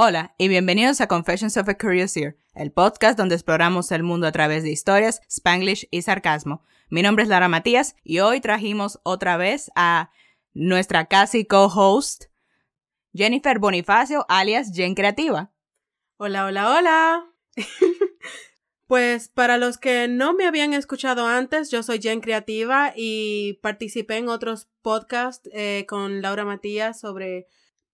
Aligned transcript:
Hola 0.00 0.32
y 0.38 0.46
bienvenidos 0.46 1.00
a 1.00 1.08
Confessions 1.08 1.56
of 1.56 1.68
a 1.68 1.76
Curious 1.76 2.16
Ear, 2.16 2.36
el 2.54 2.70
podcast 2.70 3.18
donde 3.18 3.34
exploramos 3.34 3.90
el 3.90 4.04
mundo 4.04 4.28
a 4.28 4.30
través 4.30 4.62
de 4.62 4.70
historias, 4.70 5.20
spanglish 5.28 5.88
y 5.90 6.02
sarcasmo. 6.02 6.62
Mi 6.88 7.02
nombre 7.02 7.24
es 7.24 7.28
Lara 7.28 7.48
Matías 7.48 7.96
y 8.04 8.20
hoy 8.20 8.40
trajimos 8.40 9.00
otra 9.02 9.36
vez 9.36 9.72
a 9.74 10.12
nuestra 10.54 11.06
casi 11.06 11.44
co-host, 11.44 12.26
Jennifer 13.12 13.58
Bonifacio, 13.58 14.24
alias 14.28 14.70
Jen 14.72 14.94
Creativa. 14.94 15.50
Hola, 16.16 16.44
hola, 16.46 16.76
hola. 16.76 17.26
pues 18.86 19.26
para 19.26 19.58
los 19.58 19.78
que 19.78 20.06
no 20.06 20.32
me 20.32 20.46
habían 20.46 20.74
escuchado 20.74 21.26
antes, 21.26 21.72
yo 21.72 21.82
soy 21.82 22.00
Jen 22.00 22.20
Creativa 22.20 22.92
y 22.94 23.54
participé 23.62 24.18
en 24.18 24.28
otros 24.28 24.68
podcasts 24.80 25.50
eh, 25.52 25.86
con 25.88 26.22
Laura 26.22 26.44
Matías 26.44 27.00
sobre 27.00 27.48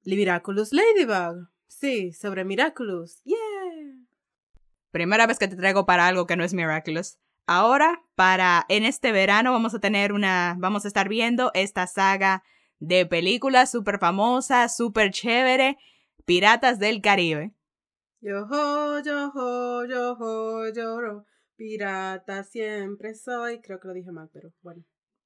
Miraculous 0.04 0.70
Ladybug. 0.70 1.53
Sí, 1.84 2.14
sobre 2.14 2.46
Miraculous. 2.46 3.22
Yeah. 3.24 3.36
Primera 4.90 5.26
vez 5.26 5.38
que 5.38 5.48
te 5.48 5.56
traigo 5.56 5.84
para 5.84 6.06
algo 6.06 6.26
que 6.26 6.34
no 6.34 6.42
es 6.42 6.54
Miraculous. 6.54 7.18
Ahora, 7.46 8.02
para 8.14 8.64
en 8.70 8.86
este 8.86 9.12
verano 9.12 9.52
vamos 9.52 9.74
a 9.74 9.80
tener 9.80 10.14
una, 10.14 10.56
vamos 10.58 10.86
a 10.86 10.88
estar 10.88 11.10
viendo 11.10 11.50
esta 11.52 11.86
saga 11.86 12.42
de 12.78 13.04
películas 13.04 13.70
súper 13.70 13.98
famosa, 13.98 14.70
súper 14.70 15.10
chévere, 15.10 15.76
Piratas 16.24 16.78
del 16.78 17.02
Caribe. 17.02 17.52
Yo 18.22 18.46
ho, 18.50 19.00
yo 19.00 19.30
ho, 19.34 19.84
yo 19.84 20.16
ho, 20.18 20.72
yo 20.72 21.26
pirata 21.56 22.44
siempre 22.44 23.14
soy. 23.14 23.60
Creo 23.60 23.78
que 23.78 23.88
lo 23.88 23.92
dije 23.92 24.10
mal, 24.10 24.30
pero 24.32 24.54
bueno. 24.62 24.82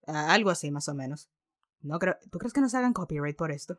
Ah, 0.09 0.35
algo 0.35 0.51
así, 0.51 0.73
más 0.73 0.89
o 0.89 0.95
menos. 0.95 1.31
No 1.83 2.01
creo, 2.01 2.17
¿Tú 2.33 2.41
crees 2.41 2.53
que 2.53 2.61
nos 2.61 2.75
hagan 2.75 2.95
copyright 2.95 3.37
por 3.37 3.53
esto? 3.53 3.79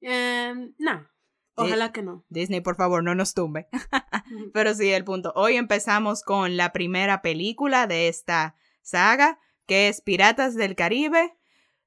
Eh, 0.00 0.72
no. 0.76 1.17
Ojalá 1.58 1.92
que 1.92 2.02
no. 2.02 2.24
Disney, 2.28 2.60
por 2.60 2.76
favor, 2.76 3.02
no 3.02 3.14
nos 3.14 3.34
tumbe. 3.34 3.68
Pero 4.52 4.74
sí, 4.74 4.90
el 4.90 5.04
punto. 5.04 5.32
Hoy 5.34 5.56
empezamos 5.56 6.22
con 6.22 6.56
la 6.56 6.72
primera 6.72 7.22
película 7.22 7.86
de 7.86 8.08
esta 8.08 8.56
saga, 8.82 9.38
que 9.66 9.88
es 9.88 10.00
Piratas 10.00 10.54
del 10.54 10.76
Caribe, 10.76 11.36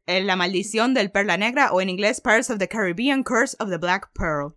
La 0.05 0.35
maldición 0.35 0.93
del 0.93 1.11
Perla 1.11 1.37
Negra, 1.37 1.71
o 1.71 1.81
en 1.81 1.89
inglés 1.89 2.21
Pirates 2.21 2.49
of 2.49 2.59
the 2.59 2.67
Caribbean, 2.67 3.23
Curse 3.23 3.55
of 3.59 3.69
the 3.69 3.77
Black 3.77 4.11
Pearl. 4.13 4.55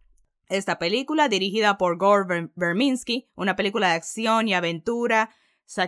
Esta 0.49 0.79
película, 0.79 1.29
dirigida 1.29 1.79
por 1.79 1.97
Gore 1.97 2.51
Verminsky, 2.55 3.31
una 3.35 3.57
película 3.57 3.89
de 3.89 3.95
acción 3.95 4.49
y 4.49 4.55
aventura 4.55 5.31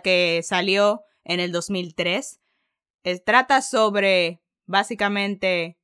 que 0.03 0.41
salió 0.43 1.03
en 1.25 1.41
el 1.41 1.53
2003, 1.53 2.41
trata 3.25 3.61
sobre, 3.61 4.43
básicamente, 4.65 5.79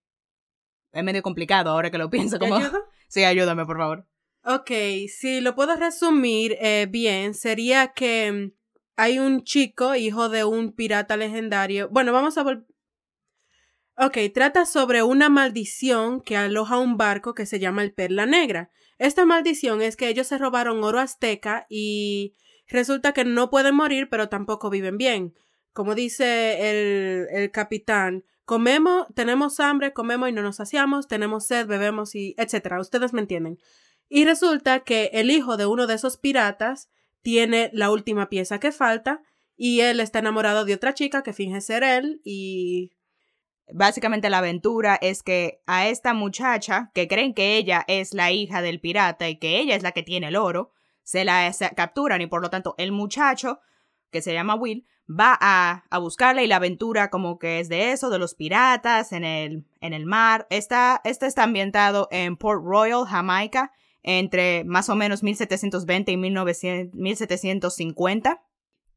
es 0.93 1.05
medio 1.05 1.23
complicado 1.23 1.71
ahora 1.71 1.91
que 1.91 1.99
lo 1.99 2.11
pienso. 2.11 2.39
Como... 2.39 2.59
Sí, 3.13 3.25
ayúdame, 3.25 3.67
por 3.67 3.77
favor. 3.77 4.07
Ok, 4.43 4.71
si 5.15 5.43
lo 5.43 5.55
puedo 5.55 5.77
resumir 5.77 6.57
eh, 6.63 6.87
bien, 6.89 7.35
sería 7.35 7.89
que 7.89 8.33
mm, 8.33 8.53
hay 8.97 9.19
un 9.19 9.45
chico, 9.45 9.95
hijo 9.95 10.31
de 10.31 10.45
un 10.45 10.73
pirata 10.73 11.19
legendario. 11.19 11.91
Bueno, 11.91 12.15
vamos 12.15 12.39
a 12.39 12.43
volver. 12.43 12.65
Ok, 13.99 14.17
trata 14.33 14.65
sobre 14.65 15.03
una 15.03 15.29
maldición 15.29 16.23
que 16.23 16.39
aloja 16.39 16.79
un 16.79 16.97
barco 16.97 17.35
que 17.35 17.45
se 17.45 17.61
llama 17.61 17.83
el 17.83 17.93
Perla 17.93 18.25
Negra. 18.25 18.71
Esta 18.97 19.27
maldición 19.27 19.83
es 19.83 19.97
que 19.97 20.09
ellos 20.09 20.27
se 20.27 20.39
robaron 20.39 20.83
oro 20.83 20.99
azteca 20.99 21.67
y 21.69 22.35
resulta 22.67 23.13
que 23.13 23.27
no 23.27 23.51
pueden 23.51 23.75
morir, 23.75 24.09
pero 24.09 24.31
tampoco 24.31 24.71
viven 24.71 24.97
bien. 24.97 25.35
Como 25.75 25.95
dice 25.95 26.71
el, 26.71 27.27
el 27.31 27.51
capitán, 27.51 28.25
Comemos, 28.45 29.07
tenemos 29.15 29.61
hambre, 29.61 29.93
comemos 29.93 30.29
y 30.29 30.33
no 30.33 30.43
nos 30.43 30.57
saciamos, 30.57 31.07
tenemos 31.07 31.47
sed, 31.47 31.67
bebemos 31.67 32.15
y 32.15 32.35
etcétera. 32.39 32.81
Ustedes 32.81 33.13
me 33.13 33.21
entienden. 33.21 33.59
Y 34.09 34.25
resulta 34.25 34.81
que 34.81 35.11
el 35.15 35.31
hijo 35.31 35.57
de 35.57 35.67
uno 35.67 35.87
de 35.87 35.95
esos 35.95 36.17
piratas 36.17 36.91
tiene 37.23 37.71
la 37.73 37.91
última 37.91 38.29
pieza 38.29 38.61
que 38.61 38.73
falta 38.73 39.23
y 39.57 39.81
él 39.81 40.01
está 40.01 40.19
enamorado 40.19 40.65
de 40.65 40.75
otra 40.75 40.93
chica 40.93 41.23
que 41.23 41.33
finge 41.33 41.61
ser 41.61 41.85
él 41.85 42.21
y 42.25 42.93
básicamente 43.73 44.29
la 44.29 44.39
aventura 44.39 44.99
es 45.01 45.23
que 45.23 45.63
a 45.67 45.89
esta 45.89 46.15
muchacha, 46.15 46.91
que 46.95 47.09
creen 47.09 47.35
que 47.35 47.57
ella 47.57 47.85
es 47.87 48.13
la 48.13 48.33
hija 48.33 48.61
del 48.61 48.81
pirata 48.81 49.29
y 49.29 49.37
que 49.37 49.61
ella 49.61 49.77
es 49.77 49.83
la 49.83 49.93
que 49.93 50.03
tiene 50.03 50.29
el 50.29 50.37
oro, 50.37 50.73
se 51.05 51.25
la 51.25 51.51
capturan 51.77 52.21
y 52.21 52.27
por 52.27 52.43
lo 52.43 52.51
tanto 52.51 52.75
el 52.79 52.93
muchacho, 52.93 53.61
que 54.11 54.23
se 54.23 54.33
llama 54.35 54.55
Will, 54.55 54.87
va 55.09 55.37
a, 55.41 55.85
a, 55.91 55.99
buscarla 55.99 56.43
y 56.43 56.47
la 56.47 56.57
aventura 56.57 57.11
como 57.11 57.39
que 57.39 57.61
es 57.61 57.69
de 57.69 57.93
eso, 57.93 58.11
de 58.11 58.19
los 58.19 58.35
piratas 58.35 59.13
en 59.13 59.25
el, 59.25 59.65
en 59.81 59.93
el 59.93 60.07
mar. 60.07 60.47
Esta, 60.51 61.01
este 61.05 61.27
está 61.27 61.45
ambientado 61.45 62.09
en 62.11 62.37
Port 62.37 62.65
Royal, 62.65 63.07
Jamaica, 63.07 63.73
entre 64.03 64.65
más 64.65 64.89
o 64.89 64.95
menos 64.95 65.23
1720 65.23 66.13
y 66.13 66.17
1750. 66.17 68.43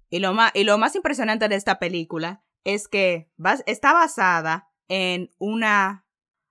Y 0.10 0.20
lo, 0.20 0.34
más, 0.34 0.52
y 0.54 0.64
lo 0.64 0.78
más 0.78 0.96
impresionante 0.96 1.50
de 1.50 1.56
esta 1.56 1.80
película 1.80 2.44
es 2.64 2.88
que 2.88 3.30
está 3.66 3.94
basada 3.94 4.70
en 4.88 5.32
una 5.38 6.06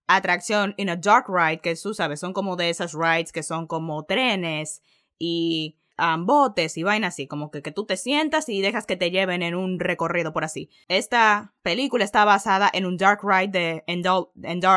atracción, 0.07 0.75
en 0.77 0.91
a 0.91 0.97
dark 0.97 1.27
ride, 1.29 1.61
que 1.61 1.75
tú 1.77 1.95
sabes, 1.95 2.21
son 2.21 2.33
como 2.33 2.57
de 2.57 2.71
esas 2.71 2.93
rides 2.93 3.33
que 3.33 3.43
son 3.43 3.67
como 3.67 4.05
trenes 4.05 4.83
y 5.19 5.79
botes 6.19 6.77
y 6.77 6.83
vainas 6.83 7.15
así, 7.15 7.27
como 7.27 7.51
que, 7.51 7.63
que 7.63 7.73
tú 7.73 7.87
te 7.87 7.97
sientas 7.97 8.49
y 8.49 8.61
dejas 8.61 8.87
que 8.87 8.97
te 8.97 9.11
lleven 9.11 9.43
en 9.43 9.55
un 9.55 9.79
recorrido 9.79 10.33
por 10.33 10.45
así. 10.45 10.71
Esta 10.89 11.55
película 11.63 12.05
está 12.05 12.25
basada 12.25 12.71
en 12.73 12.87
un 12.87 12.97
dark 12.97 13.21
ride 13.23 13.49
de, 13.49 13.85
en, 13.87 14.03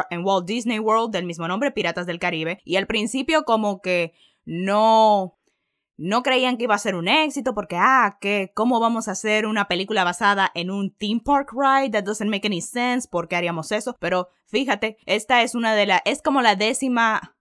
en 0.09 0.25
Walt 0.25 0.45
Disney 0.45 0.79
World 0.79 1.11
del 1.11 1.25
mismo 1.25 1.47
nombre, 1.47 1.71
Piratas 1.71 2.05
del 2.05 2.19
Caribe, 2.19 2.61
y 2.63 2.75
al 2.75 2.87
principio 2.87 3.43
como 3.43 3.81
que 3.81 4.13
no 4.45 5.37
no 5.97 6.21
creían 6.21 6.57
que 6.57 6.65
iba 6.65 6.75
a 6.75 6.79
ser 6.79 6.95
un 6.95 7.07
éxito 7.07 7.55
porque, 7.55 7.75
ah, 7.75 8.19
que, 8.21 8.51
¿cómo 8.53 8.79
vamos 8.79 9.07
a 9.07 9.13
hacer 9.13 9.47
una 9.47 9.67
película 9.67 10.03
basada 10.03 10.51
en 10.53 10.69
un 10.69 10.91
theme 10.91 11.21
park 11.25 11.51
ride? 11.53 11.89
That 11.89 12.03
doesn't 12.03 12.29
make 12.29 12.45
any 12.45 12.61
sense. 12.61 13.07
¿Por 13.09 13.27
qué 13.27 13.35
haríamos 13.35 13.71
eso? 13.71 13.97
Pero 13.99 14.29
fíjate, 14.45 14.97
esta 15.07 15.41
es 15.41 15.55
una 15.55 15.73
de 15.73 15.87
las, 15.87 16.01
es 16.05 16.21
como 16.21 16.41
la 16.41 16.55
décima 16.55 17.35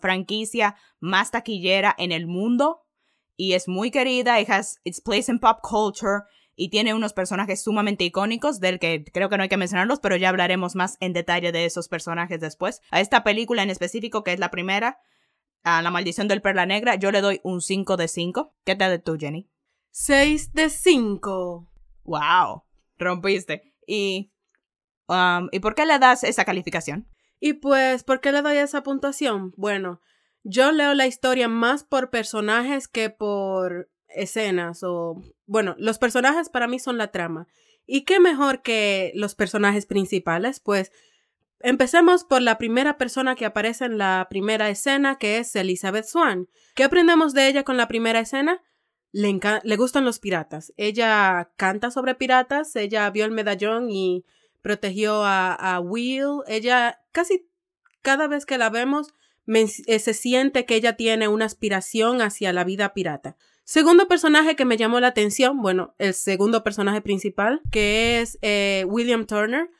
franquicia 0.00 0.76
más 1.00 1.32
taquillera 1.32 1.94
en 1.98 2.12
el 2.12 2.26
mundo 2.26 2.86
y 3.40 3.54
es 3.54 3.68
muy 3.68 3.90
querida, 3.90 4.38
it 4.38 4.50
has 4.50 4.80
its 4.84 5.00
place 5.00 5.32
in 5.32 5.38
pop 5.38 5.60
culture 5.62 6.24
y 6.54 6.68
tiene 6.68 6.92
unos 6.92 7.14
personajes 7.14 7.62
sumamente 7.62 8.04
icónicos 8.04 8.60
del 8.60 8.78
que 8.78 9.02
creo 9.02 9.30
que 9.30 9.38
no 9.38 9.42
hay 9.42 9.48
que 9.48 9.56
mencionarlos, 9.56 9.98
pero 9.98 10.14
ya 10.16 10.28
hablaremos 10.28 10.74
más 10.74 10.98
en 11.00 11.14
detalle 11.14 11.50
de 11.50 11.64
esos 11.64 11.88
personajes 11.88 12.38
después. 12.38 12.82
A 12.90 13.00
esta 13.00 13.24
película 13.24 13.62
en 13.62 13.70
específico, 13.70 14.22
que 14.24 14.34
es 14.34 14.40
la 14.40 14.50
primera, 14.50 14.98
a 15.62 15.80
La 15.80 15.90
maldición 15.90 16.28
del 16.28 16.42
perla 16.42 16.66
negra, 16.66 16.96
yo 16.96 17.10
le 17.10 17.22
doy 17.22 17.40
un 17.42 17.62
5 17.62 17.96
de 17.96 18.08
5. 18.08 18.54
¿Qué 18.66 18.76
te 18.76 18.86
de 18.90 18.98
tú, 18.98 19.16
Jenny? 19.18 19.48
6 19.92 20.52
de 20.52 20.68
5. 20.68 21.72
Wow, 22.04 22.64
rompiste. 22.98 23.72
Y 23.86 24.34
um, 25.08 25.48
¿y 25.50 25.60
por 25.60 25.74
qué 25.74 25.86
le 25.86 25.98
das 25.98 26.24
esa 26.24 26.44
calificación? 26.44 27.08
Y 27.38 27.54
pues, 27.54 28.04
¿por 28.04 28.20
qué 28.20 28.32
le 28.32 28.42
doy 28.42 28.58
esa 28.58 28.82
puntuación? 28.82 29.54
Bueno, 29.56 30.02
yo 30.42 30.72
leo 30.72 30.94
la 30.94 31.06
historia 31.06 31.48
más 31.48 31.84
por 31.84 32.10
personajes 32.10 32.88
que 32.88 33.10
por 33.10 33.90
escenas 34.08 34.82
o 34.82 35.22
bueno, 35.46 35.74
los 35.78 35.98
personajes 35.98 36.48
para 36.48 36.68
mí 36.68 36.78
son 36.78 36.98
la 36.98 37.10
trama. 37.10 37.46
¿Y 37.86 38.02
qué 38.02 38.20
mejor 38.20 38.62
que 38.62 39.12
los 39.14 39.34
personajes 39.34 39.86
principales? 39.86 40.60
Pues 40.60 40.92
empecemos 41.58 42.24
por 42.24 42.40
la 42.40 42.56
primera 42.56 42.98
persona 42.98 43.34
que 43.34 43.44
aparece 43.44 43.84
en 43.84 43.98
la 43.98 44.28
primera 44.30 44.70
escena, 44.70 45.18
que 45.18 45.38
es 45.38 45.54
Elizabeth 45.56 46.04
Swan. 46.04 46.48
¿Qué 46.74 46.84
aprendemos 46.84 47.34
de 47.34 47.48
ella 47.48 47.64
con 47.64 47.76
la 47.76 47.88
primera 47.88 48.20
escena? 48.20 48.62
Le, 49.12 49.40
le 49.64 49.76
gustan 49.76 50.04
los 50.04 50.20
piratas. 50.20 50.72
Ella 50.76 51.50
canta 51.56 51.90
sobre 51.90 52.14
piratas, 52.14 52.76
ella 52.76 53.10
vio 53.10 53.24
el 53.24 53.32
medallón 53.32 53.90
y 53.90 54.24
protegió 54.62 55.24
a, 55.24 55.52
a 55.52 55.80
Will. 55.80 56.42
Ella 56.46 57.00
casi 57.10 57.50
cada 58.02 58.28
vez 58.28 58.46
que 58.46 58.56
la 58.56 58.70
vemos 58.70 59.14
se 59.46 60.14
siente 60.14 60.64
que 60.64 60.76
ella 60.76 60.96
tiene 60.96 61.28
una 61.28 61.44
aspiración 61.44 62.22
hacia 62.22 62.52
la 62.52 62.64
vida 62.64 62.92
pirata. 62.94 63.36
Segundo 63.64 64.08
personaje 64.08 64.56
que 64.56 64.64
me 64.64 64.76
llamó 64.76 64.98
la 64.98 65.06
atención, 65.08 65.62
bueno, 65.62 65.94
el 65.98 66.14
segundo 66.14 66.64
personaje 66.64 67.00
principal, 67.00 67.60
que 67.70 68.20
es 68.20 68.36
eh, 68.42 68.84
William 68.88 69.26
Turner. 69.26 69.70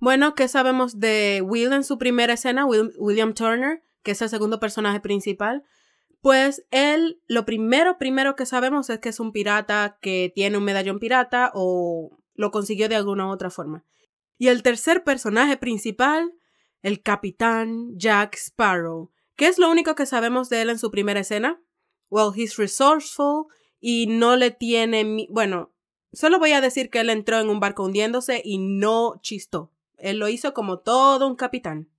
Bueno, 0.00 0.34
¿qué 0.34 0.48
sabemos 0.48 0.98
de 0.98 1.42
Will 1.44 1.72
en 1.72 1.84
su 1.84 1.96
primera 1.96 2.34
escena? 2.34 2.66
William 2.66 3.34
Turner, 3.34 3.84
que 4.02 4.10
es 4.12 4.22
el 4.22 4.28
segundo 4.30 4.58
personaje 4.58 4.98
principal. 4.98 5.64
Pues 6.22 6.66
él, 6.72 7.22
lo 7.28 7.44
primero, 7.44 7.98
primero 7.98 8.34
que 8.34 8.46
sabemos 8.46 8.90
es 8.90 8.98
que 8.98 9.10
es 9.10 9.20
un 9.20 9.30
pirata 9.30 9.98
que 10.00 10.32
tiene 10.34 10.58
un 10.58 10.64
medallón 10.64 10.98
pirata 10.98 11.52
o 11.54 12.18
lo 12.34 12.50
consiguió 12.50 12.88
de 12.88 12.96
alguna 12.96 13.28
u 13.28 13.30
otra 13.30 13.50
forma. 13.50 13.84
Y 14.38 14.48
el 14.48 14.64
tercer 14.64 15.04
personaje 15.04 15.56
principal, 15.56 16.32
el 16.86 17.02
capitán 17.02 17.98
Jack 17.98 18.36
Sparrow, 18.36 19.10
¿Qué 19.36 19.48
es 19.48 19.58
lo 19.58 19.70
único 19.70 19.94
que 19.94 20.06
sabemos 20.06 20.48
de 20.48 20.62
él 20.62 20.70
en 20.70 20.78
su 20.78 20.90
primera 20.90 21.20
escena? 21.20 21.60
Well, 22.08 22.32
he's 22.34 22.56
resourceful 22.56 23.46
y 23.80 24.06
no 24.06 24.36
le 24.36 24.50
tiene... 24.50 25.26
Bueno, 25.28 25.74
solo 26.12 26.38
voy 26.38 26.52
a 26.52 26.62
decir 26.62 26.88
que 26.88 27.00
él 27.00 27.10
entró 27.10 27.38
en 27.38 27.50
un 27.50 27.60
barco 27.60 27.84
hundiéndose 27.84 28.40
y 28.42 28.58
no 28.58 29.20
chistó. 29.20 29.70
Él 29.98 30.18
lo 30.18 30.28
hizo 30.28 30.54
como 30.54 30.78
todo 30.78 31.26
un 31.26 31.36
capitán. 31.36 31.90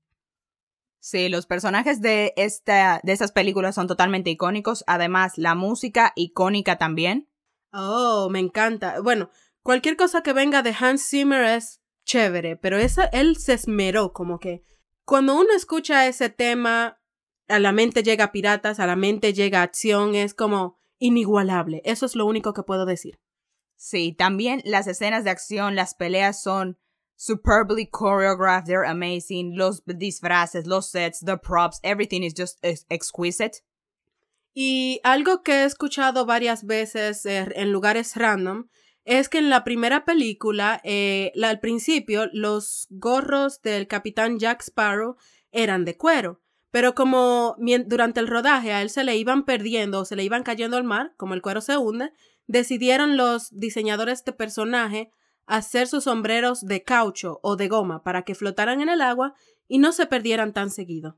Sí, 0.99 1.29
los 1.29 1.45
personajes 1.45 2.01
de, 2.01 2.33
esta, 2.37 2.99
de 3.03 3.11
estas 3.11 3.31
películas 3.31 3.75
son 3.75 3.85
totalmente 3.85 4.31
icónicos. 4.31 4.83
Además, 4.87 5.37
la 5.37 5.53
música 5.53 6.13
icónica 6.15 6.79
también. 6.79 7.29
Oh, 7.71 8.29
me 8.31 8.39
encanta. 8.39 8.99
Bueno, 9.01 9.29
cualquier 9.61 9.95
cosa 9.95 10.23
que 10.23 10.33
venga 10.33 10.63
de 10.63 10.75
Hans 10.79 11.07
Zimmer 11.07 11.43
es 11.43 11.81
chévere, 12.03 12.55
pero 12.55 12.77
esa, 12.77 13.05
él 13.05 13.37
se 13.37 13.53
esmeró 13.53 14.11
como 14.11 14.39
que 14.39 14.63
cuando 15.07 15.35
uno 15.35 15.53
escucha 15.55 16.05
ese 16.05 16.29
tema, 16.29 16.99
a 17.47 17.59
la 17.59 17.71
mente 17.71 18.03
llega 18.03 18.33
piratas, 18.33 18.81
a 18.81 18.85
la 18.85 18.97
mente 18.97 19.31
llega 19.31 19.61
acción, 19.61 20.15
es 20.15 20.33
como 20.33 20.77
inigualable. 20.99 21.81
Eso 21.85 22.05
es 22.05 22.13
lo 22.13 22.25
único 22.25 22.53
que 22.53 22.63
puedo 22.63 22.85
decir. 22.85 23.17
Sí, 23.77 24.11
también 24.11 24.61
las 24.65 24.85
escenas 24.85 25.23
de 25.23 25.29
acción, 25.29 25.75
las 25.75 25.95
peleas 25.95 26.43
son 26.43 26.77
superbly 27.15 27.89
choreographed, 27.89 28.67
they're 28.67 28.85
amazing. 28.85 29.55
Los 29.55 29.81
disfraces, 29.85 30.67
los 30.67 30.89
sets, 30.89 31.21
the 31.21 31.37
props, 31.37 31.79
everything 31.83 32.23
is 32.23 32.33
just 32.37 32.57
exquisite. 32.89 33.63
Y 34.53 34.99
algo 35.05 35.41
que 35.41 35.61
he 35.61 35.63
escuchado 35.63 36.25
varias 36.25 36.65
veces 36.65 37.25
eh, 37.25 37.47
en 37.55 37.71
lugares 37.71 38.17
random 38.17 38.67
es 39.07 39.29
que 39.29 39.37
en 39.37 39.49
la 39.49 39.63
primera 39.63 40.03
película, 40.03 40.81
eh, 40.83 41.31
al 41.41 41.61
principio, 41.61 42.29
los 42.33 42.87
gorros 42.89 43.61
del 43.61 43.87
capitán 43.87 44.37
Jack 44.37 44.61
Sparrow 44.61 45.15
eran 45.53 45.85
de 45.85 45.95
cuero. 45.95 46.41
Pero 46.71 46.93
como 46.93 47.55
durante 47.85 48.19
el 48.19 48.27
rodaje 48.27 48.73
a 48.73 48.81
él 48.81 48.89
se 48.89 49.05
le 49.05 49.15
iban 49.15 49.45
perdiendo 49.45 50.01
o 50.01 50.05
se 50.05 50.17
le 50.17 50.25
iban 50.25 50.43
cayendo 50.43 50.75
al 50.75 50.83
mar, 50.83 51.13
como 51.15 51.33
el 51.33 51.41
cuero 51.41 51.61
se 51.61 51.77
hunde, 51.77 52.11
decidieron 52.47 53.15
los 53.15 53.57
diseñadores 53.57 54.25
de 54.25 54.33
personaje 54.33 55.09
hacer 55.45 55.87
sus 55.87 56.03
sombreros 56.03 56.65
de 56.65 56.83
caucho 56.83 57.39
o 57.43 57.55
de 57.55 57.69
goma 57.69 58.03
para 58.03 58.23
que 58.23 58.35
flotaran 58.35 58.81
en 58.81 58.89
el 58.89 59.01
agua 59.01 59.35
y 59.69 59.77
no 59.77 59.93
se 59.93 60.05
perdieran 60.05 60.51
tan 60.51 60.69
seguido. 60.69 61.17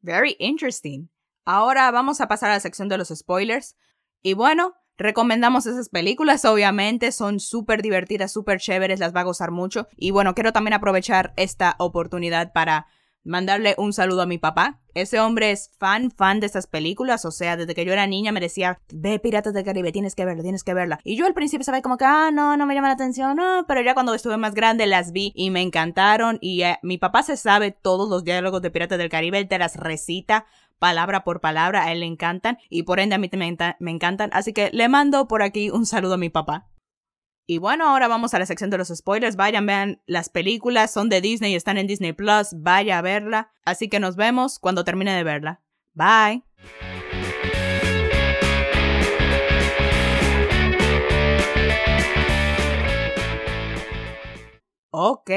Very 0.00 0.34
interesting. 0.40 1.08
Ahora 1.44 1.88
vamos 1.92 2.20
a 2.20 2.26
pasar 2.26 2.50
a 2.50 2.54
la 2.54 2.60
sección 2.60 2.88
de 2.88 2.98
los 2.98 3.10
spoilers. 3.10 3.76
Y 4.22 4.34
bueno, 4.34 4.74
recomendamos 4.98 5.66
esas 5.66 5.88
películas, 5.88 6.44
obviamente, 6.44 7.12
son 7.12 7.40
súper 7.40 7.82
divertidas, 7.82 8.32
súper 8.32 8.58
chéveres, 8.60 9.00
las 9.00 9.14
va 9.14 9.20
a 9.20 9.24
gozar 9.24 9.50
mucho. 9.50 9.88
Y 9.96 10.10
bueno, 10.10 10.34
quiero 10.34 10.52
también 10.52 10.74
aprovechar 10.74 11.32
esta 11.36 11.76
oportunidad 11.78 12.52
para 12.52 12.86
mandarle 13.24 13.74
un 13.78 13.92
saludo 13.92 14.22
a 14.22 14.26
mi 14.26 14.38
papá. 14.38 14.80
Ese 14.94 15.20
hombre 15.20 15.50
es 15.52 15.70
fan, 15.78 16.10
fan 16.10 16.40
de 16.40 16.46
estas 16.46 16.66
películas. 16.66 17.24
O 17.24 17.30
sea, 17.30 17.56
desde 17.56 17.74
que 17.74 17.84
yo 17.84 17.92
era 17.92 18.06
niña 18.06 18.32
me 18.32 18.40
decía, 18.40 18.80
ve 18.92 19.18
Piratas 19.18 19.54
del 19.54 19.64
Caribe, 19.64 19.92
tienes 19.92 20.14
que 20.14 20.24
verla, 20.24 20.42
tienes 20.42 20.64
que 20.64 20.74
verla. 20.74 20.98
Y 21.04 21.16
yo 21.16 21.26
al 21.26 21.34
principio 21.34 21.64
sabía 21.64 21.82
como 21.82 21.96
que, 21.96 22.04
ah, 22.04 22.30
no, 22.32 22.56
no 22.56 22.66
me 22.66 22.74
llama 22.74 22.88
la 22.88 22.94
atención, 22.94 23.36
no. 23.36 23.64
Pero 23.68 23.80
ya 23.82 23.94
cuando 23.94 24.14
estuve 24.14 24.36
más 24.36 24.54
grande 24.54 24.86
las 24.86 25.12
vi 25.12 25.32
y 25.34 25.50
me 25.50 25.62
encantaron. 25.62 26.38
Y 26.40 26.62
eh, 26.62 26.78
mi 26.82 26.98
papá 26.98 27.22
se 27.22 27.36
sabe 27.36 27.70
todos 27.70 28.08
los 28.08 28.24
diálogos 28.24 28.62
de 28.62 28.70
Piratas 28.70 28.98
del 28.98 29.08
Caribe, 29.08 29.38
él 29.38 29.48
te 29.48 29.58
las 29.58 29.76
recita 29.76 30.46
palabra 30.78 31.24
por 31.24 31.40
palabra, 31.40 31.84
a 31.84 31.92
él 31.92 32.00
le 32.00 32.06
encantan 32.06 32.58
y 32.70 32.84
por 32.84 33.00
ende 33.00 33.16
a 33.16 33.18
mí 33.18 33.28
me, 33.32 33.56
me 33.78 33.90
encantan. 33.90 34.30
Así 34.32 34.52
que 34.52 34.70
le 34.72 34.88
mando 34.88 35.28
por 35.28 35.42
aquí 35.42 35.70
un 35.70 35.86
saludo 35.86 36.14
a 36.14 36.18
mi 36.18 36.30
papá. 36.30 36.66
Y 37.50 37.56
bueno, 37.56 37.88
ahora 37.88 38.08
vamos 38.08 38.34
a 38.34 38.38
la 38.38 38.44
sección 38.44 38.68
de 38.68 38.76
los 38.76 38.88
spoilers. 38.88 39.36
Vayan, 39.36 39.64
vean 39.64 40.02
las 40.04 40.28
películas, 40.28 40.92
son 40.92 41.08
de 41.08 41.22
Disney 41.22 41.52
y 41.52 41.56
están 41.56 41.78
en 41.78 41.86
Disney 41.86 42.12
Plus. 42.12 42.48
Vaya 42.52 42.98
a 42.98 43.00
verla. 43.00 43.50
Así 43.64 43.88
que 43.88 44.00
nos 44.00 44.16
vemos 44.16 44.58
cuando 44.58 44.84
termine 44.84 45.16
de 45.16 45.24
verla. 45.24 45.62
Bye. 45.94 46.42
Ok, 54.90 55.30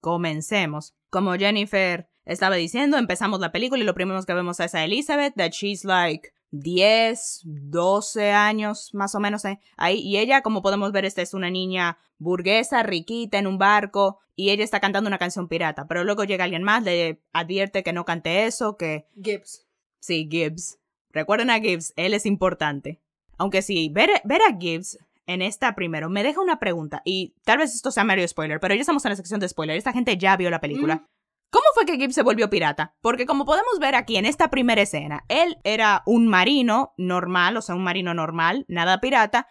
comencemos. 0.00 0.94
Como 1.10 1.34
Jennifer 1.34 2.08
estaba 2.24 2.54
diciendo, 2.54 2.96
empezamos 2.96 3.40
la 3.40 3.50
película 3.50 3.82
y 3.82 3.86
lo 3.86 3.94
primero 3.94 4.22
que 4.22 4.34
vemos 4.34 4.60
es 4.60 4.72
a 4.76 4.84
Elizabeth, 4.84 5.34
that 5.34 5.50
she's 5.50 5.84
like 5.84 6.32
10, 6.50 7.42
12 7.44 8.32
años 8.32 8.90
más 8.94 9.14
o 9.14 9.20
menos 9.20 9.44
eh, 9.44 9.60
ahí. 9.76 9.98
Y 10.00 10.18
ella, 10.18 10.42
como 10.42 10.62
podemos 10.62 10.92
ver, 10.92 11.04
esta 11.04 11.22
es 11.22 11.34
una 11.34 11.50
niña 11.50 11.98
burguesa, 12.18 12.82
riquita, 12.82 13.38
en 13.38 13.46
un 13.46 13.58
barco, 13.58 14.20
y 14.34 14.50
ella 14.50 14.64
está 14.64 14.80
cantando 14.80 15.08
una 15.08 15.18
canción 15.18 15.48
pirata. 15.48 15.86
Pero 15.86 16.04
luego 16.04 16.24
llega 16.24 16.44
alguien 16.44 16.62
más, 16.62 16.82
le 16.82 17.22
advierte 17.32 17.82
que 17.82 17.92
no 17.92 18.04
cante 18.04 18.46
eso, 18.46 18.76
que... 18.76 19.06
Gibbs. 19.22 19.66
Sí, 20.00 20.28
Gibbs. 20.30 20.78
Recuerden 21.10 21.50
a 21.50 21.60
Gibbs, 21.60 21.92
él 21.96 22.14
es 22.14 22.26
importante. 22.26 23.00
Aunque 23.38 23.62
sí, 23.62 23.90
ver, 23.92 24.10
ver 24.24 24.40
a 24.42 24.56
Gibbs 24.58 24.98
en 25.26 25.42
esta 25.42 25.74
primero 25.74 26.08
me 26.08 26.22
deja 26.22 26.40
una 26.40 26.58
pregunta, 26.58 27.02
y 27.04 27.34
tal 27.44 27.58
vez 27.58 27.74
esto 27.74 27.90
sea 27.90 28.04
medio 28.04 28.26
spoiler, 28.26 28.60
pero 28.60 28.74
ya 28.74 28.80
estamos 28.80 29.04
en 29.04 29.10
la 29.10 29.16
sección 29.16 29.40
de 29.40 29.48
spoiler. 29.48 29.76
Esta 29.76 29.92
gente 29.92 30.16
ya 30.16 30.36
vio 30.36 30.50
la 30.50 30.60
película. 30.60 30.96
Mm. 30.96 31.06
¿Cómo 31.56 31.68
fue 31.72 31.86
que 31.86 31.96
Gibbs 31.96 32.14
se 32.14 32.22
volvió 32.22 32.50
pirata? 32.50 32.94
Porque 33.00 33.24
como 33.24 33.46
podemos 33.46 33.78
ver 33.80 33.94
aquí 33.94 34.18
en 34.18 34.26
esta 34.26 34.50
primera 34.50 34.82
escena, 34.82 35.24
él 35.30 35.56
era 35.64 36.02
un 36.04 36.28
marino 36.28 36.92
normal, 36.98 37.56
o 37.56 37.62
sea, 37.62 37.74
un 37.74 37.82
marino 37.82 38.12
normal, 38.12 38.66
nada 38.68 39.00
pirata. 39.00 39.48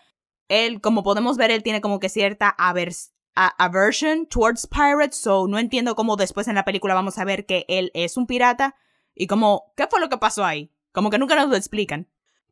Él, 0.47 0.81
como 0.81 1.01
podemos 1.01 1.35
ver, 1.35 1.49
él 1.49 1.63
tiene 1.63 1.81
como 1.81 1.99
que 1.99 2.09
cierta 2.09 2.55
aversion 3.57 4.27
towards 4.27 4.67
pirates, 4.67 5.17
so 5.17 5.47
no 5.47 5.57
entiendo 5.57 5.95
cómo 5.95 6.15
después 6.15 6.47
en 6.47 6.53
la 6.53 6.63
película 6.63 6.93
vamos 6.93 7.17
a 7.17 7.25
ver 7.25 7.47
que 7.47 7.65
él 7.69 7.89
es 7.95 8.17
un 8.17 8.27
pirata 8.27 8.75
y 9.15 9.25
como, 9.25 9.73
¿qué 9.75 9.87
fue 9.89 9.99
lo 9.99 10.07
que 10.07 10.19
pasó 10.19 10.45
ahí? 10.45 10.71
Como 10.91 11.09
que 11.09 11.17
nunca 11.17 11.35
nos 11.35 11.49
lo 11.49 11.55
explican. 11.55 12.07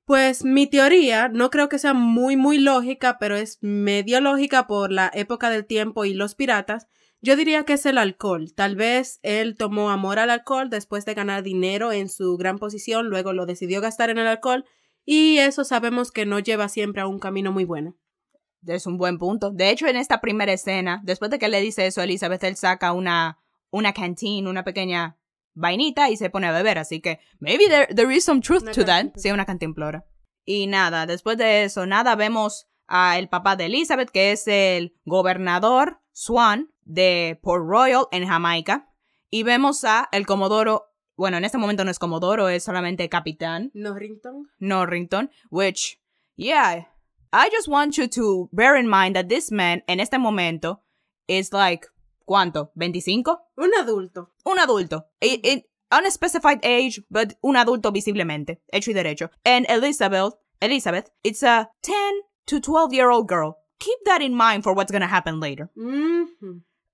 Pues 0.05 0.43
mi 0.43 0.65
teoría 0.65 1.27
no 1.27 1.51
creo 1.51 1.69
que 1.69 1.77
sea 1.77 1.93
muy 1.93 2.37
muy 2.37 2.57
lógica, 2.57 3.19
pero 3.19 3.35
es 3.35 3.59
medio 3.61 4.19
lógica 4.19 4.65
por 4.65 4.91
la 4.91 5.11
época 5.13 5.51
del 5.51 5.67
tiempo 5.67 6.05
y 6.05 6.15
los 6.15 6.33
piratas. 6.33 6.87
Yo 7.23 7.37
diría 7.37 7.63
que 7.63 7.73
es 7.73 7.85
el 7.85 7.97
alcohol. 7.97 8.53
Tal 8.53 8.75
vez 8.75 9.21
él 9.23 9.55
tomó 9.55 9.91
amor 9.91 10.19
al 10.19 10.29
alcohol 10.29 10.69
después 10.69 11.05
de 11.05 11.13
ganar 11.13 11.41
dinero 11.41 11.93
en 11.93 12.09
su 12.09 12.35
gran 12.35 12.59
posición, 12.59 13.07
luego 13.07 13.31
lo 13.31 13.45
decidió 13.45 13.79
gastar 13.79 14.09
en 14.09 14.17
el 14.17 14.27
alcohol 14.27 14.65
y 15.05 15.37
eso 15.37 15.63
sabemos 15.63 16.11
que 16.11 16.25
no 16.25 16.39
lleva 16.39 16.67
siempre 16.67 17.01
a 17.01 17.07
un 17.07 17.19
camino 17.19 17.53
muy 17.53 17.63
bueno. 17.63 17.95
Es 18.67 18.85
un 18.85 18.97
buen 18.97 19.17
punto. 19.17 19.51
De 19.51 19.69
hecho, 19.69 19.87
en 19.87 19.95
esta 19.95 20.19
primera 20.19 20.51
escena, 20.51 21.01
después 21.05 21.31
de 21.31 21.39
que 21.39 21.47
le 21.47 21.61
dice 21.61 21.87
eso 21.87 22.01
a 22.01 22.03
Elizabeth, 22.03 22.43
él 22.43 22.57
saca 22.57 22.91
una, 22.91 23.39
una 23.71 23.93
canteen, 23.93 24.47
una 24.47 24.65
pequeña 24.65 25.17
vainita 25.53 26.09
y 26.09 26.17
se 26.17 26.29
pone 26.29 26.47
a 26.47 26.51
beber. 26.51 26.77
Así 26.77 26.99
que, 26.99 27.19
maybe 27.39 27.67
there, 27.69 27.87
there 27.95 28.13
is 28.13 28.25
some 28.25 28.41
truth 28.41 28.69
to 28.71 28.83
that. 28.83 29.07
Sí, 29.15 29.31
una 29.31 29.45
cantimplora. 29.45 30.05
Y 30.43 30.67
nada, 30.67 31.05
después 31.05 31.37
de 31.37 31.63
eso, 31.63 31.85
nada, 31.85 32.15
vemos 32.15 32.67
a 32.87 33.17
el 33.17 33.29
papá 33.29 33.55
de 33.55 33.65
Elizabeth, 33.65 34.09
que 34.09 34.33
es 34.33 34.45
el 34.47 34.97
gobernador 35.05 36.01
Swan, 36.11 36.72
de 36.85 37.39
Port 37.41 37.63
Royal 37.67 38.07
en 38.11 38.27
Jamaica 38.27 38.89
y 39.29 39.43
vemos 39.43 39.83
a 39.83 40.09
el 40.11 40.25
Comodoro, 40.25 40.85
bueno, 41.17 41.37
en 41.37 41.45
este 41.45 41.57
momento 41.57 41.83
no 41.83 41.91
es 41.91 41.99
Comodoro, 41.99 42.49
es 42.49 42.63
solamente 42.63 43.09
capitán. 43.09 43.71
Norrington. 43.73 44.47
Norrington, 44.59 45.31
which, 45.49 45.99
yeah, 46.35 46.87
I 47.31 47.49
just 47.51 47.67
want 47.67 47.97
you 47.97 48.07
to 48.09 48.49
bear 48.51 48.75
in 48.75 48.87
mind 48.87 49.15
that 49.15 49.27
this 49.27 49.51
man 49.51 49.83
en 49.87 49.99
este 49.99 50.19
momento 50.19 50.83
is 51.27 51.51
like, 51.51 51.87
¿cuánto? 52.25 52.71
¿25? 52.75 53.39
Un 53.57 53.71
adulto. 53.79 54.33
Un 54.45 54.59
adulto. 54.59 55.05
In, 55.19 55.63
unspecified 55.91 56.59
age, 56.63 57.01
but 57.09 57.33
un 57.41 57.55
adulto 57.55 57.91
visiblemente, 57.91 58.61
hecho 58.71 58.91
y 58.91 58.93
derecho. 58.93 59.29
And 59.45 59.65
Elizabeth, 59.69 60.33
Elizabeth, 60.61 61.09
it's 61.23 61.43
a 61.43 61.69
10 61.81 61.95
to 62.47 62.59
12 62.59 62.93
year 62.93 63.09
old 63.09 63.27
girl. 63.27 63.57
Keep 63.79 63.99
that 64.05 64.21
in 64.21 64.35
mind 64.35 64.63
for 64.63 64.73
what's 64.73 64.91
gonna 64.91 65.07
happen 65.07 65.39
later. 65.39 65.69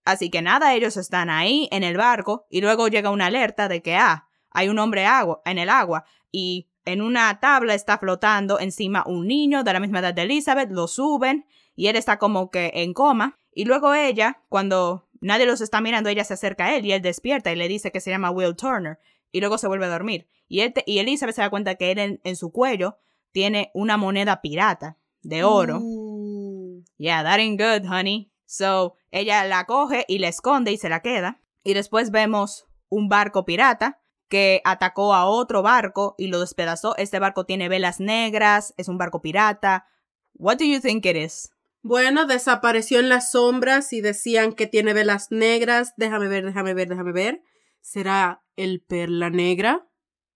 Así 0.05 0.29
que 0.29 0.41
nada, 0.41 0.73
ellos 0.73 0.97
están 0.97 1.29
ahí 1.29 1.67
en 1.71 1.83
el 1.83 1.97
barco 1.97 2.45
y 2.49 2.61
luego 2.61 2.87
llega 2.87 3.11
una 3.11 3.27
alerta 3.27 3.67
de 3.67 3.81
que, 3.81 3.95
ah, 3.95 4.27
hay 4.51 4.69
un 4.69 4.79
hombre 4.79 5.05
agua, 5.05 5.41
en 5.45 5.57
el 5.57 5.69
agua 5.69 6.05
y 6.31 6.69
en 6.85 7.01
una 7.01 7.39
tabla 7.39 7.75
está 7.75 7.97
flotando 7.97 8.59
encima 8.59 9.03
un 9.05 9.27
niño 9.27 9.63
de 9.63 9.73
la 9.73 9.79
misma 9.79 9.99
edad 9.99 10.13
de 10.13 10.23
Elizabeth, 10.23 10.71
lo 10.71 10.87
suben 10.87 11.45
y 11.75 11.87
él 11.87 11.95
está 11.95 12.17
como 12.17 12.49
que 12.49 12.71
en 12.73 12.93
coma 12.93 13.39
y 13.53 13.65
luego 13.65 13.93
ella, 13.93 14.41
cuando 14.49 15.07
nadie 15.21 15.45
los 15.45 15.61
está 15.61 15.81
mirando, 15.81 16.09
ella 16.09 16.23
se 16.23 16.33
acerca 16.33 16.65
a 16.65 16.75
él 16.75 16.85
y 16.85 16.93
él 16.93 17.01
despierta 17.01 17.51
y 17.51 17.55
le 17.55 17.67
dice 17.67 17.91
que 17.91 17.99
se 17.99 18.09
llama 18.09 18.31
Will 18.31 18.55
Turner 18.55 18.99
y 19.31 19.39
luego 19.39 19.57
se 19.57 19.67
vuelve 19.67 19.85
a 19.85 19.89
dormir. 19.89 20.27
Y, 20.47 20.61
él 20.61 20.73
y 20.85 20.99
Elizabeth 20.99 21.35
se 21.35 21.41
da 21.41 21.49
cuenta 21.49 21.75
que 21.75 21.91
él 21.91 22.19
en, 22.23 22.35
su 22.35 22.51
cuello 22.51 22.97
tiene 23.31 23.69
una 23.73 23.97
moneda 23.97 24.41
pirata 24.41 24.97
de 25.21 25.43
oro. 25.43 25.79
Uh. 25.79 26.83
Yeah, 26.97 27.23
that 27.23 27.39
ain't 27.39 27.59
good, 27.59 27.85
honey. 27.87 28.31
So, 28.45 28.95
ella 29.11 29.43
la 29.45 29.65
coge 29.65 30.05
y 30.07 30.19
la 30.19 30.27
esconde 30.27 30.71
y 30.71 30.77
se 30.77 30.89
la 30.89 31.01
queda. 31.01 31.41
Y 31.63 31.73
después 31.73 32.11
vemos 32.11 32.65
un 32.89 33.09
barco 33.09 33.45
pirata 33.45 34.01
que 34.29 34.61
atacó 34.63 35.13
a 35.13 35.25
otro 35.25 35.61
barco 35.61 36.15
y 36.17 36.27
lo 36.27 36.39
despedazó. 36.39 36.95
Este 36.97 37.19
barco 37.19 37.45
tiene 37.45 37.67
velas 37.67 37.99
negras, 37.99 38.73
es 38.77 38.87
un 38.87 38.97
barco 38.97 39.21
pirata. 39.21 39.87
What 40.33 40.57
do 40.57 40.65
you 40.65 40.79
think 40.79 41.05
it 41.05 41.15
is? 41.15 41.51
Bueno, 41.81 42.25
desapareció 42.25 42.99
en 42.99 43.09
las 43.09 43.31
sombras 43.31 43.93
y 43.93 44.01
decían 44.01 44.53
que 44.53 44.67
tiene 44.67 44.93
velas 44.93 45.31
negras. 45.31 45.93
Déjame 45.97 46.27
ver, 46.27 46.45
déjame 46.45 46.73
ver, 46.73 46.89
déjame 46.89 47.11
ver. 47.11 47.41
¿Será 47.81 48.43
el 48.55 48.81
perla 48.81 49.29
negra? 49.29 49.87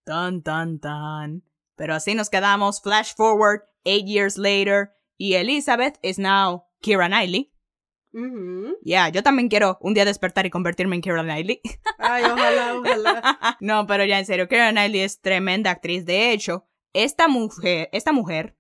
Tan, 0.06 0.42
tan, 0.42 0.80
tan. 0.80 1.44
Pero 1.76 1.96
así 1.96 2.16
nos 2.16 2.30
quedamos. 2.30 2.82
Flash 2.82 3.14
forward, 3.16 3.62
eight 3.84 4.06
years 4.08 4.38
later. 4.38 4.92
Y 5.18 5.36
Elizabeth 5.36 5.98
is 6.02 6.18
now 6.18 6.66
Kira 6.82 7.08
Knightley. 7.08 7.53
Ujú. 8.14 8.78
Yeah, 8.84 9.10
yo 9.10 9.24
también 9.24 9.50
quiero 9.50 9.78
un 9.82 9.94
día 9.94 10.06
despertar 10.06 10.46
y 10.46 10.50
convertirme 10.50 10.96
en 10.96 11.02
Keira 11.02 11.24
Knightley. 11.24 11.62
Ay, 11.98 12.24
ojalá, 12.26 12.76
ojalá. 12.78 13.58
no, 13.60 13.88
pero 13.88 14.06
ya 14.06 14.20
en 14.20 14.26
serio, 14.26 14.48
Keira 14.48 14.72
Knightley 14.72 15.02
es 15.02 15.20
tremenda 15.22 15.72
actriz. 15.72 16.06
De 16.06 16.32
hecho, 16.32 16.66
esta 16.94 17.28
mujer, 17.28 17.90
esta 17.92 18.12
mujer 18.12 18.56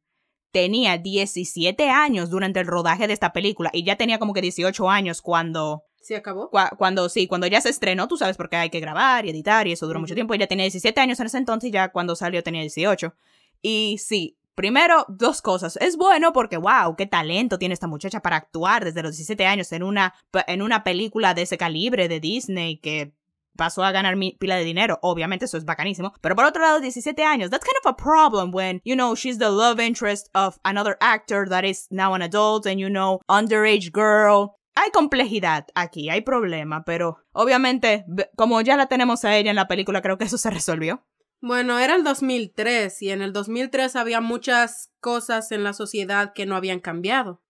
tenía 0.52 0.98
17 0.98 1.90
años 1.90 2.30
durante 2.30 2.60
el 2.60 2.68
rodaje 2.68 3.08
de 3.08 3.14
esta 3.14 3.34
película 3.34 3.70
y 3.74 3.84
ya 3.84 3.96
tenía 3.96 4.20
como 4.20 4.34
que 4.34 4.42
18 4.42 4.90
años 4.90 5.22
cuando 5.22 5.84
¿Se 6.02 6.16
acabó? 6.16 6.50
Cua- 6.52 6.76
cuando 6.78 7.08
sí, 7.10 7.28
cuando 7.28 7.48
ya 7.48 7.62
se 7.62 7.70
estrenó, 7.70 8.08
tú 8.10 8.18
sabes, 8.18 8.36
porque 8.38 8.58
hay 8.58 8.70
que 8.70 8.80
grabar 8.82 9.26
y 9.26 9.30
editar 9.30 9.68
y 9.68 9.72
eso 9.72 9.88
duró 9.88 10.00
mucho 10.02 10.16
tiempo. 10.16 10.34
Ella 10.34 10.48
tenía 10.48 10.66
17 10.66 11.00
años 11.00 11.20
en 11.22 11.28
ese 11.28 11.38
entonces 11.38 11.70
y 11.70 11.72
ya 11.74 11.90
cuando 11.94 12.16
salió 12.16 12.44
tenía 12.44 12.60
18. 12.62 13.16
Y 13.62 13.98
sí, 14.00 14.38
primero, 14.56 15.06
dos 15.10 15.42
cosas. 15.42 15.78
Es 15.82 15.98
bueno 15.98 16.34
porque, 16.34 16.58
wow, 16.58 16.96
qué 16.96 17.06
talento 17.06 17.58
tiene 17.58 17.74
esta 17.74 17.88
muchacha 17.88 18.22
para 18.22 18.38
actuar 18.38 18.84
desde 18.86 19.02
los 19.04 19.12
17 19.18 19.46
años 19.46 19.72
en 19.72 19.84
una, 19.84 20.14
en 20.48 20.62
una 20.62 20.84
película 20.84 21.34
de 21.34 21.44
ese 21.44 21.58
calibre 21.58 22.08
de 22.08 22.20
Disney 22.20 22.78
que 22.78 23.14
pasó 23.56 23.84
a 23.84 23.92
ganar 23.92 24.16
mi- 24.16 24.36
pila 24.40 24.56
de 24.56 24.64
dinero. 24.64 24.98
Obviamente 25.04 25.46
eso 25.46 25.58
es 25.58 25.66
bacanísimo. 25.66 26.12
Pero 26.22 26.36
por 26.36 26.46
otro 26.46 26.62
lado, 26.64 26.80
17 26.80 27.24
años. 27.24 27.50
That's 27.52 27.66
kind 27.66 27.78
of 27.86 27.92
a 27.92 27.96
problem 27.96 28.52
when, 28.54 28.82
you 28.84 28.96
know, 28.96 29.16
she's 29.16 29.38
the 29.38 29.50
love 29.50 29.80
interest 29.80 30.28
of 30.34 30.58
another 30.64 30.98
actor 31.02 31.48
that 31.50 31.64
is 31.64 31.88
now 31.92 32.14
an 32.16 32.22
adult 32.24 32.66
and, 32.66 32.80
you 32.80 32.90
know, 32.90 33.20
underage 33.28 33.92
girl. 33.94 34.56
Hay 34.76 34.90
complejidad 34.90 35.68
aquí, 35.76 36.10
hay 36.10 36.22
problema, 36.22 36.84
pero 36.84 37.18
obviamente, 37.32 38.06
como 38.36 38.60
ya 38.62 38.76
la 38.76 38.88
tenemos 38.88 39.24
a 39.24 39.36
ella 39.38 39.52
en 39.52 39.56
la 39.56 39.68
película, 39.68 40.02
creo 40.02 40.18
que 40.18 40.24
eso 40.26 40.40
se 40.40 40.50
resolvió. 40.50 41.06
Bueno, 41.46 41.78
era 41.78 41.96
el 41.96 42.06
2003 42.06 43.02
y 43.02 43.10
en 43.10 43.22
el 43.22 43.34
2003 43.34 43.98
había 43.98 44.22
muchas 44.22 44.94
cosas 45.02 45.52
en 45.52 45.66
la 45.66 45.74
sociedad 45.74 46.32
que 46.32 46.46
no 46.46 46.56
habían 46.56 46.80
cambiado. 46.80 47.44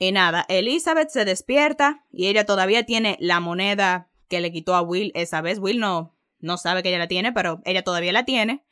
Y 0.00 0.10
nada, 0.10 0.44
Elizabeth 0.48 1.10
se 1.10 1.24
despierta 1.24 2.04
y 2.10 2.26
ella 2.26 2.44
todavía 2.44 2.86
tiene 2.86 3.16
la 3.20 3.38
moneda 3.38 4.10
que 4.28 4.40
le 4.40 4.50
quitó 4.50 4.74
a 4.74 4.82
Will 4.82 5.12
esa 5.14 5.42
vez. 5.42 5.60
Will 5.60 5.78
no, 5.78 6.16
no 6.40 6.56
sabe 6.56 6.82
que 6.82 6.88
ella 6.88 6.98
la 6.98 7.06
tiene, 7.06 7.32
pero 7.32 7.60
ella 7.64 7.84
todavía 7.84 8.12
la 8.12 8.24
tiene. 8.24 8.64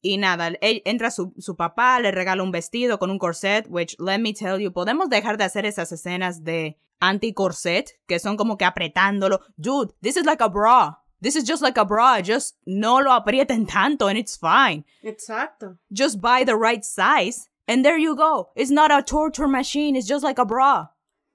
Y 0.00 0.16
nada, 0.16 0.48
él- 0.62 0.80
entra 0.86 1.10
su, 1.10 1.34
su 1.36 1.54
papá, 1.54 2.00
le 2.00 2.10
regala 2.10 2.42
un 2.42 2.52
vestido 2.52 2.98
con 2.98 3.10
un 3.10 3.18
corset, 3.18 3.66
which, 3.68 3.96
let 3.98 4.18
me 4.18 4.32
tell 4.32 4.58
you, 4.58 4.72
podemos 4.72 5.10
dejar 5.10 5.36
de 5.36 5.44
hacer 5.44 5.66
esas 5.66 5.92
escenas 5.92 6.42
de 6.42 6.80
anti-corset, 7.00 8.00
que 8.06 8.18
son 8.18 8.38
como 8.38 8.56
que 8.56 8.64
apretándolo. 8.64 9.40
Dude, 9.58 9.92
this 10.00 10.16
is 10.16 10.24
like 10.24 10.42
a 10.42 10.48
bra. 10.48 11.02
This 11.20 11.36
is 11.36 11.44
just 11.44 11.62
like 11.62 11.78
a 11.78 11.84
bra. 11.84 12.20
Just 12.20 12.56
no 12.66 12.96
lo 12.96 13.10
aprieten 13.10 13.66
tanto 13.66 14.06
and 14.06 14.18
it's 14.18 14.36
fine. 14.36 14.84
Exacto. 15.02 15.78
Just 15.92 16.20
buy 16.20 16.44
the 16.44 16.56
right 16.56 16.84
size 16.84 17.48
and 17.66 17.84
there 17.84 17.98
you 17.98 18.14
go. 18.14 18.50
It's 18.54 18.70
not 18.70 18.90
a 18.90 19.02
torture 19.02 19.48
machine, 19.48 19.96
it's 19.96 20.06
just 20.06 20.24
like 20.24 20.38
a 20.38 20.44
bra. 20.44 20.88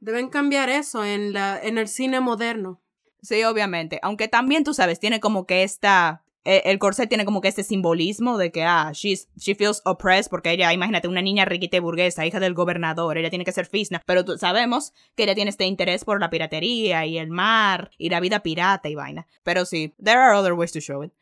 Deben 0.04 0.30
cambiar 0.30 0.68
eso 0.70 1.02
en, 1.02 1.34
la, 1.34 1.60
en 1.62 1.78
el 1.78 1.88
cine 1.88 2.20
moderno. 2.22 2.80
Sí, 3.24 3.44
obviamente. 3.44 4.00
Aunque 4.02 4.28
también 4.28 4.64
tú 4.64 4.74
sabes, 4.74 5.00
tiene 5.00 5.20
como 5.20 5.46
que 5.46 5.64
esta. 5.64 6.24
Eh, 6.44 6.64
El 6.66 6.80
corset 6.80 7.08
tiene 7.08 7.26
como 7.26 7.42
que 7.42 7.48
este 7.48 7.64
simbolismo 7.64 8.38
de 8.38 8.52
que, 8.52 8.64
ah, 8.64 8.92
she's, 8.94 9.28
she 9.38 9.56
feels 9.56 9.82
oppressed 9.86 10.30
porque 10.30 10.52
ella, 10.52 10.74
imagínate, 10.74 11.08
una 11.08 11.22
niña 11.22 11.46
riquita 11.46 11.78
y 11.78 11.80
burguesa, 11.80 12.26
hija 12.26 12.40
del 12.40 12.54
gobernador, 12.54 13.18
ella 13.18 13.30
tiene 13.30 13.46
que 13.46 13.52
ser 13.52 13.66
fisna. 13.66 14.02
Pero 14.06 14.38
sabemos 14.38 14.94
que 15.16 15.24
ella 15.24 15.36
tiene 15.36 15.50
este 15.50 15.66
interés 15.66 16.04
por 16.04 16.20
la 16.20 16.30
piratería 16.30 17.06
y 17.06 17.18
el 17.18 17.30
mar 17.30 17.92
y 17.98 18.10
la 18.10 18.20
vida 18.20 18.42
pirata 18.42 18.90
y 18.90 18.96
vaina. 18.96 19.28
Pero 19.44 19.66
sí, 19.66 19.94
there 20.04 20.18
are 20.18 20.36
other 20.36 20.54
ways 20.54 20.72
to 20.72 20.80
show 20.80 21.04
it. 21.04 21.14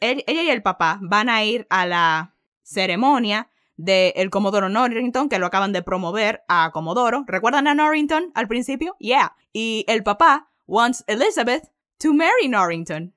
Ella 0.00 0.42
y 0.42 0.50
el 0.50 0.62
papá 0.62 1.00
van 1.02 1.28
a 1.28 1.44
ir 1.44 1.66
a 1.70 1.86
la 1.86 2.34
ceremonia 2.62 3.50
del 3.76 4.30
Comodoro 4.30 4.68
Norrington, 4.68 5.28
que 5.28 5.38
lo 5.38 5.46
acaban 5.46 5.72
de 5.72 5.82
promover 5.82 6.42
a 6.48 6.70
Comodoro. 6.72 7.24
¿Recuerdan 7.26 7.66
a 7.68 7.74
Norrington 7.74 8.32
al 8.34 8.48
principio? 8.48 8.96
Yeah. 8.98 9.36
Y 9.52 9.84
el 9.88 10.02
papá 10.02 10.50
wants 10.66 11.04
Elizabeth 11.06 11.70
to 11.98 12.12
marry 12.12 12.48
Norrington. 12.48 13.14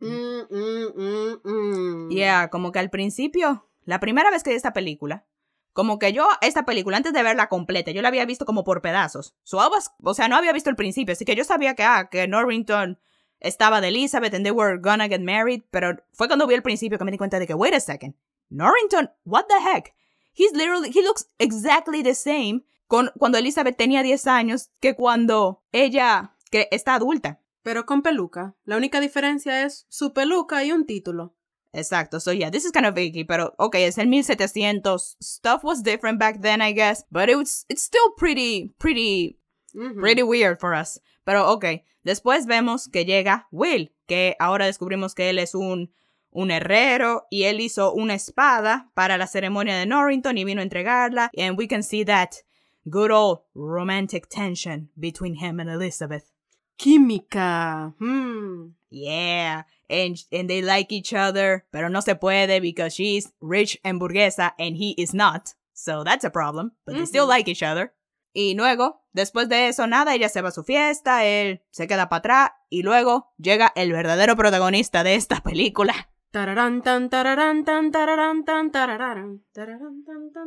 Mm, 0.00 0.42
mm, 0.50 0.86
mm, 0.96 1.40
mm. 1.44 2.10
Yeah, 2.10 2.48
como 2.50 2.72
que 2.72 2.78
al 2.78 2.90
principio, 2.90 3.68
la 3.84 4.00
primera 4.00 4.30
vez 4.30 4.42
que 4.42 4.50
vi 4.50 4.56
esta 4.56 4.72
película, 4.72 5.26
como 5.72 5.98
que 5.98 6.12
yo, 6.12 6.28
esta 6.40 6.64
película, 6.64 6.96
antes 6.96 7.12
de 7.12 7.22
verla 7.22 7.48
completa, 7.48 7.90
yo 7.90 8.00
la 8.00 8.08
había 8.08 8.24
visto 8.24 8.46
como 8.46 8.62
por 8.64 8.80
pedazos. 8.80 9.34
So 9.42 9.58
o 10.02 10.14
sea, 10.14 10.28
no 10.28 10.36
había 10.36 10.52
visto 10.52 10.70
el 10.70 10.76
principio, 10.76 11.12
así 11.12 11.24
que 11.24 11.34
yo 11.34 11.44
sabía 11.44 11.74
que, 11.74 11.82
ah, 11.82 12.08
que 12.10 12.28
Norrington 12.28 12.98
estaba 13.40 13.80
de 13.80 13.88
Elizabeth 13.88 14.34
and 14.34 14.44
they 14.44 14.52
were 14.52 14.78
gonna 14.78 15.08
get 15.08 15.20
married, 15.20 15.62
pero 15.70 15.96
fue 16.12 16.28
cuando 16.28 16.46
vi 16.46 16.54
el 16.54 16.62
principio 16.62 16.96
que 16.96 17.04
me 17.04 17.10
di 17.10 17.18
cuenta 17.18 17.38
de 17.38 17.46
que, 17.46 17.54
wait 17.54 17.74
a 17.74 17.80
second, 17.80 18.14
Norrington, 18.50 19.10
what 19.24 19.46
the 19.48 19.58
heck? 19.60 19.94
He's 20.32 20.52
literally, 20.52 20.90
he 20.90 21.02
looks 21.02 21.28
exactly 21.38 22.02
the 22.02 22.14
same 22.14 22.64
con, 22.86 23.10
cuando 23.18 23.38
Elizabeth 23.38 23.76
tenía 23.76 24.02
10 24.02 24.26
años 24.26 24.70
que 24.80 24.94
cuando 24.94 25.62
ella, 25.72 26.36
que 26.50 26.68
está 26.70 26.94
adulta. 26.94 27.40
Pero 27.64 27.86
con 27.86 28.02
peluca. 28.02 28.54
La 28.64 28.76
única 28.76 29.00
diferencia 29.00 29.64
es 29.64 29.86
su 29.88 30.12
peluca 30.12 30.62
y 30.64 30.70
un 30.70 30.86
título. 30.86 31.34
Exacto, 31.72 32.20
so 32.20 32.30
yeah, 32.30 32.50
this 32.50 32.64
is 32.64 32.70
kind 32.70 32.86
of 32.86 32.96
icky, 32.96 33.24
pero 33.24 33.52
okay, 33.58 33.84
es 33.84 33.98
el 33.98 34.06
1700. 34.06 35.16
Stuff 35.20 35.64
was 35.64 35.82
different 35.82 36.20
back 36.20 36.40
then, 36.40 36.62
I 36.62 36.72
guess, 36.72 37.04
but 37.10 37.28
it 37.28 37.36
was, 37.36 37.64
it's 37.68 37.82
still 37.82 38.12
pretty, 38.16 38.72
pretty, 38.78 39.40
Ujú. 39.74 39.98
pretty 40.00 40.22
weird 40.22 40.60
for 40.60 40.72
us. 40.72 41.00
Pero 41.24 41.50
okay, 41.50 41.82
después 42.04 42.46
vemos 42.46 42.86
que 42.86 43.04
llega 43.04 43.48
Will, 43.50 43.90
que 44.06 44.36
ahora 44.38 44.66
descubrimos 44.66 45.14
que 45.16 45.30
él 45.30 45.38
es 45.40 45.54
un, 45.56 45.90
un 46.30 46.50
herrero 46.52 47.26
y 47.28 47.44
él 47.44 47.60
hizo 47.60 47.92
una 47.92 48.14
espada 48.14 48.90
para 48.94 49.16
la 49.18 49.26
ceremonia 49.26 49.76
de 49.76 49.86
Norrington 49.86 50.38
y 50.38 50.44
vino 50.44 50.60
a 50.60 50.64
entregarla, 50.64 51.30
and 51.36 51.58
we 51.58 51.66
can 51.66 51.82
see 51.82 52.04
that 52.04 52.36
good 52.84 53.10
old 53.10 53.40
romantic 53.54 54.28
tension 54.28 54.90
between 54.96 55.34
him 55.36 55.58
and 55.58 55.70
Elizabeth. 55.70 56.33
Química. 56.76 57.94
Mm. 57.98 58.74
Yeah, 58.90 59.64
and, 59.88 60.16
and 60.32 60.48
they 60.48 60.62
like 60.62 60.92
each 60.92 61.12
other, 61.12 61.66
pero 61.70 61.88
no 61.88 62.00
se 62.00 62.14
puede 62.14 62.60
because 62.60 62.94
she's 62.94 63.32
rich 63.40 63.78
and 63.84 64.00
burguesa 64.00 64.54
and 64.58 64.76
he 64.76 64.94
is 64.96 65.12
not. 65.14 65.54
So 65.72 66.04
that's 66.04 66.24
a 66.24 66.30
problem, 66.30 66.72
but 66.86 66.94
they 66.94 67.04
still 67.06 67.24
Ujú. 67.26 67.30
like 67.30 67.50
each 67.50 67.62
other. 67.62 67.92
Y 68.32 68.54
luego, 68.54 69.02
después 69.12 69.48
de 69.48 69.68
eso, 69.68 69.86
nada, 69.86 70.14
ella 70.14 70.28
se 70.28 70.42
va 70.42 70.48
a 70.48 70.52
su 70.52 70.64
fiesta, 70.64 71.24
él 71.24 71.62
se 71.70 71.86
queda 71.86 72.08
para 72.08 72.18
atrás 72.18 72.50
y 72.68 72.82
luego 72.82 73.32
llega 73.38 73.72
el 73.76 73.92
verdadero 73.92 74.36
protagonista 74.36 75.04
de 75.04 75.14
esta 75.14 75.40
película. 75.40 76.08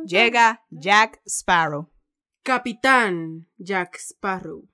Llega 0.04 0.62
Jack 0.70 1.20
Sparrow. 1.26 1.90
Capitán 2.42 3.46
Jack 3.58 3.96
Sparrow. 3.96 4.68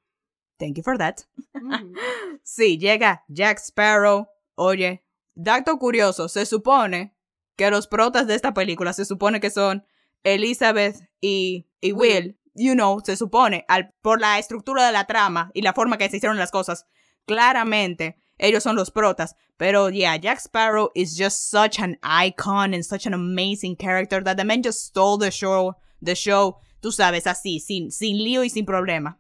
Thank 0.58 0.76
you 0.76 0.82
for 0.82 0.96
that. 0.98 1.24
Ujú. 1.54 1.94
Sí, 2.42 2.78
llega 2.78 3.24
Jack 3.28 3.58
Sparrow. 3.58 4.28
Oye, 4.54 5.02
dato 5.34 5.78
curioso, 5.78 6.28
se 6.28 6.46
supone 6.46 7.14
que 7.56 7.70
los 7.70 7.86
protas 7.86 8.26
de 8.26 8.34
esta 8.34 8.52
película 8.52 8.92
se 8.92 9.04
supone 9.04 9.40
que 9.40 9.50
son 9.50 9.84
Elizabeth 10.22 11.08
y, 11.20 11.66
y 11.80 11.92
Will. 11.92 12.36
You 12.56 12.74
know, 12.74 13.00
se 13.04 13.16
supone, 13.16 13.64
al, 13.66 13.92
por 14.00 14.20
la 14.20 14.38
estructura 14.38 14.86
de 14.86 14.92
la 14.92 15.06
trama 15.06 15.50
y 15.54 15.62
la 15.62 15.72
forma 15.72 15.98
que 15.98 16.08
se 16.08 16.18
hicieron 16.18 16.38
las 16.38 16.52
cosas, 16.52 16.86
claramente 17.26 18.16
ellos 18.38 18.62
son 18.62 18.76
los 18.76 18.92
protas. 18.92 19.34
Pero 19.56 19.90
yeah, 19.90 20.16
Jack 20.16 20.38
Sparrow 20.38 20.90
is 20.94 21.16
just 21.16 21.50
such 21.50 21.80
an 21.80 21.98
icon 22.02 22.72
and 22.72 22.84
such 22.84 23.06
an 23.06 23.14
amazing 23.14 23.76
character 23.76 24.22
that 24.22 24.36
the 24.36 24.44
man 24.44 24.62
just 24.62 24.86
stole 24.86 25.18
the 25.18 25.30
show, 25.30 25.74
the 26.00 26.14
show, 26.14 26.58
tú 26.80 26.92
sabes, 26.92 27.26
así, 27.26 27.58
sin, 27.58 27.90
sin 27.90 28.18
lío 28.18 28.44
y 28.44 28.50
sin 28.50 28.66
problema. 28.66 29.18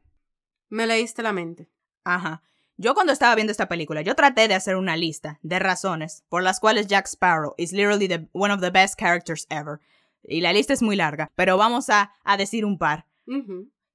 Me 0.68 0.86
leíste 0.86 1.22
la 1.22 1.32
mente. 1.32 1.68
Ajá. 2.04 2.42
Yo 2.76 2.94
cuando 2.94 3.12
estaba 3.12 3.34
viendo 3.34 3.52
esta 3.52 3.68
película, 3.68 4.02
yo 4.02 4.16
traté 4.16 4.48
de 4.48 4.54
hacer 4.54 4.76
una 4.76 4.96
lista 4.96 5.38
de 5.42 5.58
razones 5.60 6.24
por 6.28 6.42
las 6.42 6.58
cuales 6.58 6.88
Jack 6.88 7.06
Sparrow 7.06 7.54
is 7.56 7.72
literally 7.72 8.08
the, 8.08 8.28
one 8.32 8.52
of 8.52 8.60
the 8.60 8.70
best 8.70 8.98
characters 8.98 9.46
ever. 9.48 9.80
Y 10.24 10.40
la 10.40 10.52
lista 10.52 10.72
es 10.72 10.82
muy 10.82 10.96
larga, 10.96 11.30
pero 11.36 11.56
vamos 11.56 11.88
a, 11.90 12.12
a 12.24 12.36
decir 12.36 12.64
un 12.64 12.78
par. 12.78 13.06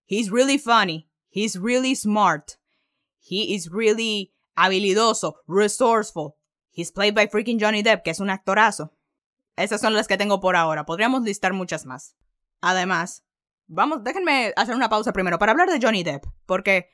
He's 0.05 0.31
really 0.31 0.57
funny. 0.57 1.09
He's 1.29 1.59
really 1.59 1.93
smart. 1.95 2.57
He 3.19 3.53
is 3.53 3.69
really 3.69 4.31
habilidoso, 4.55 5.35
resourceful. 5.47 6.35
He's 6.71 6.91
played 6.91 7.15
by 7.15 7.27
freaking 7.27 7.59
Johnny 7.59 7.83
Depp, 7.83 8.03
que 8.03 8.11
es 8.11 8.19
un 8.19 8.29
actorazo. 8.29 8.93
Esas 9.57 9.81
son 9.81 9.93
las 9.93 10.07
que 10.07 10.17
tengo 10.17 10.39
por 10.39 10.55
ahora. 10.55 10.85
Podríamos 10.85 11.23
listar 11.23 11.51
muchas 11.53 11.85
más. 11.85 12.15
Además, 12.61 13.23
vamos, 13.69 14.03
déjenme 14.03 14.53
hacer 14.57 14.75
una 14.75 14.89
pausa 14.89 15.13
primero 15.13 15.39
para 15.39 15.53
hablar 15.53 15.69
de 15.69 15.79
Johnny 15.81 16.03
Depp, 16.03 16.25
porque 16.45 16.89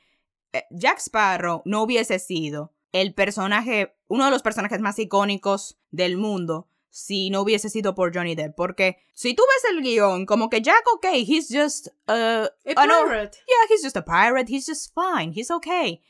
eh, 0.52 0.64
Jack 0.70 0.98
Sparrow 0.98 1.62
no 1.64 1.82
hubiese 1.82 2.18
sido 2.18 2.72
el 2.92 3.14
personaje, 3.14 3.96
uno 4.06 4.26
de 4.26 4.30
los 4.30 4.42
personajes 4.42 4.80
más 4.80 4.98
icónicos 4.98 5.78
del 5.90 6.16
mundo 6.16 6.68
si 6.90 7.28
no 7.28 7.42
hubiese 7.42 7.68
sido 7.68 7.94
por 7.94 8.14
Johnny 8.14 8.34
Depp. 8.34 8.54
Porque 8.56 8.96
si 9.12 9.34
tú 9.34 9.42
ves 9.42 9.70
el 9.70 9.82
guion, 9.82 10.24
como 10.24 10.48
que 10.48 10.62
Jack, 10.62 10.82
ok, 10.94 11.06
he's 11.12 11.48
just... 11.50 11.88
Uh, 12.08 12.46
A 12.64 12.74
pirate. 12.74 13.38
Yeah, 13.46 13.66
he's 13.68 13.82
just 13.82 13.98
a 13.98 14.02
pirate. 14.02 14.50
He's 14.50 14.66
just 14.66 14.94
fine. 14.94 15.32
He's 15.34 15.50
okay. 15.50 16.00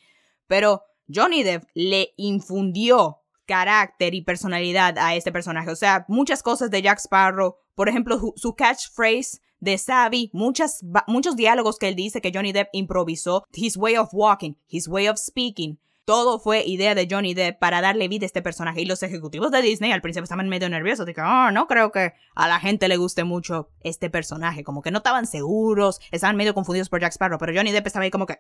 Pero 0.46 0.82
Johnny 1.08 1.42
Depp 1.42 1.64
le 1.75 2.14
infundió 2.16 3.25
carácter 3.46 4.14
y 4.14 4.23
personalidad 4.23 4.96
a 4.99 5.16
este 5.16 5.32
personaje. 5.32 5.70
O 5.70 5.76
sea, 5.76 6.04
muchas 6.06 6.40
cosas 6.44 6.70
de 6.70 6.82
Jack 6.82 7.00
Sparrow. 7.00 7.56
Por 7.75 7.88
ejemplo, 7.88 8.20
su 8.37 8.54
catchphrase 8.54 9.40
de 9.60 9.78
savvy, 9.78 10.30
muchas, 10.32 10.84
muchos 11.06 11.36
diálogos 11.36 11.78
que 11.78 11.88
él 11.88 11.96
dice 11.96 12.20
que 12.20 12.32
Johnny 12.32 12.52
Depp 12.52 12.68
improvisó, 12.72 13.44
his 13.52 13.76
way 13.76 13.96
of 13.96 14.10
walking, 14.12 14.54
his 14.68 14.88
way 14.88 15.08
of 15.08 15.18
speaking. 15.18 15.78
Todo 16.06 16.38
fue 16.38 16.62
idea 16.64 16.94
de 16.94 17.08
Johnny 17.10 17.34
Depp 17.34 17.58
para 17.58 17.80
darle 17.80 18.06
vida 18.06 18.25
a 18.25 18.26
este 18.26 18.40
personaje. 18.40 18.80
Y 18.80 18.84
los 18.84 19.02
ejecutivos 19.02 19.50
de 19.50 19.60
Disney 19.60 19.90
al 19.90 20.02
principio 20.02 20.22
estaban 20.22 20.48
medio 20.48 20.68
nerviosos. 20.68 21.04
De 21.04 21.12
que, 21.12 21.20
oh, 21.20 21.50
no 21.50 21.66
creo 21.66 21.90
que 21.90 22.12
a 22.36 22.46
la 22.46 22.60
gente 22.60 22.86
le 22.86 22.96
guste 22.96 23.25
mucho 23.25 23.70
este 23.80 24.08
personaje. 24.08 24.62
Como 24.62 24.82
que 24.82 24.92
no 24.92 24.98
estaban 24.98 25.26
seguros. 25.26 25.98
Estaban 26.12 26.36
medio 26.36 26.54
confundidos 26.54 26.88
por 26.88 27.00
Jack 27.00 27.10
Sparrow. 27.10 27.40
Pero 27.40 27.52
Johnny 27.52 27.72
Depp 27.72 27.88
estaba 27.88 28.04
ahí 28.04 28.12
como 28.12 28.26
que, 28.26 28.36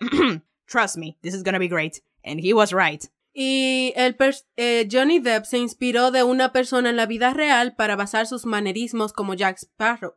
trust 0.66 0.96
me, 0.96 1.18
this 1.22 1.34
is 1.34 1.42
gonna 1.42 1.58
be 1.58 1.66
great. 1.66 1.96
And 2.24 2.38
he 2.38 2.54
was 2.54 2.70
right. 2.70 3.02
Y 3.34 3.92
el 3.96 4.16
eh, 4.56 4.88
Johnny 4.90 5.18
Depp 5.18 5.44
se 5.44 5.58
inspiró 5.58 6.12
de 6.12 6.22
una 6.22 6.52
persona 6.52 6.88
en 6.88 6.96
la 6.96 7.06
vida 7.06 7.34
real 7.34 7.74
para 7.74 7.96
basar 7.96 8.28
sus 8.28 8.46
manerismos 8.46 9.12
como 9.12 9.34
Jack 9.34 9.58
Sparrow. 9.58 10.14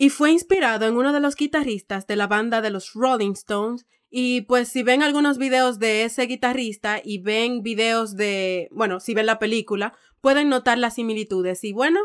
Y 0.00 0.08
fue 0.08 0.32
inspirado 0.32 0.86
en 0.86 0.96
uno 0.96 1.12
de 1.12 1.20
los 1.20 1.36
guitarristas 1.36 2.06
de 2.06 2.16
la 2.16 2.26
banda 2.26 2.62
de 2.62 2.70
los 2.70 2.94
Rolling 2.94 3.32
Stones 3.32 3.84
y 4.08 4.40
pues 4.40 4.70
si 4.70 4.82
ven 4.82 5.02
algunos 5.02 5.36
videos 5.36 5.78
de 5.78 6.04
ese 6.04 6.22
guitarrista 6.22 7.02
y 7.04 7.18
ven 7.18 7.62
videos 7.62 8.16
de, 8.16 8.70
bueno, 8.72 8.98
si 9.00 9.12
ven 9.12 9.26
la 9.26 9.38
película, 9.38 9.92
pueden 10.22 10.48
notar 10.48 10.78
las 10.78 10.94
similitudes. 10.94 11.64
Y 11.64 11.74
bueno, 11.74 12.00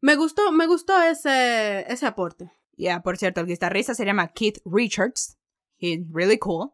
me 0.00 0.16
gustó, 0.16 0.50
me 0.50 0.66
gustó 0.66 0.98
ese, 1.02 1.84
ese 1.92 2.06
aporte. 2.06 2.50
Ya, 2.78 3.02
por 3.02 3.18
cierto, 3.18 3.42
el 3.42 3.48
guitarrista 3.48 3.94
se 3.94 4.06
llama 4.06 4.28
Keith 4.28 4.60
Richards. 4.64 5.36
He's 5.76 6.06
really 6.10 6.38
cool. 6.38 6.70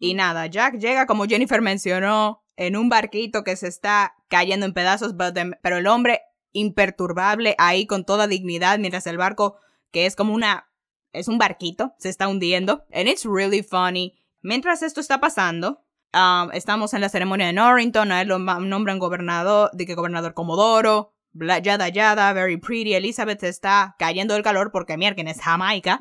Y 0.00 0.14
nada, 0.14 0.48
Jack 0.48 0.78
llega, 0.80 1.06
como 1.06 1.26
Jennifer 1.26 1.62
mencionó, 1.62 2.42
en 2.56 2.76
un 2.76 2.88
barquito 2.88 3.44
que 3.44 3.54
se 3.54 3.68
está 3.68 4.16
cayendo 4.26 4.66
en 4.66 4.74
pedazos, 4.74 5.14
pero 5.62 5.76
el 5.76 5.86
hombre 5.86 6.22
imperturbable 6.50 7.54
ahí 7.58 7.86
con 7.86 8.04
toda 8.04 8.26
dignidad, 8.26 8.80
mientras 8.80 9.06
el 9.06 9.16
barco, 9.16 9.56
que 9.90 10.06
es 10.06 10.16
como 10.16 10.34
una 10.34 10.70
es 11.12 11.28
un 11.28 11.38
barquito, 11.38 11.94
se 11.98 12.08
está 12.08 12.28
hundiendo. 12.28 12.84
And 12.92 13.08
it's 13.08 13.24
really 13.24 13.62
funny. 13.62 14.14
Mientras 14.42 14.82
esto 14.82 15.00
está 15.00 15.20
pasando, 15.20 15.84
um, 16.14 16.50
estamos 16.52 16.94
en 16.94 17.00
la 17.00 17.08
ceremonia 17.08 17.46
de 17.46 17.52
Norrington, 17.52 18.12
a 18.12 18.22
él 18.22 18.28
lo 18.28 18.38
nombran 18.38 18.98
gobernador, 18.98 19.70
de 19.72 19.86
que 19.86 19.94
gobernador 19.94 20.34
Comodoro, 20.34 21.12
yada 21.32 21.88
yada, 21.88 22.32
very 22.32 22.56
pretty. 22.56 22.94
Elizabeth 22.94 23.42
está 23.42 23.96
cayendo 23.98 24.34
del 24.34 24.42
calor 24.42 24.70
porque 24.72 24.96
Mierken 24.96 25.28
es 25.28 25.40
Jamaica. 25.40 25.98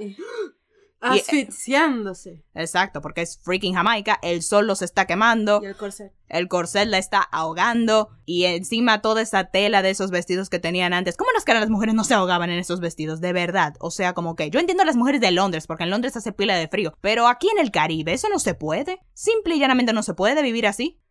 Asfixiándose. 1.01 2.43
exacto, 2.53 3.01
porque 3.01 3.21
es 3.21 3.39
freaking 3.41 3.73
Jamaica. 3.73 4.19
El 4.21 4.41
sol 4.43 4.67
los 4.67 4.81
está 4.81 5.05
quemando. 5.05 5.61
Y 5.63 5.67
el 5.67 5.75
corset. 5.75 6.13
El 6.27 6.47
corset 6.47 6.87
la 6.87 6.97
está 6.97 7.21
ahogando. 7.21 8.09
Y 8.25 8.45
encima 8.45 9.01
toda 9.01 9.21
esa 9.21 9.45
tela 9.45 9.81
de 9.81 9.91
esos 9.91 10.11
vestidos 10.11 10.49
que 10.49 10.59
tenían 10.59 10.93
antes. 10.93 11.15
¿Cómo 11.17 11.31
nos 11.33 11.45
que 11.45 11.53
las 11.53 11.69
mujeres 11.69 11.95
no 11.95 12.03
se 12.03 12.13
ahogaban 12.13 12.49
en 12.49 12.59
esos 12.59 12.79
vestidos? 12.79 13.21
De 13.21 13.33
verdad. 13.33 13.75
O 13.79 13.91
sea, 13.91 14.13
como 14.13 14.35
que 14.35 14.49
yo 14.49 14.59
entiendo 14.59 14.83
a 14.83 14.85
las 14.85 14.97
mujeres 14.97 15.21
de 15.21 15.31
Londres, 15.31 15.67
porque 15.67 15.83
en 15.83 15.89
Londres 15.89 16.17
hace 16.17 16.33
pila 16.33 16.55
de 16.55 16.67
frío. 16.67 16.93
Pero 17.01 17.27
aquí 17.27 17.47
en 17.49 17.59
el 17.59 17.71
Caribe, 17.71 18.13
eso 18.13 18.27
no 18.29 18.39
se 18.39 18.53
puede. 18.53 18.99
Simple 19.13 19.55
y 19.55 19.59
llanamente 19.59 19.93
no 19.93 20.03
se 20.03 20.13
puede 20.13 20.41
vivir 20.41 20.67
así. 20.67 21.01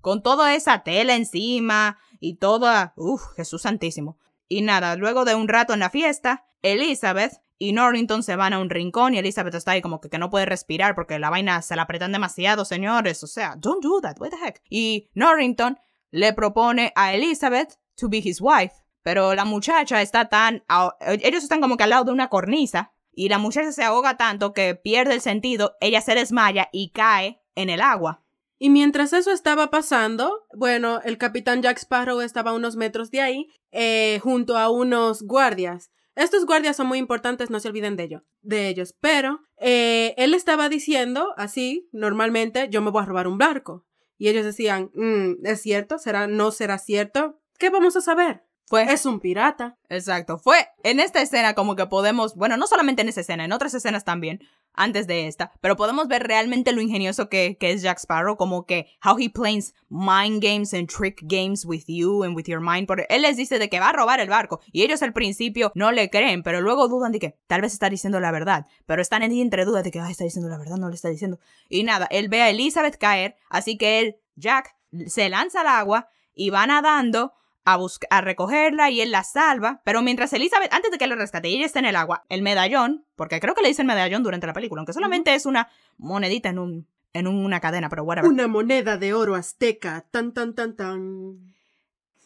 Con 0.00 0.22
toda 0.22 0.54
esa 0.54 0.82
tela 0.82 1.14
encima 1.14 1.98
y 2.20 2.36
toda. 2.36 2.94
Uf, 2.96 3.22
Jesús 3.36 3.62
Santísimo. 3.62 4.18
Y 4.48 4.62
nada, 4.62 4.96
luego 4.96 5.24
de 5.24 5.34
un 5.34 5.48
rato 5.48 5.72
en 5.72 5.80
la 5.80 5.90
fiesta, 5.90 6.46
Elizabeth 6.62 7.40
y 7.58 7.72
Norrington 7.72 8.22
se 8.22 8.36
van 8.36 8.52
a 8.52 8.58
un 8.58 8.70
rincón 8.70 9.14
y 9.14 9.18
Elizabeth 9.18 9.54
está 9.54 9.72
ahí 9.72 9.82
como 9.82 10.00
que, 10.00 10.10
que 10.10 10.18
no 10.18 10.30
puede 10.30 10.46
respirar 10.46 10.94
porque 10.94 11.18
la 11.18 11.30
vaina 11.30 11.62
se 11.62 11.76
la 11.76 11.82
apretan 11.82 12.12
demasiado, 12.12 12.64
señores. 12.64 13.22
O 13.22 13.26
sea, 13.26 13.54
don't 13.56 13.82
do 13.82 14.00
that, 14.00 14.20
what 14.20 14.30
the 14.30 14.36
heck. 14.36 14.62
Y 14.68 15.08
Norrington 15.14 15.78
le 16.10 16.32
propone 16.32 16.92
a 16.94 17.14
Elizabeth 17.14 17.78
to 17.96 18.08
be 18.08 18.18
his 18.18 18.40
wife. 18.40 18.74
Pero 19.02 19.34
la 19.34 19.44
muchacha 19.44 20.02
está 20.02 20.28
tan... 20.28 20.64
Ellos 21.00 21.44
están 21.44 21.60
como 21.60 21.76
que 21.76 21.84
al 21.84 21.90
lado 21.90 22.06
de 22.06 22.12
una 22.12 22.28
cornisa. 22.28 22.92
Y 23.12 23.30
la 23.30 23.38
muchacha 23.38 23.72
se 23.72 23.84
ahoga 23.84 24.18
tanto 24.18 24.52
que 24.52 24.74
pierde 24.74 25.14
el 25.14 25.22
sentido, 25.22 25.76
ella 25.80 26.02
se 26.02 26.14
desmaya 26.14 26.68
y 26.70 26.90
cae 26.90 27.40
en 27.54 27.70
el 27.70 27.80
agua. 27.80 28.22
Y 28.58 28.68
mientras 28.68 29.14
eso 29.14 29.32
estaba 29.32 29.70
pasando, 29.70 30.46
bueno, 30.54 31.00
el 31.02 31.16
capitán 31.16 31.62
Jack 31.62 31.78
Sparrow 31.78 32.20
estaba 32.20 32.50
a 32.50 32.54
unos 32.54 32.76
metros 32.76 33.10
de 33.10 33.22
ahí, 33.22 33.48
eh, 33.72 34.20
junto 34.22 34.58
a 34.58 34.70
unos 34.70 35.22
guardias. 35.22 35.90
Estos 36.16 36.46
guardias 36.46 36.76
son 36.76 36.86
muy 36.86 36.98
importantes, 36.98 37.50
no 37.50 37.60
se 37.60 37.68
olviden 37.68 37.94
de 37.94 38.04
ello, 38.04 38.24
de 38.40 38.68
ellos. 38.68 38.96
Pero 39.00 39.40
eh, 39.58 40.14
él 40.16 40.32
estaba 40.32 40.70
diciendo 40.70 41.34
así, 41.36 41.88
normalmente, 41.92 42.68
yo 42.70 42.80
me 42.80 42.90
voy 42.90 43.02
a 43.02 43.06
robar 43.06 43.28
un 43.28 43.36
barco. 43.38 43.84
Y 44.18 44.28
ellos 44.28 44.46
decían, 44.46 44.90
mm, 44.94 45.44
¿es 45.46 45.60
cierto? 45.60 45.98
¿Será? 45.98 46.26
¿No 46.26 46.50
será 46.52 46.78
cierto? 46.78 47.38
¿Qué 47.58 47.68
vamos 47.68 47.96
a 47.96 48.00
saber? 48.00 48.45
Fue. 48.66 48.82
Es 48.92 49.06
un 49.06 49.20
pirata. 49.20 49.76
Exacto. 49.88 50.38
Fue 50.38 50.68
en 50.82 50.98
esta 50.98 51.22
escena 51.22 51.54
como 51.54 51.76
que 51.76 51.86
podemos, 51.86 52.34
bueno, 52.34 52.56
no 52.56 52.66
solamente 52.66 53.02
en 53.02 53.08
esa 53.08 53.20
escena, 53.20 53.44
en 53.44 53.52
otras 53.52 53.74
escenas 53.74 54.04
también, 54.04 54.40
antes 54.76 55.06
de 55.06 55.26
esta, 55.26 55.52
pero 55.60 55.76
podemos 55.76 56.06
ver 56.06 56.24
realmente 56.24 56.72
lo 56.72 56.82
ingenioso 56.82 57.28
que, 57.28 57.56
que 57.58 57.72
es 57.72 57.82
Jack 57.82 57.98
Sparrow, 57.98 58.36
como 58.36 58.66
que 58.66 58.86
how 59.02 59.16
he 59.18 59.30
plays 59.30 59.74
mind 59.88 60.42
games 60.42 60.74
and 60.74 60.88
trick 60.88 61.20
games 61.22 61.64
with 61.64 61.84
you 61.86 62.22
and 62.24 62.36
with 62.36 62.44
your 62.44 62.60
mind. 62.60 62.86
Porque 62.86 63.06
él 63.08 63.22
les 63.22 63.36
dice 63.36 63.58
de 63.58 63.68
que 63.70 63.80
va 63.80 63.88
a 63.88 63.92
robar 63.92 64.20
el 64.20 64.28
barco 64.28 64.60
y 64.72 64.82
ellos 64.82 65.02
al 65.02 65.12
principio 65.12 65.72
no 65.74 65.92
le 65.92 66.10
creen, 66.10 66.42
pero 66.42 66.60
luego 66.60 66.88
dudan 66.88 67.12
de 67.12 67.18
que 67.18 67.38
tal 67.46 67.62
vez 67.62 67.72
está 67.72 67.88
diciendo 67.88 68.20
la 68.20 68.30
verdad, 68.30 68.66
pero 68.84 69.00
están 69.00 69.22
en 69.22 69.32
entre 69.32 69.64
dudas 69.64 69.82
de 69.82 69.90
que 69.90 69.98
está 69.98 70.24
diciendo 70.24 70.48
la 70.48 70.58
verdad, 70.58 70.76
no 70.76 70.88
le 70.88 70.94
está 70.94 71.08
diciendo. 71.08 71.38
Y 71.68 71.82
nada, 71.82 72.06
él 72.10 72.28
ve 72.28 72.42
a 72.42 72.50
Elizabeth 72.50 72.98
caer, 72.98 73.36
así 73.48 73.78
que 73.78 74.00
él, 74.00 74.16
Jack, 74.36 74.76
se 75.06 75.28
lanza 75.28 75.62
al 75.62 75.68
agua 75.68 76.08
y 76.34 76.50
va 76.50 76.66
nadando 76.66 77.32
a, 77.66 77.78
a 78.10 78.20
recogerla 78.22 78.90
y 78.90 79.02
él 79.02 79.10
la 79.10 79.24
salva. 79.24 79.82
Pero 79.84 80.00
mientras 80.00 80.32
Elizabeth, 80.32 80.72
antes 80.72 80.90
de 80.90 80.96
que 80.96 81.06
la 81.06 81.16
rescate 81.16 81.48
y 81.48 81.56
ella 81.56 81.66
está 81.66 81.80
en 81.80 81.84
el 81.84 81.96
agua, 81.96 82.24
el 82.30 82.40
medallón, 82.40 83.04
porque 83.16 83.40
creo 83.40 83.54
que 83.54 83.60
le 83.60 83.68
dicen 83.68 83.86
medallón 83.86 84.22
durante 84.22 84.46
la 84.46 84.54
película, 84.54 84.80
aunque 84.80 84.94
solamente 84.94 85.34
es 85.34 85.44
una 85.44 85.68
monedita 85.98 86.48
en 86.48 86.58
un 86.58 86.86
en 87.12 87.26
una 87.26 87.60
cadena, 87.60 87.88
pero 87.88 88.04
whatever. 88.04 88.30
Una 88.30 88.46
moneda 88.46 88.98
de 88.98 89.14
oro 89.14 89.34
azteca, 89.34 90.06
tan 90.10 90.32
tan 90.32 90.54
tan 90.54 90.76
tan. 90.76 91.54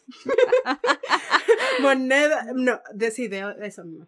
moneda, 1.81 2.47
no, 2.53 2.81
decide 2.93 3.55
eso 3.61 3.85
mismo. 3.85 4.07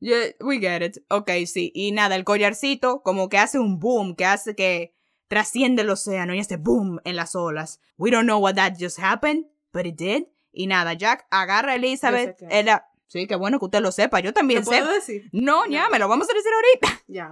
Yeah, 0.00 0.32
we 0.40 0.58
get 0.58 0.82
it. 0.82 0.98
Ok, 1.08 1.30
sí. 1.46 1.70
Y 1.74 1.92
nada, 1.92 2.16
el 2.16 2.24
collarcito 2.24 3.02
como 3.02 3.28
que 3.28 3.38
hace 3.38 3.60
un 3.60 3.78
boom, 3.78 4.16
que 4.16 4.24
hace 4.24 4.56
que 4.56 4.92
trasciende 5.28 5.82
el 5.82 5.90
océano 5.90 6.34
y 6.34 6.40
hace 6.40 6.56
boom 6.56 7.00
en 7.04 7.14
las 7.14 7.36
olas. 7.36 7.80
We 7.96 8.10
don't 8.10 8.24
know 8.24 8.40
what 8.40 8.56
that 8.56 8.74
just 8.78 8.98
happened, 8.98 9.46
but 9.72 9.86
it 9.86 9.96
did. 9.96 10.24
Y 10.52 10.66
nada, 10.66 10.92
Jack 10.92 11.26
agarra 11.30 11.72
a 11.72 11.74
Elizabeth. 11.76 12.36
Ella, 12.50 12.86
sí, 13.06 13.26
qué 13.26 13.36
bueno 13.36 13.58
que 13.58 13.64
usted 13.64 13.80
lo 13.80 13.90
sepa. 13.90 14.20
Yo 14.20 14.32
también 14.32 14.64
sé. 14.64 14.70
puedo 14.70 14.92
decir? 14.92 15.28
No, 15.32 15.66
ya, 15.66 15.88
me 15.88 15.98
lo 15.98 16.08
vamos 16.08 16.28
a 16.30 16.34
decir 16.34 16.50
ahorita. 16.54 17.02
Ya. 17.08 17.30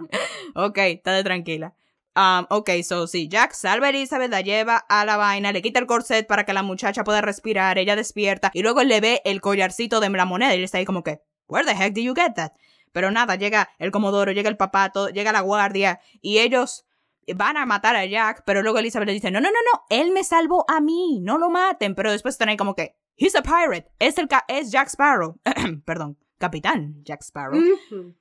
ok, 0.54 0.78
está 0.78 1.12
de 1.12 1.24
tranquila. 1.24 1.74
Um, 2.16 2.44
ok, 2.50 2.70
so 2.82 3.06
sí, 3.06 3.28
Jack 3.28 3.52
salva 3.52 3.86
a 3.86 3.90
Elizabeth, 3.90 4.30
la 4.30 4.40
lleva 4.40 4.76
a 4.76 5.04
la 5.04 5.16
vaina, 5.16 5.52
le 5.52 5.62
quita 5.62 5.78
el 5.78 5.86
corset 5.86 6.26
para 6.26 6.44
que 6.44 6.52
la 6.52 6.62
muchacha 6.62 7.04
pueda 7.04 7.20
respirar, 7.20 7.78
ella 7.78 7.94
despierta 7.94 8.50
y 8.52 8.62
luego 8.62 8.82
le 8.82 9.00
ve 9.00 9.22
el 9.24 9.40
collarcito 9.40 10.00
de 10.00 10.10
la 10.10 10.24
moneda 10.24 10.52
y 10.52 10.58
él 10.58 10.64
está 10.64 10.78
ahí 10.78 10.84
como 10.84 11.04
que, 11.04 11.22
where 11.46 11.64
the 11.64 11.72
heck 11.72 11.94
did 11.94 12.02
you 12.02 12.14
get 12.14 12.34
that? 12.34 12.50
Pero 12.92 13.12
nada, 13.12 13.36
llega 13.36 13.70
el 13.78 13.92
comodoro, 13.92 14.32
llega 14.32 14.50
el 14.50 14.56
papá, 14.56 14.92
llega 15.14 15.30
la 15.30 15.40
guardia 15.40 16.00
y 16.20 16.40
ellos 16.40 16.84
van 17.34 17.56
a 17.56 17.64
matar 17.64 17.96
a 17.96 18.04
Jack, 18.04 18.42
pero 18.44 18.62
luego 18.62 18.78
Elizabeth 18.78 19.06
le 19.06 19.12
dice, 19.12 19.30
no, 19.30 19.40
no, 19.40 19.48
no, 19.48 19.58
no, 19.72 19.84
él 19.88 20.10
me 20.10 20.24
salvó 20.24 20.64
a 20.68 20.80
mí, 20.80 21.20
no 21.20 21.38
lo 21.38 21.48
maten, 21.48 21.94
pero 21.94 22.10
después 22.10 22.34
están 22.34 22.48
ahí 22.48 22.56
como 22.56 22.74
que, 22.74 22.96
He's 23.20 23.34
a 23.34 23.42
pirate. 23.42 23.86
Es, 23.98 24.16
el 24.16 24.28
es 24.48 24.72
Jack 24.72 24.88
Sparrow. 24.88 25.38
Perdón, 25.84 26.16
capitán 26.38 27.04
Jack 27.04 27.20
Sparrow. 27.20 27.60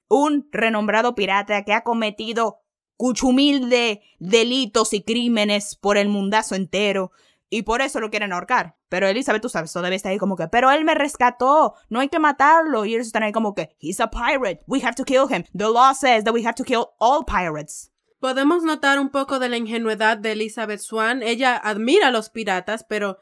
Un 0.10 0.50
renombrado 0.52 1.16
pirata 1.16 1.64
que 1.64 1.72
ha 1.72 1.86
cometido 1.86 2.60
cuchumil 2.98 3.70
de 3.70 4.02
delitos 4.20 4.92
y 4.92 5.02
crímenes 5.04 5.78
por 5.78 5.96
el 5.96 6.10
mundazo 6.10 6.56
entero. 6.56 7.14
Y 7.50 7.62
por 7.62 7.82
eso 7.82 8.02
lo 8.02 8.10
quieren 8.10 8.34
ahorcar. 8.34 8.76
Pero 8.90 9.08
Elizabeth, 9.08 9.42
tú 9.42 9.48
sabes, 9.48 9.72
todavía 9.72 9.96
está 9.96 10.10
ahí 10.10 10.18
como 10.18 10.36
que, 10.36 10.50
pero 10.50 10.70
él 10.70 10.84
me 10.84 10.96
rescató, 10.96 11.76
no 11.88 12.02
hay 12.02 12.10
que 12.10 12.20
matarlo. 12.20 12.84
Y 12.84 12.94
ellos 12.94 13.08
están 13.08 13.24
ahí 13.24 13.32
como 13.32 13.56
que, 13.56 13.70
he's 13.80 14.02
a 14.02 14.10
pirate, 14.12 14.66
we 14.68 14.82
have 14.84 14.96
to 14.96 15.06
kill 15.06 15.28
him. 15.30 15.46
The 15.58 15.70
law 15.70 15.94
says 15.94 16.26
that 16.26 16.34
we 16.34 16.46
have 16.46 16.56
to 16.56 16.66
kill 16.66 16.90
all 17.00 17.24
pirates. 17.24 17.90
Podemos 18.20 18.64
notar 18.64 19.00
un 19.00 19.12
poco 19.12 19.40
de 19.40 19.48
la 19.48 19.56
ingenuidad 19.56 20.18
de 20.18 20.34
Elizabeth 20.34 20.82
Swan. 20.82 21.24
Ella 21.24 21.56
admira 21.56 22.10
a 22.10 22.12
los 22.12 22.30
piratas, 22.30 22.84
pero 22.84 23.20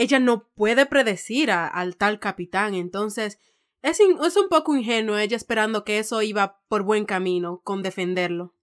ella 0.00 0.18
no 0.18 0.48
puede 0.54 0.86
predecir 0.86 1.50
al 1.50 1.96
tal 1.96 2.18
capitán, 2.18 2.74
entonces 2.74 3.38
es, 3.82 4.00
es 4.00 4.36
un 4.36 4.48
poco 4.48 4.74
ingenuo 4.74 5.18
ella 5.18 5.36
esperando 5.36 5.84
que 5.84 5.98
eso 5.98 6.22
iba 6.22 6.60
por 6.68 6.84
buen 6.84 7.04
camino 7.04 7.60
con 7.64 7.82
defenderlo. 7.82 8.54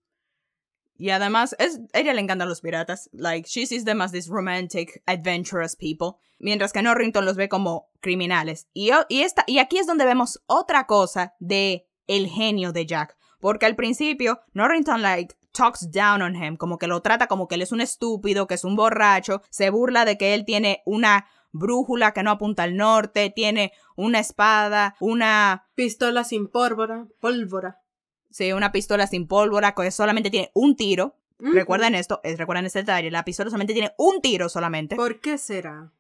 Y 0.99 1.11
además, 1.11 1.55
ella 1.93 2.13
le 2.13 2.21
encantan 2.21 2.49
los 2.49 2.61
piratas. 2.61 3.09
Like, 3.13 3.47
she 3.47 3.67
sees 3.67 3.85
them 3.85 4.01
as 4.01 4.11
these 4.11 4.31
romantic, 4.31 5.03
adventurous 5.05 5.75
people. 5.75 6.19
Mientras 6.39 6.73
que 6.73 6.81
Norrington 6.81 7.23
los 7.23 7.37
ve 7.37 7.47
como 7.49 7.91
criminales. 7.99 8.67
Y, 8.73 8.89
y, 9.07 9.21
esta, 9.21 9.43
y 9.45 9.59
aquí 9.59 9.77
es 9.77 9.85
donde 9.85 10.05
vemos 10.05 10.41
otra 10.47 10.87
cosa 10.87 11.35
de 11.39 11.87
el 12.07 12.27
genio 12.27 12.71
de 12.71 12.87
Jack. 12.87 13.15
Porque 13.39 13.67
al 13.67 13.75
principio, 13.75 14.39
Norrington, 14.53 15.03
like, 15.03 15.35
talks 15.51 15.91
down 15.91 16.21
on 16.21 16.35
him, 16.35 16.57
como 16.57 16.77
que 16.77 16.87
lo 16.87 17.01
trata 17.01 17.27
como 17.27 17.47
que 17.47 17.55
él 17.55 17.61
es 17.61 17.71
un 17.71 17.81
estúpido, 17.81 18.47
que 18.47 18.55
es 18.55 18.63
un 18.63 18.75
borracho, 18.75 19.41
se 19.49 19.69
burla 19.69 20.05
de 20.05 20.17
que 20.17 20.33
él 20.33 20.45
tiene 20.45 20.81
una 20.85 21.27
brújula 21.51 22.13
que 22.13 22.23
no 22.23 22.31
apunta 22.31 22.63
al 22.63 22.75
norte, 22.75 23.29
tiene 23.29 23.71
una 23.95 24.19
espada, 24.19 24.95
una... 24.99 25.67
Pistola 25.75 26.23
sin 26.23 26.47
pólvora, 26.47 27.07
pólvora. 27.19 27.81
Sí, 28.29 28.51
una 28.51 28.71
pistola 28.71 29.07
sin 29.07 29.27
pólvora 29.27 29.73
que 29.73 29.89
solamente 29.91 30.29
tiene 30.29 30.51
un 30.53 30.75
tiro. 30.75 31.15
Recuerden 31.39 31.93
esto, 31.93 32.19
recuerden 32.23 32.65
este 32.65 32.79
detalle, 32.79 33.11
la 33.11 33.23
pistola 33.23 33.49
solamente 33.51 33.73
tiene 33.73 33.93
un 33.97 34.21
tiro 34.21 34.49
solamente. 34.49 34.95
¿Por 34.95 35.19
qué 35.19 35.37
será? 35.37 35.91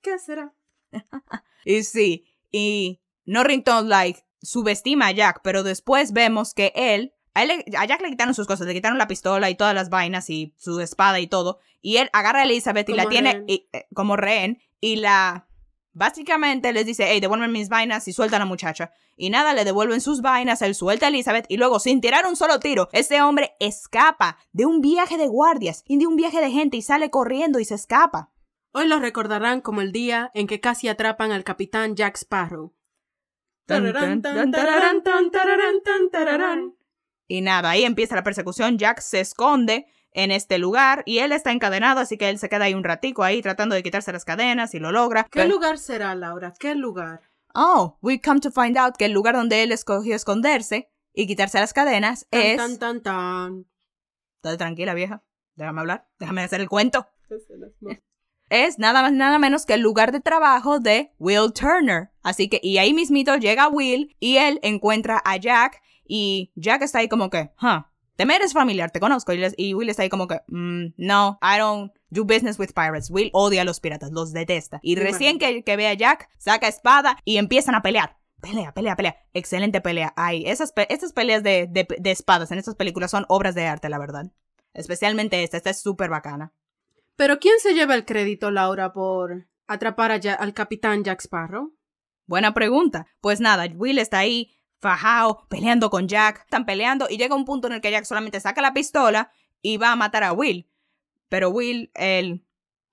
¿Qué 0.00 0.18
será? 0.20 0.54
y 1.64 1.82
sí, 1.82 2.26
y 2.52 3.00
Norrington, 3.24 3.88
like, 3.88 4.24
subestima 4.40 5.08
a 5.08 5.12
Jack, 5.12 5.40
pero 5.42 5.62
después 5.62 6.12
vemos 6.12 6.54
que 6.54 6.72
él 6.76 7.13
a, 7.34 7.86
Jack 7.86 8.00
le 8.00 8.10
quitaron 8.10 8.34
sus 8.34 8.46
cosas, 8.46 8.66
le 8.66 8.74
quitaron 8.74 8.98
la 8.98 9.08
pistola 9.08 9.50
y 9.50 9.56
todas 9.56 9.74
las 9.74 9.90
vainas 9.90 10.30
y 10.30 10.54
su 10.56 10.80
espada 10.80 11.20
y 11.20 11.26
todo. 11.26 11.58
Y 11.80 11.96
él 11.96 12.08
agarra 12.12 12.40
a 12.40 12.44
Elizabeth 12.44 12.88
y 12.88 12.94
la 12.94 13.06
tiene 13.06 13.44
eh, 13.48 13.66
como 13.94 14.16
rehén 14.16 14.60
y 14.80 14.96
la... 14.96 15.48
Básicamente 15.96 16.72
les 16.72 16.86
dice, 16.86 17.06
hey, 17.06 17.20
devuelven 17.20 17.52
mis 17.52 17.68
vainas 17.68 18.08
y 18.08 18.12
suelta 18.12 18.36
a 18.36 18.40
la 18.40 18.46
muchacha. 18.46 18.90
Y 19.16 19.30
nada, 19.30 19.54
le 19.54 19.64
devuelven 19.64 20.00
sus 20.00 20.22
vainas, 20.22 20.60
él 20.62 20.74
suelta 20.74 21.06
a 21.06 21.08
Elizabeth 21.08 21.46
y 21.48 21.56
luego, 21.56 21.78
sin 21.78 22.00
tirar 22.00 22.26
un 22.26 22.34
solo 22.34 22.58
tiro, 22.58 22.88
ese 22.90 23.22
hombre 23.22 23.54
escapa 23.60 24.38
de 24.52 24.66
un 24.66 24.80
viaje 24.80 25.16
de 25.16 25.28
guardias 25.28 25.84
y 25.86 25.98
de 25.98 26.08
un 26.08 26.16
viaje 26.16 26.40
de 26.40 26.50
gente 26.50 26.76
y 26.76 26.82
sale 26.82 27.10
corriendo 27.10 27.60
y 27.60 27.64
se 27.64 27.76
escapa. 27.76 28.32
Hoy 28.72 28.88
lo 28.88 28.98
recordarán 28.98 29.60
como 29.60 29.82
el 29.82 29.92
día 29.92 30.32
en 30.34 30.48
que 30.48 30.58
casi 30.58 30.88
atrapan 30.88 31.30
al 31.30 31.44
capitán 31.44 31.94
Jack 31.94 32.16
Sparrow. 32.16 32.74
Y 37.26 37.40
nada, 37.40 37.70
ahí 37.70 37.84
empieza 37.84 38.14
la 38.14 38.22
persecución. 38.22 38.78
Jack 38.78 39.00
se 39.00 39.20
esconde 39.20 39.86
en 40.12 40.30
este 40.30 40.58
lugar 40.58 41.02
y 41.06 41.18
él 41.18 41.32
está 41.32 41.50
encadenado, 41.52 42.00
así 42.00 42.16
que 42.16 42.28
él 42.30 42.38
se 42.38 42.48
queda 42.48 42.64
ahí 42.66 42.74
un 42.74 42.84
ratico 42.84 43.24
ahí 43.24 43.42
tratando 43.42 43.74
de 43.74 43.82
quitarse 43.82 44.12
las 44.12 44.24
cadenas 44.24 44.74
y 44.74 44.78
lo 44.78 44.92
logra. 44.92 45.24
¿Qué 45.24 45.46
lugar 45.46 45.78
será, 45.78 46.14
Laura? 46.14 46.52
¿Qué 46.58 46.74
lugar? 46.74 47.22
Oh, 47.54 47.98
we 48.00 48.20
come 48.20 48.40
to 48.40 48.50
find 48.50 48.76
out 48.76 48.96
que 48.96 49.06
el 49.06 49.12
lugar 49.12 49.34
donde 49.34 49.62
él 49.62 49.72
escogió 49.72 50.14
esconderse 50.14 50.90
y 51.12 51.26
quitarse 51.26 51.58
las 51.60 51.72
cadenas 51.72 52.26
es... 52.30 52.56
Tan, 52.56 52.78
tan, 52.78 53.02
tan. 53.02 53.66
Estate 54.36 54.56
tranquila, 54.56 54.94
vieja. 54.94 55.22
Déjame 55.54 55.80
hablar. 55.80 56.08
Déjame 56.18 56.42
hacer 56.42 56.60
el 56.60 56.68
cuento. 56.68 57.06
es 58.50 58.78
nada 58.78 59.02
más 59.02 59.12
nada 59.12 59.38
menos 59.38 59.66
que 59.66 59.74
el 59.74 59.80
lugar 59.80 60.12
de 60.12 60.20
trabajo 60.20 60.80
de 60.80 61.12
Will 61.18 61.52
Turner. 61.52 62.10
Así 62.22 62.48
que, 62.48 62.60
y 62.62 62.78
ahí 62.78 62.92
mismito 62.92 63.36
llega 63.36 63.68
Will 63.68 64.16
y 64.18 64.36
él 64.36 64.58
encuentra 64.62 65.22
a 65.24 65.36
Jack 65.36 65.80
y 66.06 66.52
Jack 66.54 66.82
está 66.82 66.98
ahí 66.98 67.08
como 67.08 67.30
que, 67.30 67.50
huh, 67.60 67.84
te 68.16 68.26
me 68.26 68.36
eres 68.36 68.52
familiar, 68.52 68.90
te 68.90 69.00
conozco. 69.00 69.32
Y, 69.32 69.74
Will 69.74 69.88
está 69.88 70.02
ahí 70.02 70.08
como 70.08 70.28
que, 70.28 70.40
mm, 70.48 70.94
no, 70.96 71.38
I 71.42 71.58
don't 71.58 71.92
do 72.10 72.24
business 72.24 72.58
with 72.58 72.72
pirates. 72.74 73.10
Will 73.10 73.30
odia 73.32 73.62
a 73.62 73.64
los 73.64 73.80
piratas, 73.80 74.12
los 74.12 74.32
detesta. 74.32 74.78
Y 74.82 74.96
recién 74.96 75.38
que, 75.38 75.64
que 75.64 75.76
ve 75.76 75.88
a 75.88 75.94
Jack, 75.94 76.28
saca 76.38 76.68
espada 76.68 77.18
y 77.24 77.38
empiezan 77.38 77.74
a 77.74 77.82
pelear. 77.82 78.18
Pelea, 78.40 78.72
pelea, 78.72 78.94
pelea. 78.94 79.16
Excelente 79.32 79.80
pelea. 79.80 80.12
Ay, 80.16 80.44
esas, 80.46 80.72
esas 80.88 81.12
peleas 81.12 81.42
de, 81.42 81.66
de, 81.66 82.10
espadas 82.10 82.52
en 82.52 82.58
estas 82.58 82.74
películas 82.74 83.10
son 83.10 83.24
obras 83.28 83.54
de 83.54 83.66
arte, 83.66 83.88
la 83.88 83.98
verdad. 83.98 84.30
Especialmente 84.74 85.42
esta, 85.42 85.56
esta 85.56 85.70
es 85.70 85.80
súper 85.80 86.10
bacana. 86.10 86.52
Pero 87.16 87.38
¿quién 87.38 87.58
se 87.60 87.74
lleva 87.74 87.94
el 87.94 88.04
crédito, 88.04 88.50
Laura, 88.50 88.92
por 88.92 89.46
atrapar 89.66 90.12
al 90.12 90.54
capitán 90.54 91.04
Jack 91.04 91.20
Sparrow? 91.20 91.74
Buena 92.26 92.54
pregunta. 92.54 93.06
Pues 93.20 93.40
nada, 93.40 93.66
Will 93.74 93.98
está 93.98 94.18
ahí 94.18 94.54
fajao, 94.84 95.46
peleando 95.48 95.88
con 95.88 96.06
Jack, 96.08 96.42
están 96.44 96.66
peleando 96.66 97.06
y 97.08 97.16
llega 97.16 97.34
un 97.34 97.46
punto 97.46 97.66
en 97.66 97.72
el 97.72 97.80
que 97.80 97.90
Jack 97.90 98.04
solamente 98.04 98.38
saca 98.38 98.60
la 98.60 98.74
pistola 98.74 99.32
y 99.62 99.78
va 99.78 99.92
a 99.92 99.96
matar 99.96 100.24
a 100.24 100.32
Will. 100.32 100.68
Pero 101.30 101.48
Will, 101.48 101.90
él, 101.94 102.44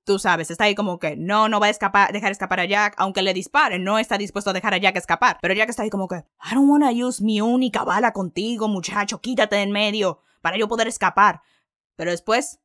tú 0.05 0.17
sabes, 0.17 0.49
está 0.49 0.63
ahí 0.63 0.73
como 0.73 0.99
que 0.99 1.17
no, 1.17 1.49
no 1.49 1.59
va 1.59 1.67
a 1.67 1.69
escapar, 1.69 2.13
dejar 2.13 2.31
escapar 2.31 2.61
a 2.61 2.65
Jack, 2.65 2.95
aunque 2.97 3.21
le 3.21 3.33
disparen, 3.33 3.83
no 3.83 3.99
está 3.99 4.17
dispuesto 4.17 4.51
a 4.51 4.53
dejar 4.53 4.73
a 4.73 4.77
Jack 4.77 4.95
escapar. 4.95 5.37
Pero 5.41 5.53
Jack 5.53 5.69
está 5.69 5.83
ahí 5.83 5.89
como 5.89 6.07
que, 6.07 6.15
I 6.15 6.55
don't 6.55 6.69
wanna 6.69 6.91
use 6.91 7.21
mi 7.21 7.41
única 7.41 7.83
bala 7.83 8.13
contigo, 8.13 8.69
muchacho, 8.69 9.19
quítate 9.19 9.57
de 9.57 9.63
en 9.63 9.71
medio, 9.71 10.21
para 10.41 10.57
yo 10.57 10.69
poder 10.69 10.87
escapar. 10.87 11.41
Pero 11.97 12.11
después 12.11 12.61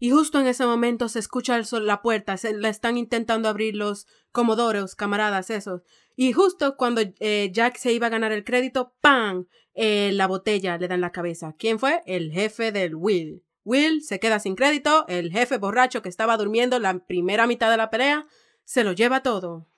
y 0.00 0.10
justo 0.10 0.38
en 0.38 0.46
ese 0.46 0.64
momento 0.64 1.08
se 1.08 1.18
escucha 1.18 1.56
el 1.56 1.64
sol, 1.64 1.86
la 1.86 2.02
puerta, 2.02 2.36
se 2.36 2.52
la 2.52 2.68
están 2.68 2.96
intentando 2.96 3.48
abrir 3.48 3.74
los 3.74 4.06
comodoros, 4.30 4.94
camaradas, 4.94 5.50
esos. 5.50 5.82
Y 6.14 6.32
justo 6.32 6.76
cuando 6.76 7.02
eh, 7.18 7.50
Jack 7.52 7.76
se 7.76 7.92
iba 7.92 8.06
a 8.06 8.10
ganar 8.10 8.32
el 8.32 8.44
crédito, 8.44 8.94
¡pam! 9.00 9.46
Eh, 9.74 10.10
la 10.12 10.26
botella 10.26 10.78
le 10.78 10.88
da 10.88 10.94
en 10.94 11.00
la 11.00 11.12
cabeza. 11.12 11.54
¿Quién 11.58 11.78
fue? 11.78 12.02
El 12.06 12.32
jefe 12.32 12.70
del 12.70 12.94
Will. 12.94 13.44
Will 13.64 14.02
se 14.02 14.20
queda 14.20 14.38
sin 14.38 14.54
crédito, 14.54 15.04
el 15.08 15.30
jefe 15.30 15.58
borracho 15.58 16.00
que 16.00 16.08
estaba 16.08 16.36
durmiendo 16.36 16.78
la 16.78 17.00
primera 17.06 17.46
mitad 17.46 17.70
de 17.70 17.76
la 17.76 17.90
pelea, 17.90 18.26
se 18.64 18.84
lo 18.84 18.92
lleva 18.92 19.22
todo. 19.22 19.68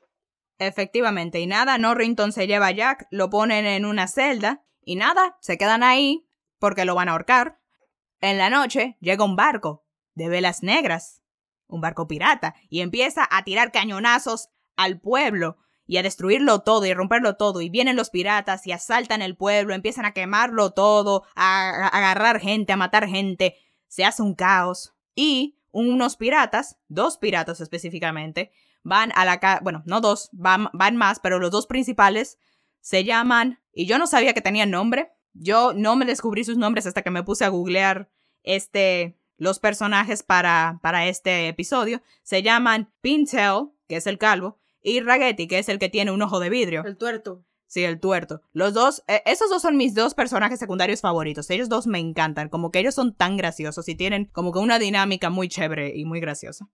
Efectivamente, 0.58 1.40
y 1.40 1.46
nada, 1.46 1.78
Norrington 1.78 2.32
se 2.32 2.46
lleva 2.46 2.68
a 2.68 2.72
Jack, 2.72 3.06
lo 3.10 3.30
ponen 3.30 3.64
en 3.64 3.86
una 3.86 4.06
celda, 4.06 4.62
y 4.84 4.96
nada, 4.96 5.38
se 5.40 5.56
quedan 5.58 5.82
ahí 5.82 6.26
porque 6.58 6.84
lo 6.84 6.94
van 6.94 7.08
a 7.08 7.12
ahorcar. 7.12 7.58
En 8.20 8.38
la 8.38 8.50
noche 8.50 8.96
llega 9.00 9.24
un 9.24 9.34
barco 9.34 9.84
de 10.14 10.28
velas 10.28 10.62
negras, 10.62 11.22
un 11.66 11.80
barco 11.80 12.08
pirata, 12.08 12.54
y 12.68 12.80
empieza 12.80 13.26
a 13.30 13.44
tirar 13.44 13.72
cañonazos 13.72 14.48
al 14.76 15.00
pueblo 15.00 15.58
y 15.86 15.96
a 15.96 16.02
destruirlo 16.02 16.60
todo 16.60 16.86
y 16.86 16.94
romperlo 16.94 17.36
todo. 17.36 17.60
Y 17.60 17.68
vienen 17.68 17.96
los 17.96 18.10
piratas 18.10 18.66
y 18.66 18.72
asaltan 18.72 19.22
el 19.22 19.36
pueblo, 19.36 19.74
empiezan 19.74 20.04
a 20.04 20.12
quemarlo 20.12 20.70
todo, 20.70 21.24
a, 21.34 21.88
agarrar 21.88 22.40
gente, 22.40 22.72
a 22.72 22.76
matar 22.76 23.08
gente. 23.08 23.56
Se 23.88 24.04
hace 24.04 24.22
un 24.22 24.34
caos. 24.34 24.94
Y 25.16 25.58
unos 25.72 26.16
piratas, 26.16 26.78
dos 26.86 27.18
piratas 27.18 27.60
específicamente, 27.60 28.52
van 28.84 29.10
a 29.16 29.24
la 29.24 29.40
casa, 29.40 29.60
bueno, 29.62 29.82
no 29.84 30.00
dos, 30.00 30.30
van, 30.32 30.68
van 30.72 30.96
más, 30.96 31.18
pero 31.18 31.40
los 31.40 31.50
dos 31.50 31.66
principales 31.66 32.38
se 32.80 33.04
llaman, 33.04 33.60
y 33.72 33.86
yo 33.86 33.98
no 33.98 34.06
sabía 34.06 34.32
que 34.32 34.40
tenían 34.40 34.70
nombre. 34.70 35.10
Yo 35.32 35.72
no 35.74 35.96
me 35.96 36.06
descubrí 36.06 36.44
sus 36.44 36.56
nombres 36.56 36.86
hasta 36.86 37.02
que 37.02 37.10
me 37.10 37.22
puse 37.22 37.44
a 37.44 37.48
googlear 37.48 38.10
este, 38.42 39.19
los 39.40 39.58
personajes 39.58 40.22
para, 40.22 40.78
para 40.82 41.06
este 41.06 41.48
episodio. 41.48 42.02
Se 42.22 42.42
llaman 42.42 42.92
Pintel, 43.00 43.70
que 43.88 43.96
es 43.96 44.06
el 44.06 44.18
calvo, 44.18 44.58
y 44.82 45.00
Raggeti, 45.00 45.48
que 45.48 45.58
es 45.58 45.70
el 45.70 45.78
que 45.78 45.88
tiene 45.88 46.10
un 46.10 46.20
ojo 46.20 46.40
de 46.40 46.50
vidrio. 46.50 46.84
El 46.84 46.98
tuerto. 46.98 47.42
Sí, 47.66 47.82
el 47.82 48.00
tuerto. 48.00 48.42
Los 48.52 48.74
dos, 48.74 49.02
eh, 49.08 49.22
esos 49.24 49.48
dos 49.48 49.62
son 49.62 49.78
mis 49.78 49.94
dos 49.94 50.12
personajes 50.12 50.58
secundarios 50.58 51.00
favoritos. 51.00 51.48
Ellos 51.48 51.70
dos 51.70 51.86
me 51.86 51.98
encantan, 51.98 52.50
como 52.50 52.70
que 52.70 52.80
ellos 52.80 52.94
son 52.94 53.14
tan 53.14 53.38
graciosos 53.38 53.88
y 53.88 53.94
tienen 53.94 54.26
como 54.26 54.52
que 54.52 54.58
una 54.58 54.78
dinámica 54.78 55.30
muy 55.30 55.48
chévere 55.48 55.96
y 55.96 56.04
muy 56.04 56.20
graciosa. 56.20 56.68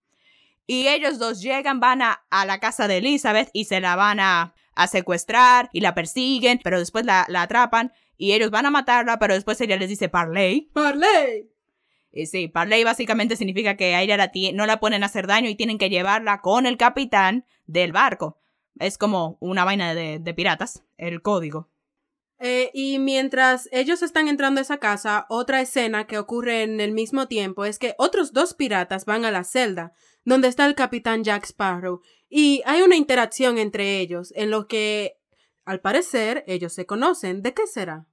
Y 0.67 0.89
ellos 0.89 1.21
dos 1.21 1.41
llegan, 1.41 1.79
van 1.79 2.03
a, 2.03 2.25
a 2.31 2.47
la 2.47 2.59
casa 2.59 2.89
de 2.89 2.97
Elizabeth 2.97 3.49
y 3.53 3.67
se 3.67 3.81
la 3.81 3.95
van 3.95 4.19
a, 4.19 4.55
a 4.75 4.87
secuestrar 4.89 5.71
y 5.73 5.83
la 5.83 5.95
persiguen, 5.95 6.59
pero 6.65 6.81
después 6.81 7.05
la, 7.05 7.27
la, 7.29 7.43
atrapan 7.43 7.93
y 8.17 8.33
ellos 8.33 8.51
van 8.51 8.67
a 8.67 8.71
matarla, 8.71 9.21
pero 9.21 9.35
después 9.35 9.61
ella 9.61 9.77
les 9.77 9.89
dice 9.89 10.09
Parley. 10.09 10.69
Parley. 10.73 11.56
Sí, 12.25 12.49
Parley 12.49 12.83
básicamente 12.85 13.37
significa 13.37 13.77
que 13.77 13.95
a 13.95 14.03
ella 14.03 14.17
la 14.17 14.31
no 14.55 14.65
la 14.65 14.81
pueden 14.81 15.05
hacer 15.05 15.27
daño 15.27 15.51
y 15.51 15.55
tienen 15.55 15.77
que 15.77 15.91
llevarla 15.91 16.41
con 16.41 16.65
el 16.65 16.79
capitán 16.79 17.45
del 17.67 17.93
barco. 17.93 18.39
Es 18.79 18.97
como 18.97 19.37
una 19.41 19.65
vaina 19.65 19.95
de, 19.95 20.35
piratas, 20.35 20.83
el 20.97 21.21
código. 21.21 21.69
Eh, 22.39 22.71
y 22.75 22.99
mientras 22.99 23.69
ellos 23.73 24.03
están 24.03 24.29
entrando 24.29 24.61
a 24.61 24.63
esa 24.63 24.79
casa, 24.79 25.27
otra 25.29 25.61
escena 25.61 26.07
que 26.07 26.19
ocurre 26.19 26.63
en 26.63 26.81
el 26.81 26.93
mismo 26.93 27.29
tiempo 27.29 27.65
es 27.65 27.79
que 27.79 27.95
otros 27.99 28.33
dos 28.33 28.55
piratas 28.55 29.07
van 29.07 29.25
a 29.25 29.31
la 29.31 29.45
celda, 29.45 29.95
donde 30.25 30.49
está 30.49 30.67
el 30.67 30.75
capitán 30.75 31.25
Jack 31.25 31.45
Sparrow, 31.45 32.03
y 32.29 32.63
hay 32.67 32.83
una 32.83 32.97
interacción 32.97 33.59
entre 33.59 34.01
ellos, 34.01 34.33
en 34.37 34.51
lo 34.51 34.67
que, 34.67 35.19
al 35.65 35.81
parecer, 35.81 36.45
ellos 36.47 36.73
se 36.73 36.85
conocen. 36.85 37.43
¿De 37.43 37.55
qué 37.55 37.67
será? 37.67 38.07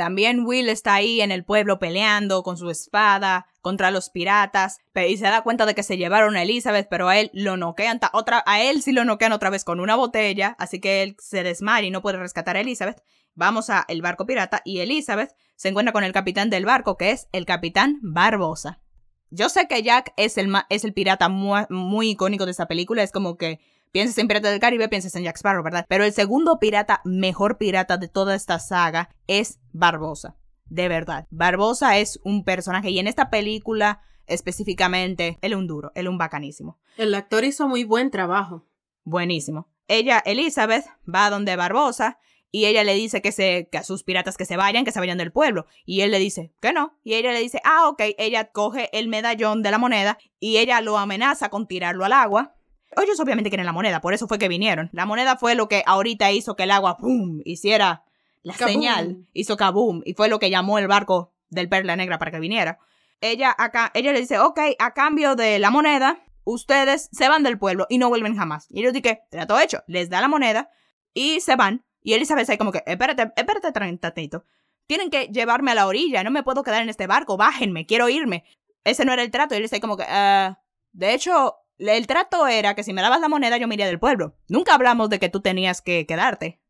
También 0.00 0.46
Will 0.46 0.70
está 0.70 0.94
ahí 0.94 1.20
en 1.20 1.30
el 1.30 1.44
pueblo 1.44 1.78
peleando 1.78 2.42
con 2.42 2.56
su 2.56 2.70
espada 2.70 3.44
contra 3.60 3.90
los 3.90 4.08
piratas 4.08 4.78
y 4.94 5.18
se 5.18 5.24
da 5.26 5.42
cuenta 5.42 5.66
de 5.66 5.74
que 5.74 5.82
se 5.82 5.98
llevaron 5.98 6.36
a 6.36 6.42
Elizabeth, 6.42 6.88
pero 6.88 7.10
a 7.10 7.18
él 7.18 7.30
lo 7.34 7.58
noquean 7.58 8.00
otra 8.14 8.42
a 8.46 8.62
él 8.62 8.80
sí 8.80 8.92
lo 8.92 9.04
noquean 9.04 9.32
otra 9.32 9.50
vez 9.50 9.62
con 9.62 9.78
una 9.78 9.96
botella, 9.96 10.56
así 10.58 10.80
que 10.80 11.02
él 11.02 11.16
se 11.18 11.42
desmaya 11.42 11.86
y 11.86 11.90
no 11.90 12.00
puede 12.00 12.16
rescatar 12.16 12.56
a 12.56 12.60
Elizabeth. 12.60 13.02
Vamos 13.34 13.68
a 13.68 13.84
el 13.88 14.00
barco 14.00 14.24
pirata 14.24 14.62
y 14.64 14.78
Elizabeth 14.78 15.34
se 15.54 15.68
encuentra 15.68 15.92
con 15.92 16.02
el 16.02 16.14
capitán 16.14 16.48
del 16.48 16.64
barco, 16.64 16.96
que 16.96 17.10
es 17.10 17.28
el 17.32 17.44
capitán 17.44 17.98
Barbosa. 18.00 18.80
Yo 19.28 19.50
sé 19.50 19.68
que 19.68 19.82
Jack 19.82 20.14
es 20.16 20.38
el, 20.38 20.50
es 20.70 20.84
el 20.84 20.94
pirata 20.94 21.28
muy, 21.28 21.60
muy 21.68 22.08
icónico 22.08 22.46
de 22.46 22.52
esta 22.52 22.68
película, 22.68 23.02
es 23.02 23.12
como 23.12 23.36
que 23.36 23.60
Piensas 23.92 24.18
en 24.18 24.28
Pirata 24.28 24.50
del 24.50 24.60
Caribe, 24.60 24.88
piensas 24.88 25.16
en 25.16 25.24
Jack 25.24 25.36
Sparrow, 25.36 25.64
¿verdad? 25.64 25.84
Pero 25.88 26.04
el 26.04 26.12
segundo 26.12 26.60
pirata, 26.60 27.00
mejor 27.04 27.58
pirata 27.58 27.96
de 27.96 28.06
toda 28.06 28.36
esta 28.36 28.60
saga, 28.60 29.08
es 29.26 29.58
Barbosa. 29.72 30.36
De 30.66 30.88
verdad. 30.88 31.26
Barbosa 31.30 31.98
es 31.98 32.20
un 32.22 32.44
personaje 32.44 32.90
y 32.90 33.00
en 33.00 33.08
esta 33.08 33.30
película 33.30 34.00
específicamente, 34.28 35.40
él 35.42 35.52
es 35.52 35.58
un 35.58 35.66
duro, 35.66 35.90
él 35.96 36.06
es 36.06 36.10
un 36.10 36.18
bacanísimo. 36.18 36.78
El 36.96 37.12
actor 37.16 37.42
hizo 37.42 37.66
muy 37.66 37.82
buen 37.82 38.12
trabajo. 38.12 38.64
Buenísimo. 39.02 39.68
Ella, 39.88 40.22
Elizabeth, 40.24 40.84
va 41.12 41.28
donde 41.28 41.56
Barbosa 41.56 42.20
y 42.52 42.66
ella 42.66 42.84
le 42.84 42.94
dice 42.94 43.20
que, 43.20 43.32
se, 43.32 43.68
que 43.72 43.78
a 43.78 43.82
sus 43.82 44.04
piratas 44.04 44.36
que 44.36 44.44
se 44.44 44.56
vayan, 44.56 44.84
que 44.84 44.92
se 44.92 45.00
vayan 45.00 45.18
del 45.18 45.32
pueblo. 45.32 45.66
Y 45.84 46.02
él 46.02 46.12
le 46.12 46.20
dice 46.20 46.52
que 46.60 46.72
no. 46.72 46.96
Y 47.02 47.14
ella 47.14 47.32
le 47.32 47.40
dice, 47.40 47.60
ah, 47.64 47.88
ok. 47.88 48.02
Ella 48.18 48.52
coge 48.52 48.88
el 48.96 49.08
medallón 49.08 49.62
de 49.62 49.72
la 49.72 49.78
moneda 49.78 50.16
y 50.38 50.58
ella 50.58 50.80
lo 50.80 50.96
amenaza 50.96 51.48
con 51.48 51.66
tirarlo 51.66 52.04
al 52.04 52.12
agua 52.12 52.54
Ellos 52.96 53.20
obviamente 53.20 53.50
quieren 53.50 53.66
la 53.66 53.72
moneda, 53.72 54.00
por 54.00 54.14
eso 54.14 54.26
fue 54.26 54.38
que 54.38 54.48
vinieron. 54.48 54.90
La 54.92 55.06
moneda 55.06 55.36
fue 55.36 55.54
lo 55.54 55.68
que 55.68 55.82
ahorita 55.86 56.32
hizo 56.32 56.56
que 56.56 56.64
el 56.64 56.70
agua, 56.70 56.96
¡pum!, 56.96 57.40
hiciera 57.44 58.04
la 58.42 58.54
señal, 58.54 59.26
hizo 59.32 59.56
kaboom, 59.56 60.02
y 60.04 60.14
fue 60.14 60.28
lo 60.28 60.38
que 60.38 60.50
llamó 60.50 60.78
el 60.78 60.88
barco 60.88 61.32
del 61.50 61.68
Perla 61.68 61.96
Negra 61.96 62.18
para 62.18 62.30
que 62.30 62.40
viniera. 62.40 62.78
Ella, 63.20 63.54
acá, 63.56 63.90
ella 63.94 64.12
le 64.12 64.20
dice, 64.20 64.38
ok, 64.38 64.58
a 64.78 64.94
cambio 64.94 65.36
de 65.36 65.58
la 65.58 65.70
moneda, 65.70 66.20
ustedes 66.44 67.08
se 67.12 67.28
van 67.28 67.42
del 67.42 67.58
pueblo 67.58 67.86
y 67.88 67.98
no 67.98 68.08
vuelven 68.08 68.36
jamás. 68.36 68.66
Y 68.70 68.80
ellos 68.80 68.92
dicen, 68.92 69.20
trato 69.30 69.60
hecho, 69.60 69.82
les 69.86 70.08
da 70.08 70.20
la 70.20 70.28
moneda 70.28 70.70
y 71.12 71.40
se 71.40 71.56
van. 71.56 71.84
Y 72.02 72.14
Elizabeth 72.14 72.48
ahí 72.48 72.58
como 72.58 72.72
que, 72.72 72.82
espérate, 72.86 73.30
espérate 73.36 73.72
tantito. 73.98 74.44
Tienen 74.86 75.10
que 75.10 75.26
llevarme 75.26 75.70
a 75.70 75.74
la 75.74 75.86
orilla, 75.86 76.24
no 76.24 76.30
me 76.30 76.42
puedo 76.42 76.62
quedar 76.62 76.82
en 76.82 76.88
este 76.88 77.06
barco, 77.06 77.36
bájenme, 77.36 77.86
quiero 77.86 78.08
irme. 78.08 78.44
Ese 78.84 79.04
no 79.04 79.12
era 79.12 79.22
el 79.22 79.30
trato. 79.30 79.54
Y 79.54 79.58
él 79.58 79.64
está 79.64 79.78
como 79.80 79.96
que, 79.96 80.04
uh, 80.04 80.54
de 80.92 81.14
hecho, 81.14 81.56
el 81.88 82.06
trato 82.06 82.46
era 82.46 82.74
que 82.74 82.82
si 82.82 82.92
me 82.92 83.02
dabas 83.02 83.20
la 83.20 83.28
moneda 83.28 83.56
yo 83.56 83.66
me 83.66 83.74
iría 83.74 83.86
del 83.86 83.98
pueblo. 83.98 84.36
Nunca 84.48 84.74
hablamos 84.74 85.10
de 85.10 85.18
que 85.18 85.28
tú 85.28 85.40
tenías 85.40 85.80
que 85.80 86.06
quedarte. 86.06 86.60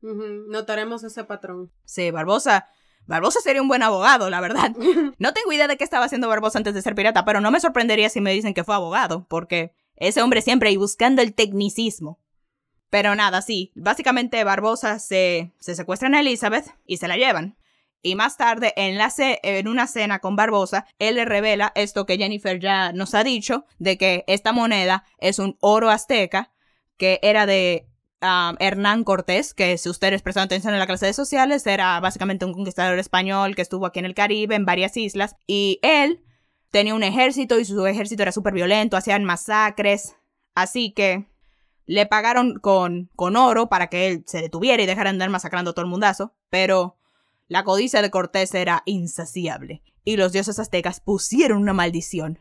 Notaremos 0.00 1.04
ese 1.04 1.24
patrón. 1.24 1.72
Sí, 1.84 2.10
Barbosa. 2.10 2.68
Barbosa 3.06 3.40
sería 3.40 3.62
un 3.62 3.68
buen 3.68 3.82
abogado, 3.82 4.30
la 4.30 4.40
verdad. 4.40 4.72
No 5.18 5.32
tengo 5.32 5.52
idea 5.52 5.66
de 5.66 5.76
qué 5.76 5.84
estaba 5.84 6.04
haciendo 6.04 6.28
Barbosa 6.28 6.58
antes 6.58 6.74
de 6.74 6.82
ser 6.82 6.94
pirata, 6.94 7.24
pero 7.24 7.40
no 7.40 7.50
me 7.50 7.60
sorprendería 7.60 8.08
si 8.08 8.20
me 8.20 8.32
dicen 8.32 8.54
que 8.54 8.64
fue 8.64 8.74
abogado, 8.74 9.26
porque 9.28 9.74
ese 9.96 10.22
hombre 10.22 10.42
siempre 10.42 10.70
y 10.70 10.76
buscando 10.76 11.22
el 11.22 11.34
tecnicismo. 11.34 12.20
Pero 12.90 13.14
nada, 13.14 13.42
sí, 13.42 13.72
básicamente 13.74 14.42
Barbosa 14.44 14.98
se, 14.98 15.52
se 15.58 15.74
secuestran 15.74 16.14
a 16.14 16.20
Elizabeth 16.20 16.66
y 16.86 16.98
se 16.98 17.08
la 17.08 17.16
llevan. 17.16 17.56
Y 18.02 18.14
más 18.14 18.36
tarde, 18.36 18.72
en, 18.76 18.96
la 18.96 19.12
en 19.16 19.68
una 19.68 19.86
cena 19.86 20.20
con 20.20 20.36
Barbosa, 20.36 20.86
él 20.98 21.16
le 21.16 21.24
revela 21.24 21.72
esto 21.74 22.06
que 22.06 22.16
Jennifer 22.16 22.60
ya 22.60 22.92
nos 22.92 23.14
ha 23.14 23.24
dicho, 23.24 23.64
de 23.78 23.98
que 23.98 24.24
esta 24.28 24.52
moneda 24.52 25.04
es 25.18 25.38
un 25.38 25.56
oro 25.60 25.90
azteca, 25.90 26.52
que 26.96 27.18
era 27.22 27.46
de 27.46 27.88
um, 28.22 28.56
Hernán 28.60 29.02
Cortés, 29.02 29.52
que 29.52 29.78
si 29.78 29.88
ustedes 29.88 30.22
prestan 30.22 30.44
atención 30.44 30.74
en 30.74 30.80
la 30.80 30.86
clase 30.86 31.06
de 31.06 31.12
sociales, 31.12 31.66
era 31.66 31.98
básicamente 32.00 32.44
un 32.44 32.52
conquistador 32.52 32.98
español 32.98 33.56
que 33.56 33.62
estuvo 33.62 33.86
aquí 33.86 33.98
en 33.98 34.04
el 34.04 34.14
Caribe, 34.14 34.54
en 34.54 34.64
varias 34.64 34.96
islas, 34.96 35.36
y 35.46 35.80
él 35.82 36.22
tenía 36.70 36.94
un 36.94 37.02
ejército 37.02 37.58
y 37.58 37.64
su 37.64 37.84
ejército 37.86 38.22
era 38.22 38.32
súper 38.32 38.54
violento, 38.54 38.96
hacían 38.96 39.24
masacres, 39.24 40.14
así 40.54 40.92
que 40.92 41.26
le 41.86 42.06
pagaron 42.06 42.58
con, 42.60 43.10
con 43.16 43.34
oro 43.36 43.68
para 43.68 43.88
que 43.88 44.08
él 44.08 44.22
se 44.26 44.42
detuviera 44.42 44.82
y 44.82 44.86
dejara 44.86 45.10
de 45.10 45.14
andar 45.14 45.30
masacrando 45.30 45.70
a 45.70 45.74
todo 45.74 45.84
el 45.84 45.90
mundazo, 45.90 46.34
pero 46.50 46.97
la 47.48 47.64
codicia 47.64 48.02
de 48.02 48.10
Cortés 48.10 48.54
era 48.54 48.82
insaciable, 48.86 49.82
y 50.04 50.16
los 50.16 50.32
dioses 50.32 50.58
aztecas 50.58 51.00
pusieron 51.00 51.58
una 51.58 51.72
maldición 51.72 52.38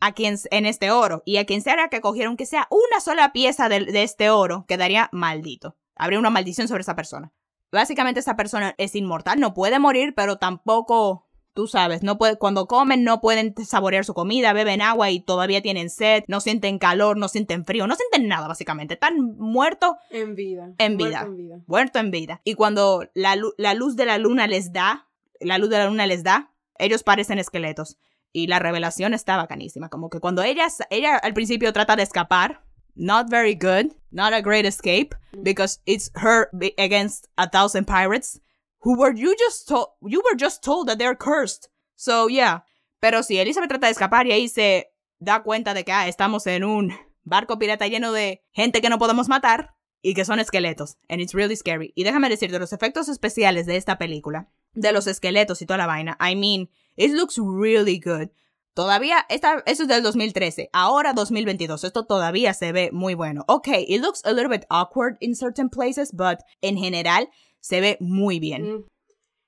a 0.00 0.12
quien 0.12 0.36
en 0.50 0.66
este 0.66 0.90
oro, 0.90 1.22
y 1.24 1.38
a 1.38 1.46
quien 1.46 1.62
sea 1.62 1.88
que 1.88 2.00
cogieron 2.00 2.36
que 2.36 2.46
sea 2.46 2.68
una 2.70 3.00
sola 3.00 3.32
pieza 3.32 3.68
de, 3.68 3.84
de 3.84 4.02
este 4.02 4.30
oro, 4.30 4.64
quedaría 4.68 5.08
maldito. 5.12 5.76
Habría 5.94 6.18
una 6.18 6.30
maldición 6.30 6.68
sobre 6.68 6.82
esa 6.82 6.96
persona. 6.96 7.32
Básicamente 7.72 8.20
esa 8.20 8.36
persona 8.36 8.74
es 8.78 8.94
inmortal, 8.94 9.40
no 9.40 9.54
puede 9.54 9.78
morir, 9.78 10.14
pero 10.14 10.36
tampoco 10.36 11.25
tú 11.56 11.66
sabes, 11.66 12.02
no 12.02 12.18
puede, 12.18 12.36
cuando 12.36 12.66
comen 12.66 13.02
no 13.02 13.22
pueden 13.22 13.54
saborear 13.64 14.04
su 14.04 14.12
comida, 14.12 14.52
beben 14.52 14.82
agua 14.82 15.10
y 15.10 15.20
todavía 15.20 15.62
tienen 15.62 15.88
sed, 15.88 16.22
no 16.28 16.40
sienten 16.40 16.78
calor, 16.78 17.16
no 17.16 17.28
sienten 17.28 17.64
frío, 17.64 17.86
no 17.86 17.96
sienten 17.96 18.28
nada 18.28 18.46
básicamente, 18.46 18.94
están 18.94 19.36
muertos 19.38 19.92
en 20.10 20.34
vida. 20.34 20.74
En 20.76 20.98
vida. 20.98 21.24
Muerto 21.24 21.30
en 21.30 21.36
vida. 21.36 21.60
Muerto 21.66 21.98
en 21.98 22.10
vida. 22.10 22.40
Y 22.44 22.54
cuando 22.54 23.08
la, 23.14 23.36
la 23.56 23.72
luz 23.72 23.96
de 23.96 24.04
la 24.04 24.18
luna 24.18 24.46
les 24.46 24.72
da, 24.72 25.08
la 25.40 25.56
luz 25.56 25.70
de 25.70 25.78
la 25.78 25.86
luna 25.86 26.06
les 26.06 26.22
da, 26.22 26.52
ellos 26.78 27.02
parecen 27.02 27.38
esqueletos. 27.38 27.96
Y 28.32 28.48
la 28.48 28.58
revelación 28.58 29.14
está 29.14 29.38
bacanísima, 29.38 29.88
como 29.88 30.10
que 30.10 30.20
cuando 30.20 30.42
ella, 30.42 30.68
ella 30.90 31.16
al 31.16 31.32
principio 31.32 31.72
trata 31.72 31.96
de 31.96 32.02
escapar, 32.02 32.62
not 32.94 33.30
very 33.30 33.54
good, 33.54 33.92
not 34.10 34.34
a 34.34 34.42
great 34.42 34.66
escape, 34.66 35.16
mm. 35.32 35.42
because 35.42 35.80
it's 35.86 36.12
her 36.16 36.50
against 36.76 37.28
a 37.38 37.48
thousand 37.48 37.86
pirates 37.86 38.42
who 38.80 38.98
were 38.98 39.14
you 39.14 39.34
just 39.38 39.68
told 39.68 39.88
you 40.02 40.22
were 40.24 40.36
just 40.36 40.62
told 40.62 40.88
that 40.88 40.98
they're 40.98 41.16
cursed. 41.16 41.68
So 41.96 42.28
yeah. 42.28 42.60
Pero 43.00 43.22
si 43.22 43.38
Elizabeth 43.38 43.68
trata 43.68 43.86
de 43.86 43.92
escapar 43.92 44.26
y 44.26 44.32
ahí 44.32 44.48
se 44.48 44.90
da 45.18 45.42
cuenta 45.42 45.74
de 45.74 45.84
que 45.84 45.92
ah, 45.92 46.08
estamos 46.08 46.46
en 46.46 46.64
un 46.64 46.92
barco 47.24 47.58
pirata 47.58 47.86
lleno 47.86 48.12
de 48.12 48.42
gente 48.52 48.80
que 48.80 48.88
no 48.88 48.98
podemos 48.98 49.28
matar 49.28 49.74
y 50.02 50.14
que 50.14 50.24
son 50.24 50.38
esqueletos. 50.38 50.98
And 51.08 51.20
it's 51.20 51.34
really 51.34 51.56
scary. 51.56 51.92
Y 51.94 52.04
déjame 52.04 52.28
decirte, 52.28 52.58
los 52.58 52.72
efectos 52.72 53.08
especiales 53.08 53.66
de 53.66 53.76
esta 53.76 53.98
película, 53.98 54.48
de 54.72 54.92
los 54.92 55.06
esqueletos 55.06 55.60
y 55.62 55.66
toda 55.66 55.78
la 55.78 55.86
vaina, 55.86 56.16
I 56.20 56.36
mean, 56.36 56.70
it 56.96 57.12
looks 57.12 57.38
really 57.38 57.98
good. 57.98 58.28
Todavía, 58.74 59.24
esta, 59.30 59.62
eso 59.64 59.84
es 59.84 59.88
del 59.88 60.02
2013. 60.02 60.68
Ahora 60.72 61.14
2022. 61.14 61.82
Esto 61.82 62.04
todavía 62.04 62.52
se 62.52 62.72
ve 62.72 62.90
muy 62.92 63.14
bueno. 63.14 63.42
Ok, 63.48 63.68
it 63.88 64.02
looks 64.02 64.22
a 64.24 64.32
little 64.32 64.50
bit 64.50 64.66
awkward 64.68 65.16
in 65.20 65.34
certain 65.34 65.70
places, 65.70 66.12
but 66.12 66.40
en 66.60 66.76
general 66.76 67.28
se 67.60 67.80
ve 67.80 67.96
muy 68.00 68.38
bien. 68.38 68.84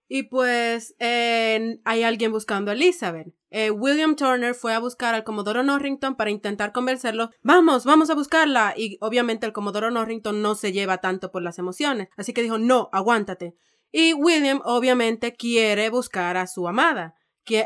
Y 0.09 0.25
pues 0.25 0.94
hay 0.99 2.03
alguien 2.03 2.33
buscando 2.33 2.71
a 2.71 2.75
Elizabeth. 2.75 3.35
Eh, 3.51 3.71
William 3.71 4.16
Turner 4.16 4.55
fue 4.55 4.75
a 4.75 4.79
buscar 4.79 5.14
al 5.14 5.25
Comodoro 5.25 5.62
Norrington 5.62 6.16
para 6.16 6.31
intentar 6.31 6.73
convencerlo. 6.73 7.31
Vamos, 7.42 7.85
vamos 7.85 8.11
a 8.11 8.14
buscarla. 8.14 8.75
Y 8.77 8.99
obviamente 9.01 9.47
el 9.47 9.53
Comodoro 9.53 9.90
Norrington 9.90 10.42
no 10.42 10.55
se 10.55 10.73
lleva 10.73 10.99
tanto 10.99 11.31
por 11.31 11.42
las 11.42 11.59
emociones. 11.59 12.09
Así 12.16 12.33
que 12.33 12.42
dijo, 12.42 12.59
no, 12.59 12.88
aguántate. 12.92 13.55
Y 13.90 14.12
William 14.14 14.61
obviamente 14.64 15.35
quiere 15.35 15.90
buscar 15.90 16.37
a 16.37 16.47
su 16.47 16.68
amada. 16.68 17.14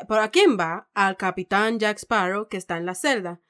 ¿Por 0.07 0.21
a 0.21 0.31
quién 0.31 0.57
va? 0.59 0.89
Al 0.95 1.17
capitán 1.17 1.79
Jack 1.79 1.99
Sparrow 1.99 2.49
que 2.49 2.57
está 2.57 2.77
en 2.77 2.87
la 2.87 2.95
celda. 2.95 3.41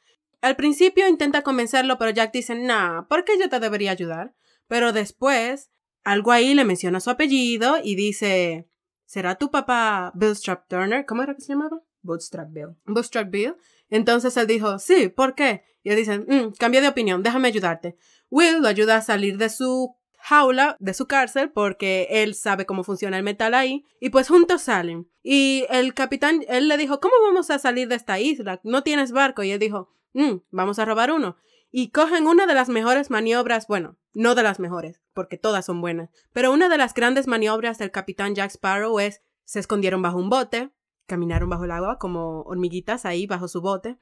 Al 0.40 0.56
principio 0.56 1.06
intenta 1.06 1.42
convencerlo, 1.42 1.98
pero 1.98 2.10
Jack 2.10 2.32
dice, 2.32 2.54
nah, 2.54 3.02
¿por 3.02 3.24
qué 3.24 3.38
yo 3.38 3.48
te 3.48 3.60
debería 3.60 3.92
ayudar? 3.92 4.34
Pero 4.66 4.92
después 4.92 5.70
algo 6.04 6.32
ahí 6.32 6.54
le 6.54 6.64
menciona 6.64 7.00
su 7.00 7.10
apellido 7.10 7.76
y 7.82 7.94
dice, 7.94 8.68
¿será 9.04 9.36
tu 9.36 9.50
papá 9.50 10.12
Strap 10.20 10.68
Turner? 10.68 11.06
¿Cómo 11.06 11.22
era 11.22 11.34
que 11.34 11.40
se 11.40 11.52
llamaba? 11.52 11.80
Bootstrap 12.02 12.52
Bill. 12.52 12.76
Bootstrap 12.84 13.30
Bill. 13.30 13.54
Entonces 13.88 14.36
él 14.36 14.46
dijo, 14.46 14.78
sí, 14.78 15.08
¿por 15.08 15.34
qué? 15.34 15.64
Y 15.82 15.90
él 15.90 15.96
dice, 15.96 16.18
mm, 16.18 16.54
cambia 16.58 16.80
de 16.80 16.88
opinión, 16.88 17.22
déjame 17.22 17.48
ayudarte. 17.48 17.96
Will 18.30 18.60
lo 18.60 18.68
ayuda 18.68 18.96
a 18.96 19.02
salir 19.02 19.36
de 19.36 19.48
su 19.48 19.94
jaula, 20.18 20.76
de 20.80 20.94
su 20.94 21.06
cárcel, 21.06 21.50
porque 21.50 22.06
él 22.10 22.34
sabe 22.34 22.66
cómo 22.66 22.84
funciona 22.84 23.16
el 23.16 23.24
metal 23.24 23.54
ahí, 23.54 23.84
y 24.00 24.10
pues 24.10 24.28
juntos 24.28 24.62
salen. 24.62 25.08
Y 25.22 25.66
el 25.68 25.94
capitán, 25.94 26.44
él 26.48 26.68
le 26.68 26.76
dijo, 26.76 27.00
¿cómo 27.00 27.14
vamos 27.22 27.50
a 27.50 27.58
salir 27.58 27.88
de 27.88 27.96
esta 27.96 28.18
isla? 28.20 28.60
No 28.64 28.82
tienes 28.82 29.12
barco. 29.12 29.42
Y 29.42 29.50
él 29.50 29.58
dijo, 29.58 29.88
mm, 30.14 30.36
vamos 30.50 30.78
a 30.78 30.84
robar 30.84 31.12
uno 31.12 31.36
y 31.72 31.90
cogen 31.90 32.28
una 32.28 32.46
de 32.46 32.54
las 32.54 32.68
mejores 32.68 33.10
maniobras, 33.10 33.66
bueno, 33.66 33.96
no 34.12 34.36
de 34.36 34.44
las 34.44 34.60
mejores, 34.60 35.00
porque 35.14 35.38
todas 35.38 35.64
son 35.66 35.80
buenas, 35.80 36.10
pero 36.32 36.52
una 36.52 36.68
de 36.68 36.78
las 36.78 36.94
grandes 36.94 37.26
maniobras 37.26 37.78
del 37.78 37.90
capitán 37.90 38.34
Jack 38.36 38.50
Sparrow 38.50 39.00
es 39.00 39.22
se 39.44 39.58
escondieron 39.58 40.02
bajo 40.02 40.18
un 40.18 40.30
bote, 40.30 40.70
caminaron 41.06 41.48
bajo 41.48 41.64
el 41.64 41.72
agua 41.72 41.98
como 41.98 42.42
hormiguitas 42.42 43.04
ahí 43.04 43.26
bajo 43.26 43.48
su 43.48 43.60
bote, 43.60 43.98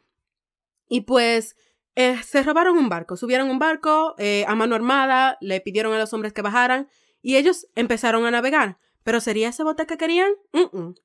y 0.89 1.03
pues 1.03 1.57
eh, 1.95 2.21
se 2.23 2.43
robaron 2.43 2.77
un 2.77 2.89
barco, 2.89 3.17
subieron 3.17 3.49
un 3.49 3.59
barco 3.59 4.15
eh, 4.19 4.45
a 4.49 4.55
mano 4.55 4.75
armada, 4.75 5.39
le 5.41 5.61
pidieron 5.61 5.93
a 5.93 5.99
los 5.99 6.13
hombres 6.13 6.33
que 6.33 6.43
bajaran 6.43 6.89
y 7.23 7.37
ellos 7.37 7.69
empezaron 7.75 8.27
a 8.27 8.31
navegar. 8.31 8.79
¿Pero 9.03 9.21
sería 9.21 9.49
ese 9.49 9.63
bote 9.63 9.87
que 9.87 9.97
querían? 9.97 10.33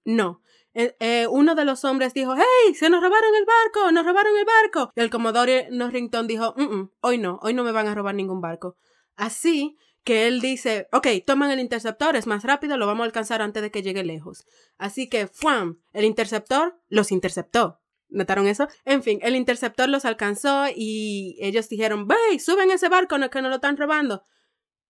no. 0.04 0.42
Eh, 0.78 0.94
eh, 1.00 1.28
uno 1.28 1.56
de 1.56 1.64
los 1.64 1.86
hombres 1.86 2.14
dijo, 2.14 2.36
¡Hey! 2.36 2.76
¡Se 2.76 2.90
nos 2.90 3.02
robaron 3.02 3.34
el 3.34 3.46
barco! 3.46 3.92
¡Nos 3.94 4.06
robaron 4.06 4.38
el 4.38 4.46
barco! 4.46 4.92
Y 4.94 5.00
el 5.00 5.10
Commodore 5.10 5.70
Norrington 5.72 6.28
dijo, 6.28 6.54
hoy 7.00 7.18
no, 7.18 7.40
hoy 7.42 7.54
no 7.54 7.64
me 7.64 7.72
van 7.72 7.88
a 7.88 7.96
robar 7.96 8.14
ningún 8.14 8.42
barco. 8.42 8.76
Así 9.16 9.78
que 10.04 10.28
él 10.28 10.42
dice, 10.42 10.90
ok, 10.92 11.08
toman 11.26 11.50
el 11.52 11.62
interceptor, 11.62 12.18
es 12.18 12.28
más 12.28 12.44
rápido, 12.44 12.78
lo 12.78 12.88
vamos 12.88 13.04
a 13.04 13.06
alcanzar 13.06 13.42
antes 13.42 13.64
de 13.64 13.72
que 13.72 13.84
llegue 13.84 14.04
lejos. 14.04 14.46
Así 14.78 15.08
que, 15.08 15.28
¡fuam! 15.28 15.80
El 15.94 16.04
interceptor 16.04 16.78
los 16.90 17.14
interceptó. 17.14 17.80
¿Notaron 18.10 18.46
eso? 18.46 18.68
En 18.84 19.02
fin, 19.02 19.20
el 19.24 19.36
interceptor 19.38 19.88
los 19.88 20.04
alcanzó 20.04 20.66
y 20.76 21.38
ellos 21.40 21.70
dijeron, 21.70 22.06
¡Hey! 22.10 22.40
¡Suben 22.40 22.70
ese 22.70 22.90
barco 22.90 23.16
que 23.32 23.42
nos 23.42 23.50
lo 23.50 23.56
están 23.56 23.78
robando! 23.78 24.26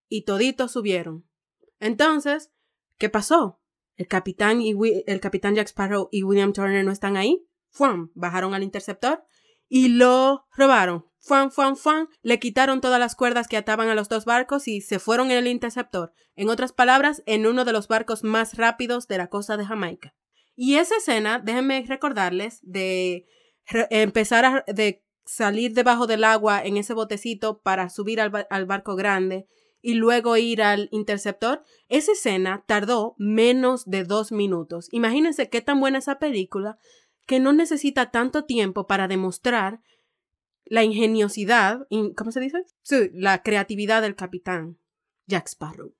Y 0.09 0.25
toditos 0.25 0.71
subieron. 0.71 1.29
Entonces, 1.79 2.51
¿qué 2.97 3.09
pasó? 3.09 3.61
El 3.95 4.07
capitán, 4.07 4.61
y 4.61 4.73
el 5.07 5.19
capitán 5.19 5.55
Jack 5.55 5.67
Sparrow 5.67 6.09
y 6.11 6.23
William 6.23 6.53
Turner 6.53 6.83
no 6.83 6.91
están 6.91 7.17
ahí. 7.17 7.45
Fuan, 7.69 8.11
bajaron 8.13 8.53
al 8.53 8.63
interceptor 8.63 9.23
y 9.67 9.89
lo 9.89 10.45
robaron. 10.55 11.05
Fuan, 11.19 11.51
fuan, 11.51 11.75
fuan, 11.75 12.07
le 12.21 12.39
quitaron 12.39 12.81
todas 12.81 12.99
las 12.99 13.15
cuerdas 13.15 13.47
que 13.47 13.57
ataban 13.57 13.89
a 13.89 13.95
los 13.95 14.09
dos 14.09 14.25
barcos 14.25 14.67
y 14.67 14.81
se 14.81 14.99
fueron 14.99 15.31
en 15.31 15.37
el 15.37 15.47
interceptor. 15.47 16.13
En 16.35 16.49
otras 16.49 16.71
palabras, 16.71 17.23
en 17.25 17.47
uno 17.47 17.65
de 17.65 17.71
los 17.71 17.87
barcos 17.87 18.23
más 18.23 18.57
rápidos 18.57 19.07
de 19.07 19.17
la 19.17 19.27
costa 19.27 19.57
de 19.57 19.65
Jamaica. 19.65 20.13
Y 20.55 20.75
esa 20.75 20.97
escena, 20.97 21.39
déjenme 21.39 21.83
recordarles, 21.87 22.59
de 22.61 23.25
empezar 23.89 24.45
a 24.45 24.63
de 24.67 25.03
salir 25.25 25.73
debajo 25.73 26.05
del 26.05 26.23
agua 26.23 26.63
en 26.63 26.77
ese 26.77 26.93
botecito 26.93 27.61
para 27.61 27.89
subir 27.89 28.21
al 28.21 28.65
barco 28.65 28.95
grande 28.95 29.47
y 29.85 29.93
luego 29.93 30.35
ir 30.35 30.63
al 30.63 30.89
interceptor, 30.91 31.63
esa 31.89 32.13
escena 32.13 32.63
tardó 32.65 33.13
menos 33.19 33.85
de 33.85 34.03
dos 34.03 34.31
minutos. 34.31 34.89
Imagínense 34.91 35.47
qué 35.47 35.61
tan 35.61 35.79
buena 35.79 35.99
esa 35.99 36.17
película 36.17 36.79
que 37.27 37.39
no 37.39 37.53
necesita 37.53 38.09
tanto 38.09 38.45
tiempo 38.45 38.87
para 38.87 39.07
demostrar 39.07 39.81
la 40.65 40.83
ingeniosidad, 40.83 41.87
¿cómo 42.17 42.31
se 42.31 42.39
dice? 42.39 42.65
Sí, 42.81 43.11
la 43.13 43.43
creatividad 43.43 44.01
del 44.01 44.15
capitán 44.15 44.79
Jack 45.27 45.49
Sparrow. 45.49 45.93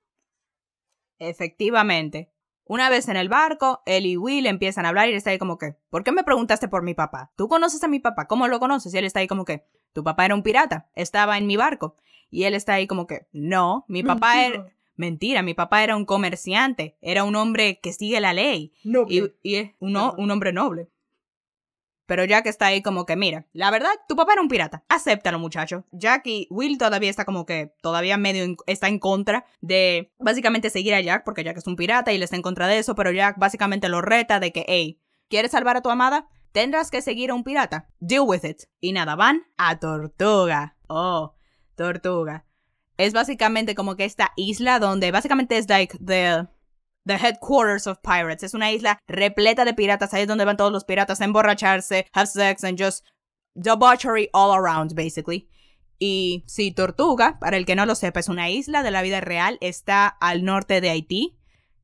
Efectivamente. 1.18 2.32
Una 2.64 2.90
vez 2.90 3.08
en 3.08 3.16
el 3.16 3.28
barco, 3.28 3.84
él 3.86 4.06
y 4.06 4.16
Will 4.16 4.46
empiezan 4.46 4.84
a 4.84 4.88
hablar 4.88 5.06
y 5.06 5.12
él 5.12 5.16
está 5.16 5.30
ahí 5.30 5.38
como 5.38 5.58
que, 5.58 5.76
¿por 5.90 6.02
qué 6.02 6.10
me 6.10 6.24
preguntaste 6.24 6.66
por 6.66 6.82
mi 6.82 6.94
papá? 6.94 7.32
¿Tú 7.36 7.46
conoces 7.46 7.84
a 7.84 7.88
mi 7.88 8.00
papá? 8.00 8.26
¿Cómo 8.26 8.48
lo 8.48 8.58
conoces? 8.58 8.92
Y 8.92 8.98
él 8.98 9.04
está 9.04 9.20
ahí 9.20 9.28
como 9.28 9.44
que, 9.44 9.64
tu 9.92 10.02
papá 10.02 10.24
era 10.24 10.34
un 10.34 10.42
pirata, 10.42 10.90
estaba 10.96 11.38
en 11.38 11.46
mi 11.46 11.56
barco. 11.56 11.94
Y 12.30 12.44
él 12.44 12.54
está 12.54 12.74
ahí 12.74 12.86
como 12.86 13.06
que, 13.06 13.26
no, 13.32 13.84
mi 13.88 14.02
papá 14.02 14.44
era... 14.44 14.66
Mentira, 14.98 15.42
mi 15.42 15.52
papá 15.52 15.84
era 15.84 15.94
un 15.94 16.06
comerciante, 16.06 16.96
era 17.02 17.24
un 17.24 17.36
hombre 17.36 17.80
que 17.82 17.92
sigue 17.92 18.18
la 18.18 18.32
ley. 18.32 18.72
Y, 18.82 19.24
y 19.42 19.56
es 19.56 19.70
un, 19.78 19.94
un 19.94 20.30
hombre 20.30 20.54
noble. 20.54 20.88
Pero 22.06 22.24
Jack 22.24 22.46
está 22.46 22.66
ahí 22.66 22.82
como 22.82 23.04
que, 23.04 23.16
mira, 23.16 23.46
la 23.52 23.70
verdad, 23.70 23.90
tu 24.08 24.16
papá 24.16 24.34
era 24.34 24.42
un 24.42 24.48
pirata. 24.48 24.84
Acéptalo, 24.88 25.38
muchacho. 25.38 25.84
Jack 25.90 26.26
y 26.26 26.46
Will 26.50 26.78
todavía 26.78 27.10
está 27.10 27.24
como 27.24 27.44
que, 27.44 27.74
todavía 27.82 28.16
medio 28.16 28.56
está 28.66 28.88
en 28.88 28.98
contra 28.98 29.44
de 29.60 30.12
básicamente 30.18 30.70
seguir 30.70 30.94
a 30.94 31.00
Jack, 31.00 31.24
porque 31.24 31.44
Jack 31.44 31.58
es 31.58 31.66
un 31.66 31.76
pirata 31.76 32.12
y 32.12 32.18
le 32.18 32.24
está 32.24 32.36
en 32.36 32.42
contra 32.42 32.66
de 32.66 32.78
eso, 32.78 32.94
pero 32.94 33.10
Jack 33.10 33.38
básicamente 33.38 33.88
lo 33.90 34.00
reta 34.00 34.40
de 34.40 34.52
que, 34.52 34.64
hey, 34.68 35.00
¿quieres 35.28 35.50
salvar 35.50 35.76
a 35.76 35.82
tu 35.82 35.90
amada? 35.90 36.28
Tendrás 36.52 36.90
que 36.90 37.02
seguir 37.02 37.32
a 37.32 37.34
un 37.34 37.44
pirata. 37.44 37.90
Deal 37.98 38.22
with 38.24 38.44
it. 38.44 38.62
Y 38.80 38.92
nada, 38.92 39.14
van 39.14 39.42
a 39.58 39.78
Tortuga. 39.78 40.76
Oh, 40.86 41.34
Tortuga. 41.76 42.44
Es 42.96 43.12
básicamente 43.12 43.74
como 43.74 43.94
que 43.94 44.04
esta 44.04 44.32
isla 44.36 44.78
donde 44.78 45.10
básicamente 45.12 45.58
es 45.58 45.68
like 45.68 45.98
the 45.98 46.46
The 47.06 47.14
Headquarters 47.14 47.86
of 47.86 47.98
Pirates. 48.02 48.42
Es 48.42 48.54
una 48.54 48.72
isla 48.72 48.98
repleta 49.06 49.64
de 49.64 49.74
piratas. 49.74 50.12
Ahí 50.12 50.22
es 50.22 50.28
donde 50.28 50.44
van 50.44 50.56
todos 50.56 50.72
los 50.72 50.84
piratas 50.84 51.20
a 51.20 51.24
emborracharse, 51.24 52.06
have 52.12 52.26
sex, 52.26 52.64
and 52.64 52.82
just 52.82 53.06
debauchery 53.54 54.28
all 54.32 54.52
around, 54.52 54.94
basically. 54.94 55.48
Y 55.98 56.44
si 56.46 56.72
Tortuga, 56.72 57.38
para 57.38 57.56
el 57.56 57.64
que 57.64 57.76
no 57.76 57.86
lo 57.86 57.94
sepa, 57.94 58.20
es 58.20 58.28
una 58.28 58.50
isla 58.50 58.82
de 58.82 58.90
la 58.90 59.02
vida 59.02 59.20
real, 59.20 59.56
está 59.60 60.08
al 60.08 60.44
norte 60.44 60.80
de 60.80 60.90
Haití. 60.90 61.38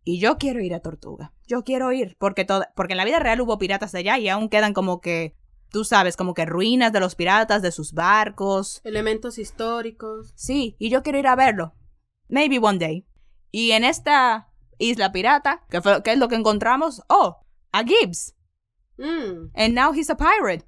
Y 0.04 0.18
yo 0.18 0.36
quiero 0.36 0.60
ir 0.60 0.74
a 0.74 0.80
Tortuga. 0.80 1.32
Yo 1.46 1.62
quiero 1.62 1.92
ir. 1.92 2.16
Porque, 2.18 2.44
porque 2.74 2.94
en 2.94 2.96
la 2.96 3.04
vida 3.04 3.20
real 3.20 3.40
hubo 3.40 3.58
piratas 3.58 3.94
allá 3.94 4.18
y 4.18 4.28
aún 4.28 4.48
quedan 4.48 4.74
como 4.74 5.00
que, 5.00 5.36
tú 5.72 5.84
sabes, 5.84 6.16
como 6.16 6.34
que 6.34 6.44
ruinas 6.44 6.92
de 6.92 7.00
los 7.00 7.14
piratas, 7.14 7.62
de 7.62 7.72
sus 7.72 7.92
barcos. 7.92 8.80
Elementos 8.84 9.38
históricos. 9.38 10.32
Sí, 10.36 10.76
y 10.78 10.90
yo 10.90 11.02
quiero 11.02 11.18
ir 11.18 11.26
a 11.26 11.34
verlo. 11.34 11.74
Maybe 12.28 12.58
one 12.58 12.78
day. 12.78 13.06
Y 13.50 13.72
en 13.72 13.84
esta 13.84 14.48
Isla 14.78 15.12
Pirata, 15.12 15.64
¿qué, 15.70 15.80
fue, 15.80 16.02
¿qué 16.02 16.12
es 16.12 16.18
lo 16.18 16.28
que 16.28 16.36
encontramos? 16.36 17.02
Oh, 17.08 17.44
a 17.72 17.82
Gibbs. 17.84 18.34
Mm. 18.98 19.50
And 19.54 19.74
now 19.74 19.92
he's 19.92 20.10
a 20.10 20.16
pirate. 20.16 20.64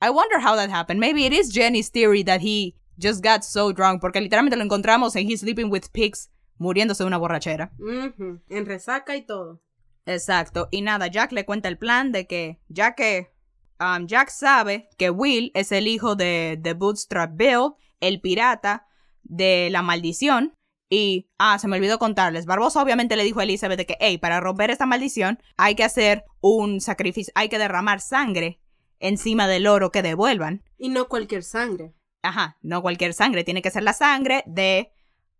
I 0.00 0.10
wonder 0.10 0.38
how 0.38 0.56
that 0.56 0.70
happened. 0.70 1.00
Maybe 1.00 1.24
it 1.24 1.32
is 1.32 1.52
Jenny's 1.52 1.90
theory 1.90 2.22
that 2.24 2.40
he 2.40 2.76
just 2.98 3.22
got 3.22 3.44
so 3.44 3.72
drunk, 3.72 4.00
porque 4.00 4.20
literalmente 4.20 4.56
lo 4.56 4.64
encontramos 4.64 5.16
en 5.16 5.28
He's 5.28 5.40
Sleeping 5.40 5.70
with 5.70 5.90
Pigs, 5.92 6.30
muriéndose 6.58 7.02
de 7.02 7.06
una 7.06 7.18
borrachera. 7.18 7.72
En 7.78 8.66
resaca 8.66 9.16
y 9.16 9.22
todo. 9.26 9.62
Exacto. 10.06 10.68
Y 10.70 10.82
nada, 10.82 11.08
Jack 11.08 11.32
le 11.32 11.44
cuenta 11.44 11.68
el 11.68 11.78
plan 11.78 12.12
de 12.12 12.26
que, 12.26 12.60
ya 12.68 12.94
que 12.94 13.35
um, 13.80 14.06
Jack 14.06 14.30
sabe 14.30 14.88
que 14.98 15.10
Will 15.10 15.50
es 15.54 15.72
el 15.72 15.88
hijo 15.88 16.16
de, 16.16 16.58
de 16.60 16.74
Bootstrap 16.74 17.36
Bill, 17.36 17.72
el 18.00 18.20
pirata 18.20 18.86
de 19.22 19.68
la 19.70 19.82
maldición, 19.82 20.54
y, 20.88 21.28
ah, 21.38 21.58
se 21.58 21.66
me 21.66 21.76
olvidó 21.76 21.98
contarles. 21.98 22.46
Barbosa 22.46 22.82
obviamente 22.82 23.16
le 23.16 23.24
dijo 23.24 23.40
a 23.40 23.42
Elizabeth 23.42 23.78
de 23.78 23.86
que, 23.86 23.96
hey, 24.00 24.18
para 24.18 24.40
romper 24.40 24.70
esta 24.70 24.86
maldición 24.86 25.40
hay 25.56 25.74
que 25.74 25.84
hacer 25.84 26.24
un 26.40 26.80
sacrificio, 26.80 27.32
hay 27.34 27.48
que 27.48 27.58
derramar 27.58 28.00
sangre 28.00 28.60
encima 29.00 29.48
del 29.48 29.66
oro 29.66 29.90
que 29.90 30.02
devuelvan. 30.02 30.62
Y 30.78 30.88
no 30.88 31.08
cualquier 31.08 31.42
sangre. 31.42 31.94
Ajá, 32.22 32.58
no 32.62 32.82
cualquier 32.82 33.14
sangre. 33.14 33.44
Tiene 33.44 33.62
que 33.62 33.70
ser 33.70 33.82
la 33.82 33.92
sangre 33.92 34.42
de 34.46 34.92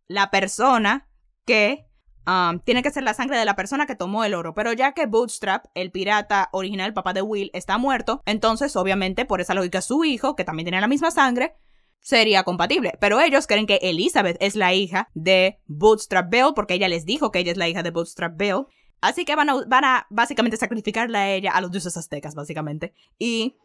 la 0.08 0.30
persona 0.30 1.08
que... 1.44 1.85
Um, 2.26 2.58
tiene 2.58 2.82
que 2.82 2.90
ser 2.90 3.04
la 3.04 3.14
sangre 3.14 3.38
de 3.38 3.44
la 3.44 3.54
persona 3.54 3.86
que 3.86 3.94
tomó 3.94 4.24
el 4.24 4.34
oro. 4.34 4.52
Pero 4.54 4.72
ya 4.72 4.92
que 4.92 5.06
Bootstrap, 5.06 5.66
el 5.74 5.92
pirata 5.92 6.48
original, 6.52 6.92
papá 6.92 7.12
de 7.12 7.22
Will, 7.22 7.50
está 7.54 7.78
muerto, 7.78 8.22
entonces 8.26 8.74
obviamente 8.74 9.24
por 9.24 9.40
esa 9.40 9.54
lógica 9.54 9.80
su 9.80 10.04
hijo, 10.04 10.34
que 10.34 10.44
también 10.44 10.64
tiene 10.64 10.80
la 10.80 10.88
misma 10.88 11.12
sangre, 11.12 11.54
sería 12.00 12.42
compatible. 12.42 12.94
Pero 13.00 13.20
ellos 13.20 13.46
creen 13.46 13.66
que 13.66 13.78
Elizabeth 13.82 14.36
es 14.40 14.56
la 14.56 14.74
hija 14.74 15.08
de 15.14 15.60
Bootstrap 15.66 16.28
Bill 16.30 16.52
porque 16.54 16.74
ella 16.74 16.88
les 16.88 17.04
dijo 17.04 17.30
que 17.30 17.38
ella 17.38 17.52
es 17.52 17.58
la 17.58 17.68
hija 17.68 17.82
de 17.82 17.90
Bootstrap 17.90 18.36
Bill. 18.36 18.66
Así 19.00 19.24
que 19.24 19.36
van 19.36 19.50
a, 19.50 19.64
van 19.66 19.84
a 19.84 20.06
básicamente 20.10 20.56
sacrificarla 20.56 21.20
a 21.20 21.30
ella, 21.30 21.52
a 21.52 21.60
los 21.60 21.70
dioses 21.70 21.96
aztecas, 21.96 22.34
básicamente. 22.34 22.92
Y 23.18 23.56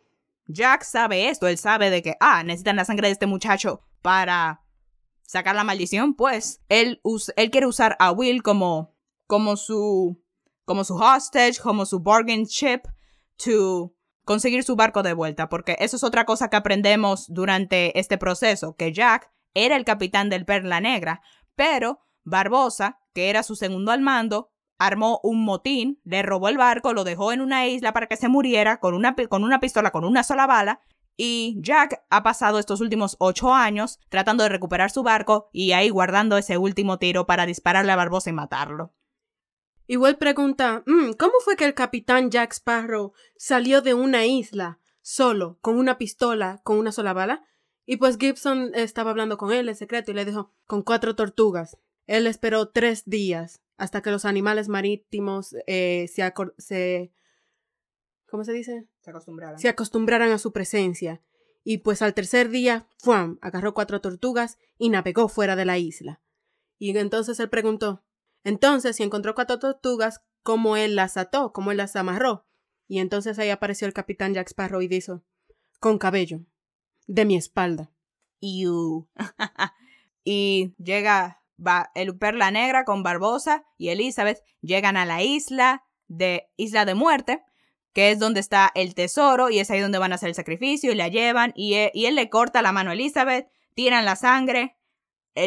Jack 0.47 0.83
sabe 0.83 1.29
esto, 1.29 1.47
él 1.47 1.57
sabe 1.57 1.89
de 1.89 2.01
que, 2.01 2.15
ah, 2.19 2.43
necesitan 2.43 2.75
la 2.75 2.85
sangre 2.85 3.07
de 3.07 3.13
este 3.13 3.25
muchacho 3.25 3.81
para 4.01 4.61
sacar 5.31 5.55
la 5.55 5.63
maldición, 5.63 6.13
pues 6.13 6.61
él, 6.67 7.01
él 7.37 7.51
quiere 7.51 7.65
usar 7.65 7.95
a 7.99 8.11
Will 8.11 8.43
como, 8.43 8.93
como 9.27 9.55
su, 9.55 10.21
como 10.65 10.83
su 10.83 10.95
hostage, 10.95 11.57
como 11.63 11.85
su 11.85 12.01
bargain 12.01 12.45
chip, 12.45 12.85
to 13.37 13.95
conseguir 14.25 14.65
su 14.65 14.75
barco 14.75 15.03
de 15.03 15.13
vuelta, 15.13 15.47
porque 15.47 15.77
eso 15.79 15.95
es 15.95 16.03
otra 16.03 16.25
cosa 16.25 16.49
que 16.49 16.57
aprendemos 16.57 17.27
durante 17.29 17.97
este 17.97 18.17
proceso, 18.17 18.75
que 18.75 18.91
Jack 18.91 19.31
era 19.53 19.77
el 19.77 19.85
capitán 19.85 20.29
del 20.29 20.43
Perla 20.43 20.81
Negra, 20.81 21.21
pero 21.55 22.01
Barbosa, 22.25 22.99
que 23.13 23.29
era 23.29 23.41
su 23.43 23.55
segundo 23.55 23.93
al 23.93 24.01
mando, 24.01 24.51
armó 24.79 25.21
un 25.23 25.45
motín, 25.45 26.01
le 26.03 26.23
robó 26.23 26.49
el 26.49 26.57
barco, 26.57 26.91
lo 26.91 27.05
dejó 27.05 27.31
en 27.31 27.39
una 27.39 27.67
isla 27.67 27.93
para 27.93 28.07
que 28.07 28.17
se 28.17 28.27
muriera 28.27 28.81
con 28.81 28.95
una, 28.95 29.15
con 29.29 29.45
una 29.45 29.61
pistola, 29.61 29.91
con 29.91 30.03
una 30.03 30.23
sola 30.23 30.45
bala, 30.45 30.81
y 31.17 31.57
Jack 31.61 32.03
ha 32.09 32.23
pasado 32.23 32.59
estos 32.59 32.81
últimos 32.81 33.15
ocho 33.19 33.53
años 33.53 33.99
tratando 34.09 34.43
de 34.43 34.49
recuperar 34.49 34.91
su 34.91 35.03
barco 35.03 35.49
y 35.51 35.73
ahí 35.73 35.89
guardando 35.89 36.37
ese 36.37 36.57
último 36.57 36.97
tiro 36.99 37.25
para 37.25 37.45
dispararle 37.45 37.91
a 37.91 37.95
Barbosa 37.95 38.29
y 38.29 38.33
matarlo. 38.33 38.93
Igual 39.87 40.17
pregunta, 40.17 40.83
mm, 40.85 41.13
¿cómo 41.19 41.33
fue 41.43 41.55
que 41.57 41.65
el 41.65 41.73
capitán 41.73 42.31
Jack 42.31 42.53
Sparrow 42.53 43.13
salió 43.35 43.81
de 43.81 43.93
una 43.93 44.25
isla 44.25 44.79
solo, 45.01 45.57
con 45.61 45.77
una 45.77 45.97
pistola, 45.97 46.61
con 46.63 46.77
una 46.77 46.91
sola 46.91 47.13
bala? 47.13 47.45
Y 47.85 47.97
pues 47.97 48.17
Gibson 48.17 48.71
estaba 48.73 49.11
hablando 49.11 49.37
con 49.37 49.51
él 49.51 49.67
en 49.67 49.75
secreto 49.75 50.11
y 50.11 50.13
le 50.13 50.23
dijo, 50.23 50.53
con 50.65 50.81
cuatro 50.81 51.15
tortugas. 51.15 51.77
Él 52.07 52.25
esperó 52.25 52.69
tres 52.69 53.03
días 53.05 53.61
hasta 53.77 54.01
que 54.01 54.11
los 54.11 54.25
animales 54.25 54.69
marítimos 54.69 55.55
eh, 55.67 56.07
se, 56.07 56.33
se... 56.57 57.11
¿Cómo 58.31 58.45
se 58.45 58.53
dice? 58.53 58.87
Se 59.01 59.09
acostumbraran. 59.09 59.59
Se 59.59 59.67
acostumbraran 59.67 60.31
a 60.31 60.37
su 60.37 60.53
presencia. 60.53 61.21
Y 61.63 61.79
pues 61.79 62.01
al 62.01 62.13
tercer 62.13 62.49
día, 62.49 62.87
¡fuam! 62.97 63.37
agarró 63.41 63.73
cuatro 63.73 63.99
tortugas 63.99 64.57
y 64.77 64.89
navegó 64.89 65.27
fuera 65.27 65.57
de 65.57 65.65
la 65.65 65.77
isla. 65.77 66.21
Y 66.79 66.97
entonces 66.97 67.39
él 67.41 67.49
preguntó, 67.49 68.03
entonces, 68.45 68.95
si 68.95 69.03
encontró 69.03 69.35
cuatro 69.35 69.59
tortugas, 69.59 70.21
¿cómo 70.43 70.77
él 70.77 70.95
las 70.95 71.17
ató? 71.17 71.51
¿Cómo 71.51 71.71
él 71.71 71.77
las 71.77 71.95
amarró? 71.97 72.47
Y 72.87 72.99
entonces 72.99 73.37
ahí 73.37 73.49
apareció 73.49 73.85
el 73.85 73.93
capitán 73.93 74.33
Jack 74.33 74.47
Sparrow 74.47 74.81
y 74.81 74.87
dijo, 74.87 75.21
con 75.79 75.97
cabello, 75.97 76.39
de 77.07 77.25
mi 77.25 77.35
espalda. 77.35 77.91
y 80.23 80.73
llega 80.77 81.43
va 81.63 81.91
el 81.95 82.17
Perla 82.17 82.49
Negra 82.49 82.85
con 82.85 83.03
Barbosa 83.03 83.65
y 83.77 83.89
Elizabeth, 83.89 84.41
llegan 84.61 84.95
a 84.97 85.05
la 85.05 85.21
isla 85.21 85.83
de 86.07 86.49
Isla 86.55 86.85
de 86.85 86.95
Muerte, 86.95 87.43
que 87.93 88.11
es 88.11 88.19
donde 88.19 88.39
está 88.39 88.71
el 88.75 88.95
tesoro 88.95 89.49
y 89.49 89.59
es 89.59 89.69
ahí 89.71 89.79
donde 89.79 89.97
van 89.97 90.11
a 90.11 90.15
hacer 90.15 90.29
el 90.29 90.35
sacrificio 90.35 90.91
y 90.91 90.95
la 90.95 91.07
llevan 91.07 91.53
y 91.55 91.75
él, 91.75 91.91
y 91.93 92.05
él 92.05 92.15
le 92.15 92.29
corta 92.29 92.61
la 92.61 92.71
mano 92.71 92.91
a 92.91 92.93
Elizabeth, 92.93 93.49
tiran 93.73 94.05
la 94.05 94.15
sangre, 94.15 94.77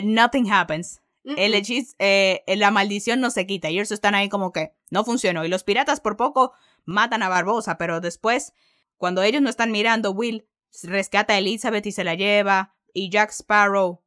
nothing 0.02 0.50
happens. 0.50 1.00
El 1.24 1.54
hechizo, 1.54 1.94
eh, 1.98 2.44
la 2.46 2.70
maldición 2.70 3.20
no 3.20 3.30
se 3.30 3.46
quita. 3.46 3.70
Y 3.70 3.74
ellos 3.74 3.92
están 3.92 4.14
ahí 4.14 4.28
como 4.28 4.52
que 4.52 4.74
no 4.90 5.04
funcionó. 5.04 5.44
Y 5.44 5.48
los 5.48 5.64
piratas 5.64 6.00
por 6.00 6.18
poco 6.18 6.52
matan 6.84 7.22
a 7.22 7.30
Barbosa, 7.30 7.78
pero 7.78 8.00
después, 8.00 8.52
cuando 8.98 9.22
ellos 9.22 9.40
no 9.40 9.48
están 9.48 9.72
mirando, 9.72 10.10
Will 10.10 10.46
rescata 10.82 11.34
a 11.34 11.38
Elizabeth 11.38 11.86
y 11.86 11.92
se 11.92 12.04
la 12.04 12.14
lleva. 12.14 12.74
Y 12.92 13.08
Jack 13.08 13.30
Sparrow, 13.30 14.02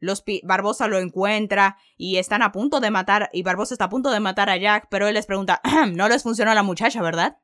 los 0.00 0.24
Barbosa 0.44 0.88
lo 0.88 0.98
encuentra 0.98 1.76
y 1.98 2.16
están 2.16 2.42
a 2.42 2.52
punto 2.52 2.80
de 2.80 2.90
matar. 2.90 3.28
Y 3.34 3.42
Barbosa 3.42 3.74
está 3.74 3.84
a 3.84 3.90
punto 3.90 4.10
de 4.10 4.20
matar 4.20 4.48
a 4.48 4.56
Jack, 4.56 4.88
pero 4.90 5.06
él 5.06 5.14
les 5.14 5.26
pregunta: 5.26 5.60
No 5.92 6.08
les 6.08 6.22
funcionó 6.22 6.52
a 6.52 6.54
la 6.54 6.62
muchacha, 6.62 7.02
¿verdad? 7.02 7.36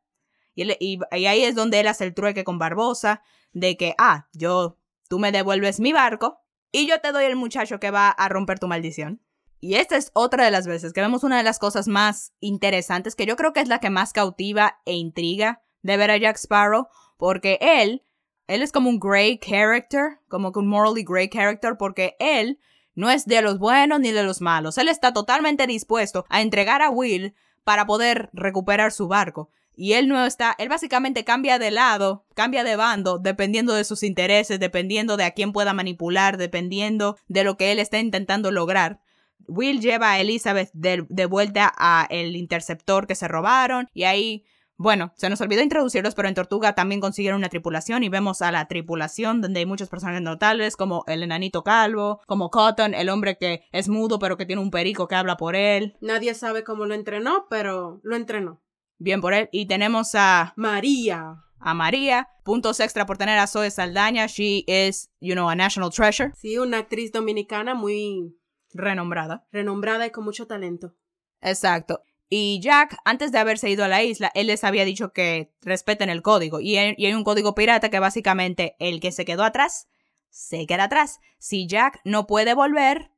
Y, 0.64 0.98
ahí 1.10 1.44
es 1.44 1.54
donde 1.54 1.80
él 1.80 1.86
hace 1.86 2.04
el 2.04 2.14
trueque 2.14 2.44
con 2.44 2.58
Barbosa 2.58 3.22
de 3.52 3.76
que, 3.76 3.94
ah, 3.98 4.28
yo, 4.32 4.78
tú 5.08 5.18
me 5.18 5.32
devuelves 5.32 5.80
mi 5.80 5.92
barco 5.92 6.40
y 6.72 6.86
yo 6.86 7.00
te 7.00 7.12
doy 7.12 7.24
el 7.24 7.36
muchacho 7.36 7.80
que 7.80 7.90
va 7.90 8.10
a 8.10 8.28
romper 8.28 8.58
tu 8.58 8.68
maldición. 8.68 9.22
Y 9.60 9.74
esta 9.74 9.96
es 9.96 10.10
otra 10.14 10.44
de 10.44 10.50
las 10.50 10.66
veces 10.66 10.92
que 10.92 11.00
vemos 11.00 11.24
una 11.24 11.38
de 11.38 11.42
las 11.42 11.58
cosas 11.58 11.88
más 11.88 12.32
interesantes, 12.40 13.16
que 13.16 13.26
yo 13.26 13.36
creo 13.36 13.52
que 13.52 13.60
es 13.60 13.68
la 13.68 13.80
que 13.80 13.90
más 13.90 14.12
cautiva 14.12 14.80
e 14.84 14.94
intriga 14.94 15.62
de 15.82 15.96
ver 15.96 16.10
a 16.10 16.16
Jack 16.16 16.36
Sparrow, 16.36 16.88
porque 17.16 17.58
él, 17.60 18.04
él 18.46 18.62
es 18.62 18.70
como 18.70 18.88
un 18.88 19.00
gray 19.00 19.38
character, 19.38 20.20
como 20.28 20.52
que 20.52 20.60
un 20.60 20.68
morally 20.68 21.04
gray 21.04 21.28
character, 21.28 21.76
porque 21.76 22.16
él 22.20 22.60
no 22.94 23.10
es 23.10 23.26
de 23.26 23.42
los 23.42 23.58
buenos 23.58 24.00
ni 24.00 24.12
de 24.12 24.22
los 24.22 24.40
malos. 24.40 24.78
Él 24.78 24.88
está 24.88 25.12
totalmente 25.12 25.66
dispuesto 25.66 26.24
a 26.28 26.40
entregar 26.40 26.82
a 26.82 26.90
Will 26.90 27.34
para 27.64 27.86
poder 27.86 28.30
recuperar 28.32 28.92
su 28.92 29.08
barco. 29.08 29.50
Y 29.78 29.92
él 29.92 30.08
no 30.08 30.26
está, 30.26 30.56
él 30.58 30.68
básicamente 30.68 31.24
cambia 31.24 31.60
de 31.60 31.70
lado, 31.70 32.26
cambia 32.34 32.64
de 32.64 32.74
bando, 32.74 33.20
dependiendo 33.20 33.74
de 33.74 33.84
sus 33.84 34.02
intereses, 34.02 34.58
dependiendo 34.58 35.16
de 35.16 35.22
a 35.22 35.30
quién 35.30 35.52
pueda 35.52 35.72
manipular, 35.72 36.36
dependiendo 36.36 37.16
de 37.28 37.44
lo 37.44 37.56
que 37.56 37.70
él 37.70 37.78
está 37.78 38.00
intentando 38.00 38.50
lograr. 38.50 38.98
Will 39.46 39.80
lleva 39.80 40.10
a 40.10 40.20
Elizabeth 40.20 40.70
de, 40.72 41.26
vuelta 41.26 41.72
a 41.78 42.08
el 42.10 42.34
interceptor 42.34 43.06
que 43.06 43.14
se 43.14 43.28
robaron 43.28 43.88
y 43.94 44.02
ahí 44.02 44.44
bueno, 44.80 45.12
se 45.16 45.28
nos 45.28 45.40
olvidó 45.40 45.62
introducirlos, 45.62 46.14
pero 46.14 46.28
en 46.28 46.34
Tortuga 46.34 46.74
también 46.74 47.00
consiguieron 47.00 47.38
una 47.38 47.48
tripulación 47.48 48.04
y 48.04 48.08
vemos 48.08 48.42
a 48.42 48.52
la 48.52 48.68
tripulación 48.68 49.40
donde 49.40 49.60
hay 49.60 49.66
muchos 49.66 49.88
personajes 49.88 50.22
notables 50.22 50.76
como 50.76 51.02
el 51.08 51.24
enanito 51.24 51.64
calvo, 51.64 52.20
como 52.26 52.50
Cotton, 52.50 52.94
el 52.94 53.08
hombre 53.08 53.38
que 53.38 53.64
es 53.72 53.88
mudo 53.88 54.18
pero 54.20 54.36
que 54.36 54.46
tiene 54.46 54.62
un 54.62 54.70
perico 54.70 55.08
que 55.08 55.16
habla 55.16 55.36
por 55.36 55.56
él. 55.56 55.96
Nadie 56.00 56.34
sabe 56.34 56.62
cómo 56.62 56.84
lo 56.84 56.94
entrenó, 56.94 57.46
pero 57.48 58.00
lo 58.02 58.14
entrenó. 58.14 58.60
Bien 58.98 59.20
por 59.20 59.34
él. 59.34 59.48
Y 59.52 59.66
tenemos 59.66 60.14
a 60.14 60.52
María. 60.56 61.44
A 61.58 61.74
María. 61.74 62.28
Puntos 62.44 62.80
extra 62.80 63.06
por 63.06 63.18
tener 63.18 63.38
a 63.38 63.46
Zoe 63.46 63.70
Saldaña. 63.70 64.26
She 64.26 64.64
is, 64.66 65.10
you 65.20 65.34
know, 65.34 65.48
a 65.48 65.54
national 65.54 65.90
treasure. 65.90 66.32
Sí, 66.36 66.58
una 66.58 66.78
actriz 66.78 67.12
dominicana 67.12 67.74
muy 67.74 68.36
renombrada. 68.72 69.46
Renombrada 69.52 70.06
y 70.06 70.10
con 70.10 70.24
mucho 70.24 70.46
talento. 70.46 70.94
Exacto. 71.40 72.02
Y 72.30 72.60
Jack, 72.60 72.96
antes 73.04 73.32
de 73.32 73.38
haberse 73.38 73.70
ido 73.70 73.84
a 73.84 73.88
la 73.88 74.02
isla, 74.02 74.30
él 74.34 74.48
les 74.48 74.62
había 74.62 74.84
dicho 74.84 75.12
que 75.12 75.50
respeten 75.62 76.10
el 76.10 76.22
código. 76.22 76.60
Y 76.60 76.76
hay, 76.76 77.14
un 77.14 77.24
código 77.24 77.54
pirata 77.54 77.88
que 77.88 78.00
básicamente 78.00 78.76
el 78.78 79.00
que 79.00 79.12
se 79.12 79.24
quedó 79.24 79.44
atrás, 79.44 79.88
se 80.28 80.66
queda 80.66 80.84
atrás. 80.84 81.20
Si 81.38 81.66
Jack 81.66 82.00
no 82.04 82.26
puede 82.26 82.52
volver, 82.52 83.10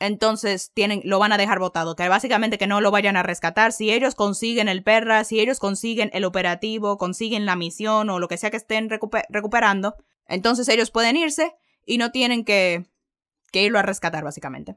entonces 0.00 0.70
tienen, 0.72 1.00
lo 1.04 1.18
van 1.18 1.32
a 1.32 1.38
dejar 1.38 1.58
votado. 1.58 1.96
Que 1.96 2.08
básicamente 2.08 2.58
que 2.58 2.66
no 2.66 2.80
lo 2.80 2.90
vayan 2.90 3.16
a 3.16 3.22
rescatar. 3.22 3.72
Si 3.72 3.92
ellos 3.92 4.14
consiguen 4.14 4.68
el 4.68 4.82
perra, 4.82 5.24
si 5.24 5.40
ellos 5.40 5.58
consiguen 5.58 6.10
el 6.12 6.24
operativo, 6.24 6.98
consiguen 6.98 7.46
la 7.46 7.56
misión 7.56 8.10
o 8.10 8.18
lo 8.18 8.28
que 8.28 8.38
sea 8.38 8.50
que 8.50 8.56
estén 8.56 8.88
recuperando, 8.88 9.96
entonces 10.26 10.68
ellos 10.68 10.90
pueden 10.90 11.16
irse 11.16 11.54
y 11.84 11.98
no 11.98 12.10
tienen 12.12 12.44
que, 12.44 12.86
que 13.50 13.62
irlo 13.64 13.78
a 13.78 13.82
rescatar, 13.82 14.24
básicamente. 14.24 14.76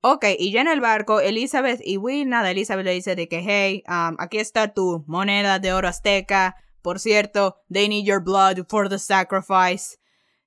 Ok, 0.00 0.26
y 0.38 0.52
ya 0.52 0.60
en 0.60 0.68
el 0.68 0.82
barco, 0.82 1.20
Elizabeth 1.20 1.80
y 1.82 1.96
Will, 1.96 2.28
nada, 2.28 2.50
Elizabeth 2.50 2.84
le 2.84 2.92
dice 2.92 3.16
de 3.16 3.26
que, 3.26 3.40
hey, 3.40 3.82
um, 3.88 4.16
aquí 4.18 4.38
está 4.38 4.74
tu 4.74 5.02
moneda 5.06 5.58
de 5.58 5.72
oro 5.72 5.88
azteca. 5.88 6.56
Por 6.82 6.98
cierto, 6.98 7.56
they 7.72 7.88
need 7.88 8.04
your 8.04 8.22
blood 8.22 8.66
for 8.68 8.90
the 8.90 8.98
sacrifice. 8.98 9.96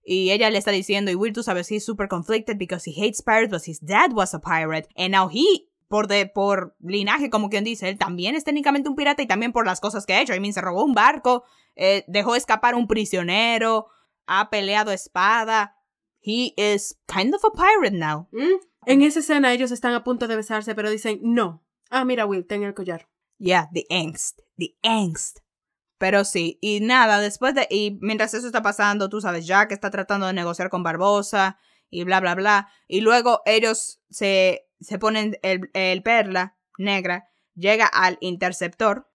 Y 0.10 0.32
ella 0.32 0.50
le 0.50 0.58
está 0.58 0.72
diciendo, 0.72 1.12
y 1.12 1.16
Will, 1.16 1.34
tú 1.34 1.44
sabes, 1.44 1.70
he's 1.70 1.84
super 1.84 2.08
conflicted 2.08 2.58
because 2.58 2.90
he 2.90 2.94
hates 2.94 3.22
pirates, 3.22 3.52
but 3.52 3.68
his 3.68 3.82
dad 3.82 4.14
was 4.14 4.34
a 4.34 4.40
pirate. 4.40 4.88
And 4.96 5.12
now 5.12 5.28
he, 5.30 5.68
por, 5.90 6.08
de, 6.08 6.26
por 6.26 6.78
linaje, 6.80 7.30
como 7.30 7.50
quien 7.50 7.66
dice, 7.66 7.90
él 7.90 7.98
también 7.98 8.34
es 8.34 8.46
técnicamente 8.46 8.88
un 8.88 8.96
pirata 8.96 9.22
y 9.22 9.28
también 9.28 9.52
por 9.52 9.66
las 9.66 9.82
cosas 9.82 10.06
que 10.06 10.14
ha 10.14 10.22
hecho. 10.22 10.34
I 10.34 10.40
mean, 10.40 10.54
se 10.54 10.62
robó 10.62 10.86
un 10.86 10.94
barco, 10.94 11.44
eh, 11.76 12.06
dejó 12.08 12.38
escapar 12.38 12.76
un 12.76 12.88
prisionero, 12.88 13.88
ha 14.28 14.50
peleado 14.50 14.94
espada. 14.94 15.76
He 16.22 16.54
is 16.56 16.98
kind 17.06 17.36
of 17.36 17.44
a 17.44 17.52
pirate 17.52 17.98
now. 17.98 18.30
Mm. 18.32 18.62
En 18.86 19.02
esa 19.02 19.20
escena 19.20 19.52
ellos 19.52 19.72
están 19.72 19.94
a 19.94 20.06
punto 20.06 20.30
de 20.30 20.38
besarse, 20.38 20.74
pero 20.74 20.90
dicen 20.90 21.20
no. 21.22 21.66
Ah, 21.90 22.06
mira, 22.06 22.26
Will, 22.26 22.48
ten 22.48 22.64
el 22.64 22.74
collar. 22.74 23.10
Yeah, 23.40 23.68
the 23.74 23.86
angst, 23.90 24.40
the 24.58 24.74
angst. 24.84 25.42
Pero 25.98 26.26
sí, 26.26 26.60
y 26.62 26.80
nada, 26.80 27.20
después 27.20 27.56
de. 27.56 27.68
Y 27.70 27.98
mientras 28.02 28.34
eso 28.34 28.46
está 28.46 28.62
pasando, 28.62 29.10
tú 29.10 29.22
sabes, 29.22 29.48
Jack 29.48 29.72
está 29.72 29.90
tratando 29.90 30.28
de 30.28 30.34
negociar 30.34 30.70
con 30.70 30.84
Barbosa 30.84 31.60
y 31.90 32.04
bla, 32.04 32.20
bla, 32.20 32.36
bla. 32.36 32.70
Y 32.88 33.02
luego 33.02 33.42
ellos 33.46 34.02
se, 34.10 34.68
se 34.80 35.00
ponen 35.00 35.38
el, 35.42 35.70
el 35.74 36.04
perla 36.04 36.58
negra, 36.78 37.30
llega 37.56 37.88
al 37.88 38.18
interceptor 38.22 39.10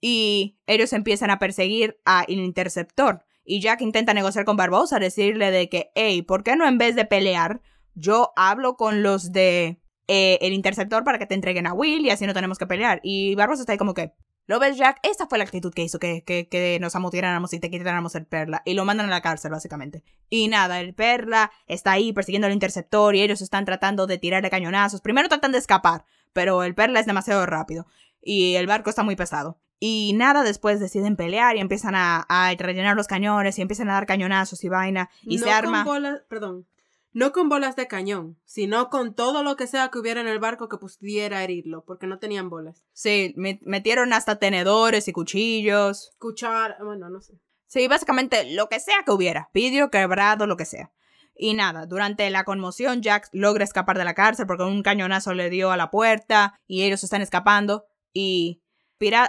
y 0.00 0.58
ellos 0.66 0.92
empiezan 0.92 1.30
a 1.30 1.38
perseguir 1.38 2.00
al 2.04 2.28
interceptor. 2.28 3.24
Y 3.44 3.60
Jack 3.60 3.80
intenta 3.80 4.14
negociar 4.14 4.44
con 4.44 4.56
Barbosa, 4.56 4.98
decirle 4.98 5.50
de 5.50 5.68
que, 5.68 5.90
hey, 5.94 6.22
¿por 6.22 6.44
qué 6.44 6.56
no 6.56 6.66
en 6.68 6.78
vez 6.78 6.94
de 6.94 7.04
pelear, 7.04 7.62
yo 7.94 8.32
hablo 8.36 8.76
con 8.76 9.02
los 9.02 9.32
de 9.32 9.80
eh, 10.06 10.38
el 10.42 10.52
interceptor 10.52 11.04
para 11.04 11.18
que 11.18 11.26
te 11.26 11.34
entreguen 11.34 11.66
a 11.66 11.72
Will 11.72 12.04
y 12.04 12.10
así 12.10 12.26
no 12.26 12.34
tenemos 12.34 12.58
que 12.58 12.66
pelear. 12.66 13.00
Y 13.02 13.34
Barbosa 13.34 13.62
está 13.62 13.72
ahí 13.72 13.78
como 13.78 13.94
que, 13.94 14.12
¿lo 14.50 14.58
ves, 14.58 14.76
Jack? 14.76 14.98
Esta 15.04 15.28
fue 15.28 15.38
la 15.38 15.44
actitud 15.44 15.72
que 15.72 15.84
hizo 15.84 16.00
que, 16.00 16.24
que, 16.24 16.48
que 16.48 16.78
nos 16.80 16.96
amotináramos 16.96 17.52
y 17.52 17.60
te 17.60 17.70
quitáramos 17.70 18.16
el 18.16 18.26
Perla. 18.26 18.62
Y 18.64 18.74
lo 18.74 18.84
mandan 18.84 19.06
a 19.06 19.10
la 19.10 19.20
cárcel, 19.20 19.52
básicamente. 19.52 20.02
Y 20.28 20.48
nada, 20.48 20.80
el 20.80 20.92
Perla 20.92 21.52
está 21.68 21.92
ahí 21.92 22.12
persiguiendo 22.12 22.48
al 22.48 22.52
interceptor 22.52 23.14
y 23.14 23.22
ellos 23.22 23.42
están 23.42 23.64
tratando 23.64 24.08
de 24.08 24.18
tirarle 24.18 24.50
cañonazos. 24.50 25.02
Primero 25.02 25.28
tratan 25.28 25.52
de 25.52 25.58
escapar, 25.58 26.04
pero 26.32 26.64
el 26.64 26.74
Perla 26.74 26.98
es 26.98 27.06
demasiado 27.06 27.46
rápido. 27.46 27.86
Y 28.20 28.56
el 28.56 28.66
barco 28.66 28.90
está 28.90 29.04
muy 29.04 29.14
pesado. 29.14 29.60
Y 29.78 30.14
nada, 30.14 30.42
después 30.42 30.80
deciden 30.80 31.14
pelear 31.14 31.56
y 31.56 31.60
empiezan 31.60 31.94
a, 31.94 32.26
a 32.28 32.52
rellenar 32.52 32.96
los 32.96 33.06
cañones 33.06 33.56
y 33.56 33.62
empiezan 33.62 33.88
a 33.88 33.94
dar 33.94 34.06
cañonazos 34.06 34.64
y 34.64 34.68
vaina. 34.68 35.10
Y 35.22 35.38
se 35.38 35.52
arma. 35.52 35.86
perdón, 36.28 36.66
no 37.12 37.32
con 37.32 37.48
bolas 37.48 37.76
de 37.76 37.88
cañón, 37.88 38.38
sino 38.44 38.88
con 38.90 39.14
todo 39.14 39.42
lo 39.42 39.56
que 39.56 39.66
sea 39.66 39.88
que 39.88 39.98
hubiera 39.98 40.20
en 40.20 40.28
el 40.28 40.38
barco 40.38 40.68
que 40.68 40.78
pudiera 40.78 41.42
herirlo, 41.42 41.84
porque 41.84 42.06
no 42.06 42.18
tenían 42.18 42.50
bolas. 42.50 42.84
Sí, 42.92 43.34
metieron 43.36 44.12
hasta 44.12 44.38
tenedores 44.38 45.08
y 45.08 45.12
cuchillos. 45.12 46.12
Cuchar, 46.18 46.76
bueno, 46.82 47.10
no 47.10 47.20
sé. 47.20 47.34
Sí, 47.66 47.86
básicamente 47.88 48.52
lo 48.54 48.68
que 48.68 48.80
sea 48.80 49.02
que 49.04 49.12
hubiera, 49.12 49.50
vidrio 49.54 49.90
quebrado, 49.90 50.46
lo 50.46 50.56
que 50.56 50.64
sea. 50.64 50.92
Y 51.34 51.54
nada, 51.54 51.86
durante 51.86 52.28
la 52.30 52.44
conmoción 52.44 53.00
Jack 53.00 53.28
logra 53.32 53.64
escapar 53.64 53.96
de 53.96 54.04
la 54.04 54.14
cárcel 54.14 54.46
porque 54.46 54.64
un 54.64 54.82
cañonazo 54.82 55.32
le 55.32 55.48
dio 55.48 55.70
a 55.70 55.76
la 55.76 55.90
puerta 55.90 56.60
y 56.66 56.82
ellos 56.82 57.02
están 57.02 57.22
escapando 57.22 57.86
y 58.12 58.62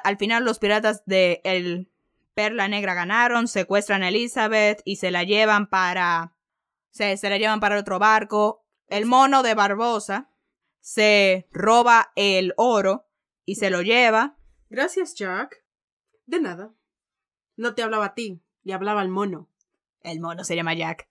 al 0.04 0.18
final 0.18 0.44
los 0.44 0.60
piratas 0.60 1.04
de 1.06 1.40
el 1.46 1.90
Perla 2.34 2.68
Negra 2.68 2.94
ganaron, 2.94 3.48
secuestran 3.48 4.04
a 4.04 4.10
Elizabeth 4.10 4.82
y 4.84 4.98
se 4.98 5.12
la 5.12 5.24
llevan 5.24 5.68
para 5.68 6.34
se, 6.92 7.18
se 7.18 7.30
la 7.30 7.38
llevan 7.38 7.60
para 7.60 7.80
otro 7.80 8.00
barco. 8.00 8.64
El 8.88 9.06
mono 9.06 9.44
de 9.44 9.56
Barbosa 9.56 10.30
se 10.80 11.48
roba 11.52 12.12
el 12.16 12.54
oro 12.58 13.08
y 13.46 13.56
se 13.56 13.70
lo 13.70 13.82
lleva. 13.82 14.38
Gracias, 14.70 15.16
Jack. 15.16 15.64
De 16.26 16.40
nada. 16.40 16.74
No 17.56 17.76
te 17.76 17.84
hablaba 17.84 18.06
a 18.06 18.14
ti, 18.14 18.42
le 18.64 18.74
hablaba 18.74 19.02
al 19.02 19.10
mono. 19.10 19.50
El 20.02 20.20
mono 20.20 20.44
se 20.44 20.56
llama 20.56 20.74
Jack. 20.74 21.10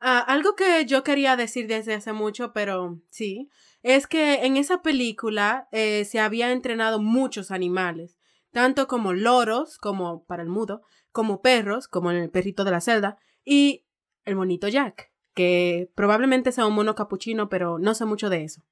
Ah, 0.00 0.18
algo 0.18 0.54
que 0.54 0.84
yo 0.84 1.02
quería 1.02 1.36
decir 1.36 1.66
desde 1.66 1.94
hace 1.94 2.12
mucho, 2.12 2.52
pero 2.52 3.00
sí, 3.08 3.48
es 3.82 4.06
que 4.06 4.44
en 4.44 4.56
esa 4.56 4.82
película 4.82 5.68
eh, 5.72 6.04
se 6.04 6.20
había 6.20 6.52
entrenado 6.52 7.00
muchos 7.00 7.50
animales, 7.50 8.18
tanto 8.50 8.86
como 8.86 9.12
loros, 9.14 9.78
como 9.78 10.24
para 10.24 10.42
el 10.42 10.48
mudo, 10.48 10.82
como 11.10 11.40
perros, 11.40 11.88
como 11.88 12.10
en 12.10 12.18
el 12.18 12.30
perrito 12.30 12.64
de 12.64 12.70
la 12.72 12.80
celda, 12.80 13.18
y 13.44 13.83
el 14.24 14.36
monito 14.36 14.68
Jack, 14.68 15.12
que 15.34 15.90
probablemente 15.94 16.52
sea 16.52 16.66
un 16.66 16.74
mono 16.74 16.94
capuchino, 16.94 17.48
pero 17.48 17.78
no 17.78 17.94
sé 17.94 18.04
mucho 18.04 18.30
de 18.30 18.44
eso. 18.44 18.62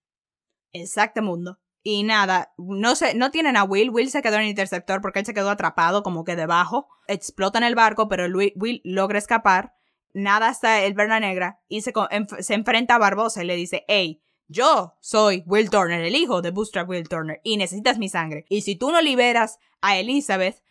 Exacto, 0.73 1.23
mundo. 1.23 1.59
Y 1.83 2.05
nada, 2.05 2.53
no 2.59 2.95
sé, 2.95 3.15
no 3.15 3.31
tienen 3.31 3.57
a 3.57 3.65
Will. 3.65 3.91
Will 3.91 4.11
se 4.11 4.23
quedó 4.23 4.37
en 4.37 4.43
el 4.43 4.49
interceptor 4.49 5.01
porque 5.01 5.19
él 5.19 5.27
se 5.27 5.35
quedó 5.35 5.51
atrapado 5.51 6.03
como 6.03 6.25
que 6.25 6.37
debajo. 6.37 6.89
Explotan 7.09 7.65
el 7.65 7.75
barco, 7.75 8.09
pero 8.09 8.27
Will 8.55 8.81
logra 8.85 9.19
escapar. 9.19 9.75
Nada 10.15 10.49
hasta 10.49 10.85
el 10.85 10.95
Berna 10.95 11.19
Negra 11.19 11.61
y 11.69 11.81
se, 11.81 11.93
se 12.41 12.55
enfrenta 12.55 12.95
a 12.95 12.99
Barbosa 12.99 13.43
y 13.43 13.47
le 13.47 13.57
dice, 13.57 13.85
hey, 13.89 14.23
yo 14.47 14.95
soy 15.01 15.43
Will 15.47 15.71
Turner, 15.71 16.05
el 16.05 16.15
hijo 16.15 16.43
de 16.43 16.51
Booster 16.51 16.85
Will 16.85 17.09
Turner, 17.09 17.41
y 17.43 17.57
necesitas 17.57 17.99
mi 17.99 18.11
sangre. 18.11 18.45
Y 18.51 18.61
si 18.61 18.77
tú 18.77 18.91
no 18.93 19.01
liberas 19.01 19.59
a 19.81 19.97
Elizabeth, 19.97 20.62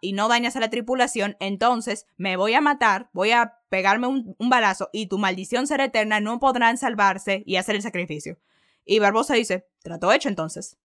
y, 0.00 0.12
no 0.12 0.28
dañas 0.28 0.56
a 0.56 0.60
la 0.60 0.70
tripulación, 0.70 1.36
entonces 1.38 2.06
me 2.16 2.38
voy 2.38 2.54
a 2.54 2.62
matar, 2.62 3.10
voy 3.12 3.32
a 3.32 3.58
pegarme 3.68 4.06
un, 4.06 4.36
balazo 4.38 4.88
y 4.94 5.08
tu 5.08 5.18
maldición 5.18 5.66
será 5.66 5.84
eterna, 5.84 6.20
no 6.20 6.40
podrán 6.40 6.78
salvarse 6.78 7.42
y 7.44 7.56
hacer 7.56 7.76
el 7.76 7.82
sacrificio. 7.82 8.38
Y 8.86 8.98
Barbosa 8.98 9.34
dice, 9.34 9.66
trato 9.82 10.10
hecho 10.10 10.30
entonces. 10.30 10.78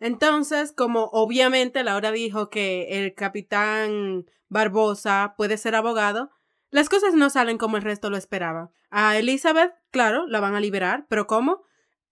Entonces, 0.00 0.72
como 0.72 1.04
obviamente 1.12 1.84
Laura 1.84 2.10
dijo 2.10 2.48
que 2.48 3.04
el 3.04 3.14
capitán 3.14 4.24
Barbosa 4.48 5.34
puede 5.36 5.58
ser 5.58 5.74
abogado, 5.74 6.30
las 6.70 6.88
cosas 6.88 7.12
no 7.12 7.28
salen 7.28 7.58
como 7.58 7.76
el 7.76 7.82
resto 7.82 8.08
lo 8.08 8.16
esperaba. 8.16 8.70
A 8.90 9.18
Elizabeth, 9.18 9.74
claro, 9.90 10.26
la 10.26 10.40
van 10.40 10.54
a 10.54 10.60
liberar, 10.60 11.04
pero 11.10 11.26
¿cómo? 11.26 11.64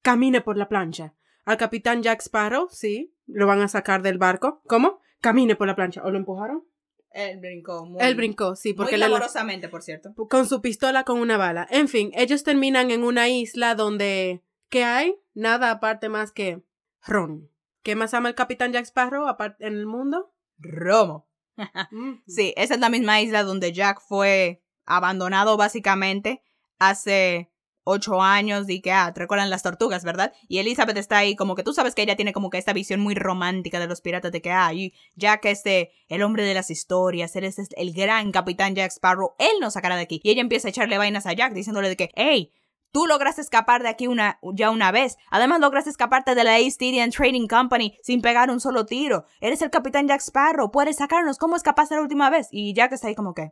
Camine 0.02 0.42
por 0.42 0.58
la 0.58 0.68
plancha. 0.68 1.14
Al 1.46 1.56
capitán 1.56 2.02
Jack 2.02 2.20
Sparrow, 2.20 2.68
sí, 2.70 3.14
lo 3.26 3.46
van 3.46 3.62
a 3.62 3.68
sacar 3.68 4.02
del 4.02 4.18
barco. 4.18 4.62
¿Cómo? 4.66 5.00
Camine 5.24 5.56
por 5.56 5.66
la 5.66 5.74
plancha. 5.74 6.02
¿O 6.04 6.10
lo 6.10 6.18
empujaron? 6.18 6.64
Él 7.10 7.40
brincó. 7.40 7.86
Muy, 7.86 8.02
Él 8.02 8.14
brincó, 8.14 8.56
sí, 8.56 8.74
porque 8.74 8.92
muy 8.92 9.00
laborosamente, 9.00 9.70
por 9.70 9.82
cierto. 9.82 10.14
Con 10.28 10.46
su 10.46 10.60
pistola 10.60 11.04
con 11.04 11.18
una 11.18 11.38
bala. 11.38 11.66
En 11.70 11.88
fin, 11.88 12.10
ellos 12.14 12.44
terminan 12.44 12.90
en 12.90 13.04
una 13.04 13.28
isla 13.28 13.74
donde 13.74 14.42
¿qué 14.68 14.84
hay? 14.84 15.16
Nada 15.32 15.70
aparte 15.70 16.10
más 16.10 16.30
que 16.30 16.62
ron. 17.06 17.50
¿Qué 17.82 17.96
más 17.96 18.12
ama 18.12 18.28
el 18.28 18.34
capitán 18.34 18.72
Jack 18.72 18.84
Sparrow 18.84 19.26
aparte 19.26 19.66
en 19.66 19.74
el 19.74 19.86
mundo? 19.86 20.34
Romo. 20.58 21.26
sí, 22.26 22.52
esa 22.56 22.74
es 22.74 22.80
la 22.80 22.90
misma 22.90 23.22
isla 23.22 23.44
donde 23.44 23.72
Jack 23.72 24.00
fue 24.00 24.62
abandonado 24.84 25.56
básicamente 25.56 26.42
hace 26.78 27.50
ocho 27.84 28.22
años 28.22 28.68
y 28.68 28.80
que, 28.80 28.92
ah, 28.92 29.12
recuerdan 29.14 29.50
las 29.50 29.62
tortugas, 29.62 30.04
¿verdad? 30.04 30.32
Y 30.48 30.58
Elizabeth 30.58 30.96
está 30.96 31.18
ahí 31.18 31.36
como 31.36 31.54
que 31.54 31.62
tú 31.62 31.72
sabes 31.72 31.94
que 31.94 32.02
ella 32.02 32.16
tiene 32.16 32.32
como 32.32 32.50
que 32.50 32.58
esta 32.58 32.72
visión 32.72 33.00
muy 33.00 33.14
romántica 33.14 33.78
de 33.78 33.86
los 33.86 34.00
piratas 34.00 34.32
de 34.32 34.42
que, 34.42 34.50
ah, 34.50 34.72
y 34.72 34.94
Jack 35.14 35.44
es 35.46 35.58
este, 35.58 35.92
el 36.08 36.22
hombre 36.22 36.44
de 36.44 36.54
las 36.54 36.70
historias, 36.70 37.36
él 37.36 37.44
es 37.44 37.58
el 37.58 37.92
gran 37.92 38.32
capitán 38.32 38.74
Jack 38.74 38.90
Sparrow, 38.90 39.34
él 39.38 39.60
nos 39.60 39.74
sacará 39.74 39.96
de 39.96 40.02
aquí. 40.02 40.20
Y 40.24 40.30
ella 40.30 40.40
empieza 40.40 40.68
a 40.68 40.70
echarle 40.70 40.98
vainas 40.98 41.26
a 41.26 41.32
Jack 41.32 41.52
diciéndole 41.52 41.88
de 41.88 41.96
que, 41.96 42.10
hey, 42.14 42.52
Tú 42.94 43.08
lograste 43.08 43.40
escapar 43.40 43.82
de 43.82 43.88
aquí 43.88 44.06
una, 44.06 44.38
ya 44.52 44.70
una 44.70 44.92
vez. 44.92 45.16
Además, 45.32 45.58
lograste 45.58 45.90
escaparte 45.90 46.36
de 46.36 46.44
la 46.44 46.60
East 46.60 46.80
Indian 46.80 47.10
Trading 47.10 47.48
Company 47.48 47.98
sin 48.04 48.22
pegar 48.22 48.52
un 48.52 48.60
solo 48.60 48.86
tiro. 48.86 49.24
Eres 49.40 49.62
el 49.62 49.70
capitán 49.70 50.06
Jack 50.06 50.20
Sparrow. 50.20 50.70
Puedes 50.70 50.98
sacarnos. 50.98 51.36
¿Cómo 51.36 51.56
escapaste 51.56 51.96
la 51.96 52.02
última 52.02 52.30
vez? 52.30 52.46
Y 52.52 52.72
Jack 52.72 52.92
está 52.92 53.08
ahí 53.08 53.16
como 53.16 53.34
que. 53.34 53.50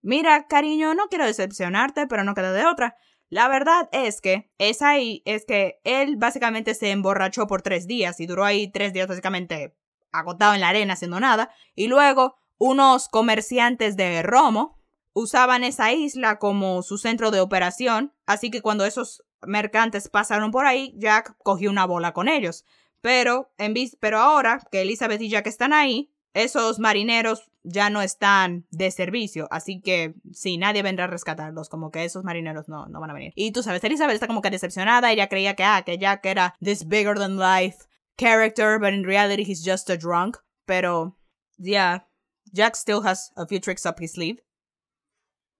Mira, 0.00 0.46
cariño, 0.46 0.94
no 0.94 1.08
quiero 1.08 1.26
decepcionarte, 1.26 2.06
pero 2.06 2.22
no 2.22 2.34
queda 2.34 2.52
de 2.52 2.64
otra. 2.64 2.94
La 3.32 3.48
verdad 3.48 3.88
es 3.92 4.20
que 4.20 4.52
es 4.58 4.82
ahí, 4.82 5.22
es 5.24 5.46
que 5.46 5.80
él 5.84 6.16
básicamente 6.16 6.74
se 6.74 6.90
emborrachó 6.90 7.46
por 7.46 7.62
tres 7.62 7.86
días 7.86 8.20
y 8.20 8.26
duró 8.26 8.44
ahí 8.44 8.70
tres 8.70 8.92
días 8.92 9.08
básicamente 9.08 9.74
agotado 10.12 10.52
en 10.52 10.60
la 10.60 10.68
arena 10.68 10.92
haciendo 10.92 11.18
nada. 11.18 11.48
Y 11.74 11.88
luego 11.88 12.36
unos 12.58 13.08
comerciantes 13.08 13.96
de 13.96 14.22
Romo, 14.22 14.78
usaban 15.14 15.64
esa 15.64 15.94
isla 15.94 16.38
como 16.38 16.82
su 16.82 16.98
centro 16.98 17.30
de 17.30 17.40
operación, 17.40 18.12
así 18.26 18.50
que 18.50 18.60
cuando 18.60 18.84
esos 18.84 19.24
mercantes 19.40 20.10
pasaron 20.10 20.50
por 20.50 20.66
ahí, 20.66 20.92
Jack 20.98 21.34
cogió 21.42 21.70
una 21.70 21.86
bola 21.86 22.12
con 22.12 22.28
ellos. 22.28 22.66
Pero, 23.00 23.50
en 23.56 23.72
pero 23.98 24.18
ahora 24.18 24.60
que 24.70 24.82
Elizabeth 24.82 25.22
y 25.22 25.30
Jack 25.30 25.46
están 25.46 25.72
ahí, 25.72 26.12
esos 26.34 26.78
marineros 26.78 27.50
ya 27.62 27.90
no 27.90 28.02
están 28.02 28.66
de 28.70 28.90
servicio, 28.90 29.46
así 29.50 29.80
que 29.80 30.14
sí, 30.32 30.58
nadie 30.58 30.82
vendrá 30.82 31.04
a 31.04 31.08
rescatarlos, 31.08 31.68
como 31.68 31.90
que 31.90 32.04
esos 32.04 32.24
marineros 32.24 32.68
no, 32.68 32.86
no 32.86 33.00
van 33.00 33.10
a 33.10 33.14
venir. 33.14 33.32
Y 33.36 33.52
tú 33.52 33.62
sabes, 33.62 33.84
Elizabeth 33.84 34.14
está 34.14 34.26
como 34.26 34.42
que 34.42 34.50
decepcionada, 34.50 35.12
ella 35.12 35.28
creía 35.28 35.54
que, 35.54 35.64
ah, 35.64 35.82
que 35.84 35.98
Jack 35.98 36.24
era 36.26 36.54
this 36.60 36.86
bigger 36.86 37.18
than 37.18 37.38
life 37.38 37.86
character, 38.16 38.78
but 38.78 38.92
in 38.92 39.04
reality 39.04 39.44
he's 39.44 39.64
just 39.64 39.88
a 39.90 39.96
drunk. 39.96 40.38
Pero, 40.66 41.16
yeah, 41.58 42.06
Jack 42.52 42.76
still 42.76 43.02
has 43.04 43.32
a 43.36 43.46
few 43.46 43.60
tricks 43.60 43.86
up 43.86 44.00
his 44.00 44.12
sleeve. 44.12 44.42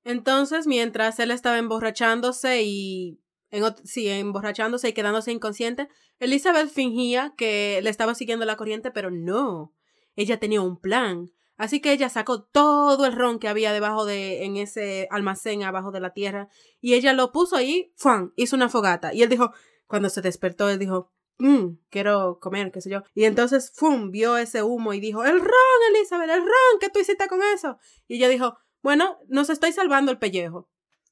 Entonces, 0.04 0.66
mientras 0.66 1.18
él 1.18 1.30
estaba 1.30 1.58
emborrachándose 1.58 2.62
y 2.62 3.20
en, 3.50 3.62
sí, 3.84 4.08
emborrachándose 4.08 4.88
y 4.88 4.92
quedándose 4.92 5.30
inconsciente, 5.30 5.88
Elizabeth 6.18 6.70
fingía 6.70 7.34
que 7.36 7.80
le 7.82 7.90
estaba 7.90 8.14
siguiendo 8.14 8.44
la 8.44 8.56
corriente, 8.56 8.90
pero 8.90 9.10
no. 9.10 9.72
Ella 10.16 10.38
tenía 10.38 10.60
un 10.60 10.80
plan. 10.80 11.30
Así 11.56 11.80
que 11.80 11.92
ella 11.92 12.08
sacó 12.08 12.42
todo 12.42 13.04
el 13.06 13.12
ron 13.12 13.38
que 13.38 13.48
había 13.48 13.72
debajo 13.72 14.04
de, 14.04 14.44
en 14.44 14.56
ese 14.56 15.06
almacén 15.10 15.62
abajo 15.62 15.92
de 15.92 16.00
la 16.00 16.12
tierra, 16.12 16.48
y 16.80 16.94
ella 16.94 17.12
lo 17.12 17.30
puso 17.30 17.56
ahí, 17.56 17.92
¡fuan! 17.96 18.32
hizo 18.36 18.56
una 18.56 18.68
fogata. 18.68 19.14
Y 19.14 19.22
él 19.22 19.28
dijo, 19.28 19.52
cuando 19.86 20.08
se 20.08 20.22
despertó, 20.22 20.68
él 20.68 20.78
dijo, 20.78 21.12
mmm, 21.38 21.76
quiero 21.90 22.38
comer, 22.40 22.72
qué 22.72 22.80
sé 22.80 22.90
yo. 22.90 23.02
Y 23.14 23.24
entonces, 23.24 23.72
¡fum! 23.74 24.10
vio 24.10 24.36
ese 24.38 24.62
humo 24.62 24.92
y 24.92 25.00
dijo, 25.00 25.24
el 25.24 25.38
ron, 25.38 25.94
Elizabeth, 25.94 26.30
el 26.30 26.40
ron, 26.40 26.80
¿qué 26.80 26.88
tú 26.88 26.98
hiciste 26.98 27.28
con 27.28 27.40
eso? 27.54 27.78
Y 28.08 28.16
ella 28.16 28.28
dijo, 28.28 28.56
bueno, 28.82 29.18
nos 29.28 29.50
estoy 29.50 29.72
salvando 29.72 30.10
el 30.10 30.18
pellejo. 30.18 30.68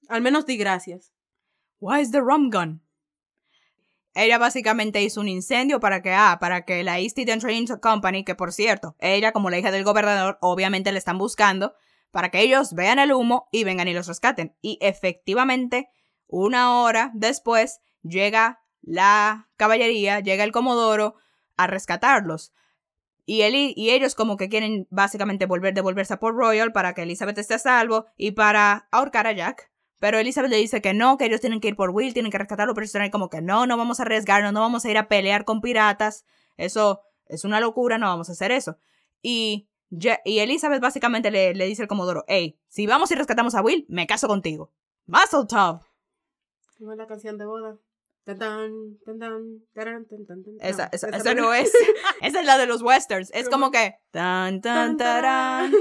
Al 0.08 0.22
menos 0.22 0.46
di 0.46 0.56
gracias. 0.56 1.12
Why 1.78 2.00
is 2.00 2.10
the 2.10 2.20
rum 2.20 2.50
gun? 2.50 2.82
Ella 4.14 4.38
básicamente 4.38 5.02
hizo 5.02 5.20
un 5.20 5.28
incendio 5.28 5.78
para 5.78 6.02
que, 6.02 6.12
ah, 6.12 6.38
para 6.40 6.64
que 6.64 6.82
la 6.82 6.98
East 6.98 7.18
Indian 7.18 7.38
Trading 7.38 7.66
Company, 7.80 8.24
que 8.24 8.34
por 8.34 8.52
cierto, 8.52 8.96
ella 8.98 9.32
como 9.32 9.50
la 9.50 9.58
hija 9.58 9.70
del 9.70 9.84
gobernador, 9.84 10.38
obviamente 10.40 10.90
le 10.90 10.98
están 10.98 11.18
buscando, 11.18 11.74
para 12.10 12.30
que 12.30 12.40
ellos 12.40 12.74
vean 12.74 12.98
el 12.98 13.12
humo 13.12 13.48
y 13.52 13.64
vengan 13.64 13.88
y 13.88 13.94
los 13.94 14.08
rescaten. 14.08 14.56
Y 14.60 14.78
efectivamente, 14.80 15.90
una 16.26 16.80
hora 16.80 17.12
después, 17.14 17.80
llega 18.02 18.60
la 18.82 19.48
caballería, 19.56 20.20
llega 20.20 20.44
el 20.44 20.52
comodoro 20.52 21.16
a 21.56 21.66
rescatarlos. 21.66 22.52
Y, 23.26 23.42
él 23.42 23.54
y, 23.54 23.90
ellos 23.90 24.16
como 24.16 24.36
que 24.36 24.48
quieren 24.48 24.88
básicamente 24.90 25.46
volver, 25.46 25.72
devolverse 25.72 26.14
a 26.14 26.18
Port 26.18 26.36
Royal 26.36 26.72
para 26.72 26.94
que 26.94 27.02
Elizabeth 27.02 27.38
esté 27.38 27.54
a 27.54 27.58
salvo 27.58 28.06
y 28.16 28.32
para 28.32 28.88
ahorcar 28.90 29.28
a 29.28 29.32
Jack. 29.32 29.69
Pero 30.00 30.18
Elizabeth 30.18 30.50
le 30.50 30.56
dice 30.56 30.82
que 30.82 30.94
no, 30.94 31.16
que 31.16 31.26
ellos 31.26 31.40
tienen 31.40 31.60
que 31.60 31.68
ir 31.68 31.76
por 31.76 31.90
Will, 31.90 32.12
tienen 32.12 32.32
que 32.32 32.38
rescatarlo, 32.38 32.74
pero 32.74 32.84
están 32.84 33.08
como 33.10 33.30
que 33.30 33.40
no, 33.40 33.66
no 33.66 33.76
vamos 33.76 34.00
a 34.00 34.02
arriesgarnos, 34.02 34.52
no 34.52 34.60
vamos 34.60 34.84
a 34.84 34.90
ir 34.90 34.98
a 34.98 35.08
pelear 35.08 35.44
con 35.44 35.60
piratas. 35.60 36.24
Eso 36.56 37.02
es 37.26 37.44
una 37.44 37.60
locura, 37.60 37.98
no 37.98 38.06
vamos 38.06 38.28
a 38.28 38.32
hacer 38.32 38.50
eso. 38.50 38.76
Y, 39.22 39.68
y 39.90 40.38
Elizabeth 40.38 40.80
básicamente 40.80 41.30
le, 41.30 41.54
le 41.54 41.66
dice 41.66 41.82
al 41.82 41.88
Comodoro, 41.88 42.24
hey, 42.26 42.58
si 42.68 42.86
vamos 42.86 43.10
y 43.10 43.14
rescatamos 43.14 43.54
a 43.54 43.62
Will, 43.62 43.86
me 43.88 44.06
caso 44.06 44.26
contigo. 44.26 44.72
Muscle 45.06 45.46
Top. 45.46 45.82
Como 46.78 46.94
la 46.94 47.06
canción 47.06 47.36
de 47.36 47.44
boda. 47.44 47.76
Esa, 50.60 50.88
esa, 50.92 51.08
esa 51.08 51.34
no 51.34 51.52
es. 51.52 51.72
esa 52.22 52.40
es 52.40 52.46
la 52.46 52.58
de 52.58 52.66
los 52.66 52.82
westerns. 52.82 53.30
Es 53.34 53.48
como 53.48 53.70
que. 53.70 53.96
Tan, 54.10 54.60
tan, 54.60 54.96
tan, 54.96 55.72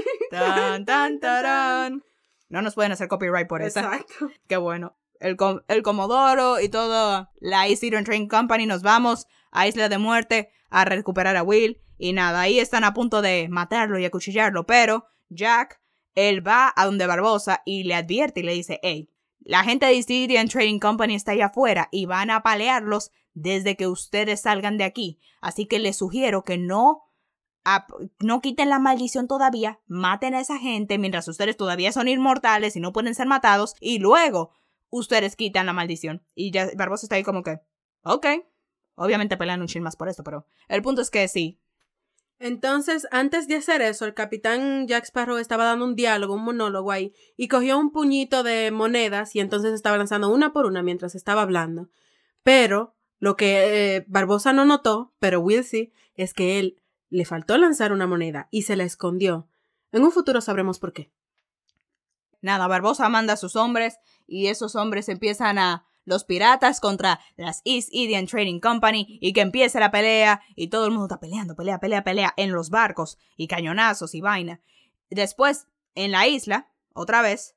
tan, 1.20 2.04
No 2.50 2.60
nos 2.60 2.74
pueden 2.74 2.92
hacer 2.92 3.08
copyright 3.08 3.48
por 3.48 3.62
eso. 3.62 3.80
Exacto. 3.80 4.30
Qué 4.46 4.58
bueno. 4.58 4.96
El, 5.20 5.36
el 5.68 5.82
Comodoro 5.82 6.60
y 6.60 6.68
toda 6.68 7.30
la 7.40 7.68
East 7.68 7.84
Train 8.04 8.28
Company 8.28 8.66
nos 8.66 8.82
vamos 8.82 9.26
a 9.50 9.66
Isla 9.66 9.88
de 9.88 9.98
Muerte 9.98 10.50
a 10.68 10.84
recuperar 10.84 11.36
a 11.36 11.42
Will. 11.42 11.80
Y 11.96 12.12
nada, 12.12 12.40
ahí 12.40 12.58
están 12.58 12.84
a 12.84 12.94
punto 12.94 13.22
de 13.22 13.48
matarlo 13.48 13.98
y 13.98 14.04
acuchillarlo. 14.04 14.66
Pero 14.66 15.04
Jack, 15.28 15.80
él 16.14 16.46
va 16.46 16.72
a 16.74 16.86
donde 16.86 17.06
Barbosa 17.06 17.62
y 17.64 17.84
le 17.84 17.94
advierte 17.94 18.40
y 18.40 18.42
le 18.42 18.52
dice: 18.52 18.80
Hey, 18.82 19.10
la 19.40 19.62
gente 19.62 19.86
de 19.86 19.92
East 19.92 20.52
Trading 20.52 20.80
Company 20.80 21.14
está 21.14 21.32
allá 21.32 21.46
afuera 21.46 21.88
y 21.92 22.06
van 22.06 22.30
a 22.30 22.42
palearlos 22.42 23.10
desde 23.34 23.76
que 23.76 23.86
ustedes 23.86 24.40
salgan 24.40 24.76
de 24.76 24.84
aquí. 24.84 25.20
Así 25.40 25.66
que 25.66 25.78
les 25.78 25.96
sugiero 25.96 26.42
que 26.42 26.58
no, 26.58 27.02
no 28.20 28.40
quiten 28.40 28.68
la 28.68 28.78
maldición 28.78 29.28
todavía, 29.28 29.80
maten 29.86 30.34
a 30.34 30.40
esa 30.40 30.58
gente 30.58 30.98
mientras 30.98 31.28
ustedes 31.28 31.56
todavía 31.56 31.92
son 31.92 32.08
inmortales 32.08 32.76
y 32.76 32.80
no 32.80 32.92
pueden 32.92 33.14
ser 33.14 33.26
matados 33.26 33.74
y 33.80 33.98
luego 33.98 34.50
ustedes 34.88 35.36
quitan 35.36 35.66
la 35.66 35.72
maldición. 35.72 36.22
Y 36.34 36.50
ya 36.50 36.68
Barbosa 36.76 37.06
está 37.06 37.16
ahí 37.16 37.22
como 37.22 37.42
que, 37.42 37.60
ok. 38.02 38.26
Obviamente 38.96 39.36
pelean 39.36 39.62
un 39.62 39.66
chin 39.66 39.82
más 39.82 39.96
por 39.96 40.08
esto, 40.08 40.22
pero 40.22 40.46
el 40.68 40.82
punto 40.82 41.00
es 41.00 41.10
que 41.10 41.26
sí, 41.28 41.58
entonces, 42.40 43.06
antes 43.10 43.48
de 43.48 43.56
hacer 43.56 43.82
eso, 43.82 44.06
el 44.06 44.14
capitán 44.14 44.88
Jack 44.88 45.04
Sparrow 45.04 45.36
estaba 45.36 45.64
dando 45.64 45.84
un 45.84 45.94
diálogo, 45.94 46.34
un 46.34 46.42
monólogo 46.42 46.90
ahí, 46.90 47.12
y 47.36 47.48
cogió 47.48 47.78
un 47.78 47.92
puñito 47.92 48.42
de 48.42 48.70
monedas 48.70 49.36
y 49.36 49.40
entonces 49.40 49.74
estaba 49.74 49.98
lanzando 49.98 50.30
una 50.32 50.54
por 50.54 50.64
una 50.64 50.82
mientras 50.82 51.14
estaba 51.14 51.42
hablando. 51.42 51.90
Pero 52.42 52.94
lo 53.18 53.36
que 53.36 53.96
eh, 53.96 54.04
Barbosa 54.08 54.54
no 54.54 54.64
notó, 54.64 55.12
pero 55.18 55.40
Will 55.40 55.64
sí, 55.64 55.92
es 56.14 56.32
que 56.32 56.58
él 56.58 56.79
le 57.10 57.24
faltó 57.24 57.58
lanzar 57.58 57.92
una 57.92 58.06
moneda 58.06 58.48
y 58.50 58.62
se 58.62 58.76
la 58.76 58.84
escondió. 58.84 59.48
En 59.92 60.04
un 60.04 60.12
futuro 60.12 60.40
sabremos 60.40 60.78
por 60.78 60.92
qué. 60.92 61.12
Nada, 62.40 62.66
Barbosa 62.68 63.08
manda 63.08 63.34
a 63.34 63.36
sus 63.36 63.56
hombres 63.56 63.98
y 64.26 64.46
esos 64.46 64.76
hombres 64.76 65.08
empiezan 65.08 65.58
a 65.58 65.86
los 66.04 66.24
piratas 66.24 66.80
contra 66.80 67.20
las 67.36 67.60
East 67.64 67.88
Indian 67.92 68.26
Trading 68.26 68.60
Company 68.60 69.18
y 69.20 69.32
que 69.32 69.42
empiece 69.42 69.78
la 69.78 69.90
pelea 69.90 70.40
y 70.56 70.68
todo 70.68 70.86
el 70.86 70.92
mundo 70.92 71.06
está 71.06 71.20
peleando, 71.20 71.54
pelea, 71.54 71.78
pelea, 71.78 72.02
pelea 72.02 72.32
en 72.36 72.52
los 72.52 72.70
barcos 72.70 73.18
y 73.36 73.48
cañonazos 73.48 74.14
y 74.14 74.20
vaina. 74.20 74.60
Después, 75.10 75.66
en 75.94 76.12
la 76.12 76.26
isla, 76.26 76.72
otra 76.94 77.20
vez, 77.20 77.56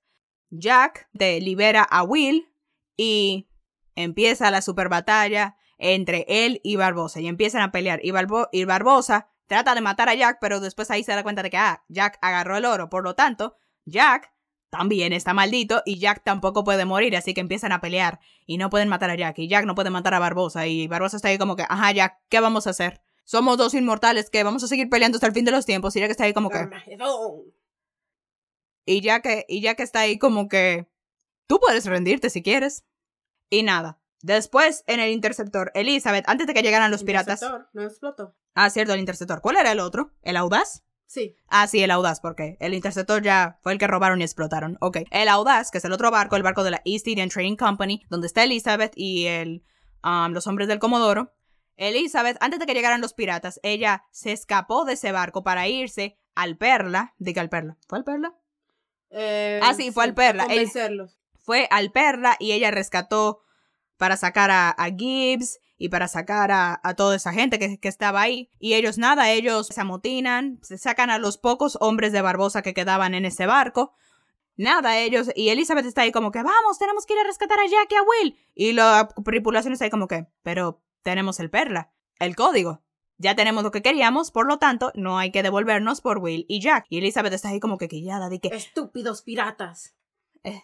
Jack 0.50 1.10
te 1.18 1.40
libera 1.40 1.84
a 1.84 2.04
Will 2.04 2.50
y 2.98 3.48
empieza 3.96 4.52
la 4.52 4.62
super 4.62 4.90
batalla 4.90 5.58
entre 5.78 6.26
él 6.28 6.60
y 6.64 6.76
Barbosa 6.76 7.22
y 7.22 7.28
empiezan 7.28 7.62
a 7.62 7.72
pelear 7.72 8.02
y, 8.04 8.12
y 8.52 8.66
Barbosa 8.66 9.33
trata 9.54 9.76
de 9.76 9.82
matar 9.82 10.10
a 10.10 10.16
Jack, 10.16 10.40
pero 10.42 10.60
después 10.60 10.90
ahí 10.90 11.04
se 11.04 11.14
da 11.14 11.22
cuenta 11.22 11.44
de 11.44 11.52
que 11.52 11.58
ah, 11.58 11.84
Jack 11.88 12.18
agarró 12.22 12.58
el 12.58 12.66
oro, 12.66 12.90
por 12.90 13.04
lo 13.04 13.14
tanto, 13.14 13.56
Jack 13.86 14.34
también 14.72 15.14
está 15.14 15.36
maldito 15.36 15.84
y 15.86 16.00
Jack 16.00 16.24
tampoco 16.24 16.64
puede 16.64 16.86
morir, 16.86 17.16
así 17.16 17.36
que 17.36 17.42
empiezan 17.42 17.72
a 17.72 17.80
pelear 17.80 18.20
y 18.48 18.58
no 18.58 18.72
pueden 18.72 18.90
matar 18.90 19.12
a 19.12 19.16
Jack 19.16 19.38
y 19.38 19.48
Jack 19.48 19.66
no 19.66 19.76
puede 19.76 19.92
matar 19.92 20.16
a 20.16 20.20
Barbosa 20.20 20.66
y 20.66 20.88
Barbosa 20.88 21.18
está 21.18 21.28
ahí 21.28 21.38
como 21.38 21.56
que, 21.56 21.66
ajá 21.70 21.92
Jack, 21.92 22.18
¿qué 22.30 22.40
vamos 22.40 22.66
a 22.66 22.72
hacer? 22.72 23.04
Somos 23.26 23.60
dos 23.60 23.76
inmortales 23.76 24.32
que 24.32 24.44
vamos 24.44 24.64
a 24.64 24.68
seguir 24.68 24.90
peleando 24.90 25.18
hasta 25.18 25.28
el 25.28 25.34
fin 25.34 25.46
de 25.46 25.52
los 25.52 25.68
tiempos 25.68 25.96
y 25.96 26.00
Jack 26.00 26.10
está 26.10 26.24
ahí 26.24 26.34
como 26.34 26.50
que... 26.50 26.68
Y 28.86 29.02
Jack, 29.02 29.46
y 29.48 29.62
Jack 29.62 29.80
está 29.82 30.00
ahí 30.00 30.18
como 30.18 30.50
que... 30.50 30.90
Tú 31.48 31.60
puedes 31.60 31.86
rendirte 31.86 32.30
si 32.30 32.42
quieres. 32.42 32.84
Y 33.50 33.64
nada. 33.64 34.03
Después, 34.24 34.86
en 34.88 35.02
el 35.02 35.12
interceptor, 35.12 35.72
Elizabeth, 35.76 36.24
antes 36.28 36.48
de 36.48 36.54
que 36.54 36.64
llegaran 36.64 36.90
los 36.90 37.04
piratas... 37.04 37.42
Interceptor, 37.42 37.70
no 37.74 37.84
explotó. 37.84 38.36
Ah, 38.56 38.70
cierto, 38.70 38.94
el 38.94 39.02
interceptor. 39.02 39.42
¿Cuál 39.42 39.58
era 39.58 39.74
el 39.74 39.82
otro? 39.82 40.14
¿El 40.22 40.38
audaz? 40.38 40.86
Sí. 41.06 41.36
Ah, 41.48 41.68
sí, 41.68 41.84
el 41.84 41.92
Audaz, 41.92 42.22
porque 42.22 42.58
el 42.60 42.74
Interceptor 42.74 43.22
ya 43.22 43.60
fue 43.62 43.74
el 43.74 43.78
que 43.78 43.86
robaron 43.86 44.22
y 44.22 44.24
explotaron. 44.24 44.78
Ok. 44.82 45.00
El 45.12 45.28
Audaz, 45.28 45.70
que 45.70 45.78
es 45.78 45.86
el 45.86 45.92
otro 45.92 46.10
barco, 46.10 46.36
el 46.36 46.42
barco 46.42 46.64
de 46.64 46.72
la 46.72 46.82
East 46.86 47.08
Indian 47.08 47.30
Trading 47.30 47.56
Company, 47.56 48.02
donde 48.10 48.26
está 48.26 48.44
Elizabeth 48.44 48.94
y 48.96 49.28
el, 49.28 49.64
um, 50.04 50.32
los 50.32 50.48
hombres 50.48 50.68
del 50.68 50.80
Comodoro. 50.80 51.36
Elizabeth, 51.76 52.38
antes 52.40 52.60
de 52.60 52.66
que 52.66 52.74
llegaran 52.74 53.00
los 53.00 53.14
piratas, 53.14 53.60
ella 53.62 54.06
se 54.10 54.32
escapó 54.32 54.86
de 54.86 54.94
ese 54.94 55.12
barco 55.12 55.44
para 55.44 55.68
irse 55.68 56.18
al 56.34 56.58
Perla. 56.58 57.14
Diga 57.20 57.44
al 57.44 57.50
Perla. 57.50 57.78
¿Fue 57.88 58.00
al 58.00 58.06
Perla? 58.06 58.34
Eh, 59.12 59.60
ah, 59.62 59.76
sí, 59.76 59.92
fue 59.92 60.06
al 60.06 60.16
Perla. 60.16 60.48
fue 61.44 61.68
al 61.70 61.92
Perla 61.92 62.38
y 62.40 62.54
ella 62.54 62.72
rescató 62.72 63.42
para 64.04 64.18
sacar 64.18 64.52
a, 64.52 64.72
a 64.72 64.90
Gibbs 64.90 65.62
y 65.78 65.88
para 65.88 66.10
sacar 66.10 66.52
a, 66.52 66.82
a 66.84 66.94
toda 66.94 67.16
esa 67.16 67.32
gente 67.32 67.58
que, 67.58 67.80
que, 67.80 67.88
estaba 67.88 68.20
ahí. 68.20 68.50
Y 68.60 68.74
ellos 68.74 68.98
nada, 68.98 69.32
ellos 69.32 69.68
se 69.68 69.80
amotinan, 69.80 70.60
se 70.62 70.78
sacan 70.78 71.10
a 71.10 71.20
los 71.20 71.38
pocos 71.38 71.78
hombres 71.80 72.12
de 72.12 72.22
Barbosa 72.22 72.64
que 72.64 72.74
quedaban 72.74 73.14
en 73.14 73.24
ese 73.24 73.46
barco. 73.46 73.94
Nada, 74.58 74.98
ellos, 74.98 75.32
y 75.38 75.52
Elizabeth 75.52 75.86
está 75.86 76.02
ahí 76.02 76.12
como 76.12 76.32
que, 76.32 76.44
vamos, 76.44 76.78
tenemos 76.80 77.06
que 77.06 77.14
ir 77.14 77.20
a 77.22 77.24
rescatar 77.24 77.58
a 77.62 77.66
Jack 77.66 77.94
y 77.94 77.96
a 77.96 78.02
Will. 78.02 78.38
Y 78.54 78.74
la 78.74 79.08
tripulación 79.24 79.72
está 79.72 79.86
ahí 79.86 79.90
como 79.90 80.10
que, 80.10 80.28
pero 80.42 80.84
tenemos 81.02 81.40
el 81.40 81.50
perla, 81.50 81.94
el 82.20 82.36
código. 82.36 82.84
Ya 83.20 83.38
tenemos 83.38 83.64
lo 83.64 83.72
que 83.72 83.82
queríamos, 83.82 84.32
por 84.32 84.48
lo 84.48 84.60
tanto, 84.60 84.92
no 84.96 85.18
hay 85.18 85.32
que 85.32 85.44
devolvernos 85.44 86.02
por 86.02 86.18
Will 86.18 86.46
y 86.50 86.60
Jack. 86.60 86.88
Y 86.90 86.98
Elizabeth 86.98 87.32
está 87.32 87.48
ahí 87.48 87.62
como 87.62 87.78
que 87.78 87.88
quillada, 87.88 88.28
de 88.28 88.42
que... 88.42 88.50
Estúpidos 88.50 89.22
piratas. 89.22 89.96
Eh, 90.44 90.62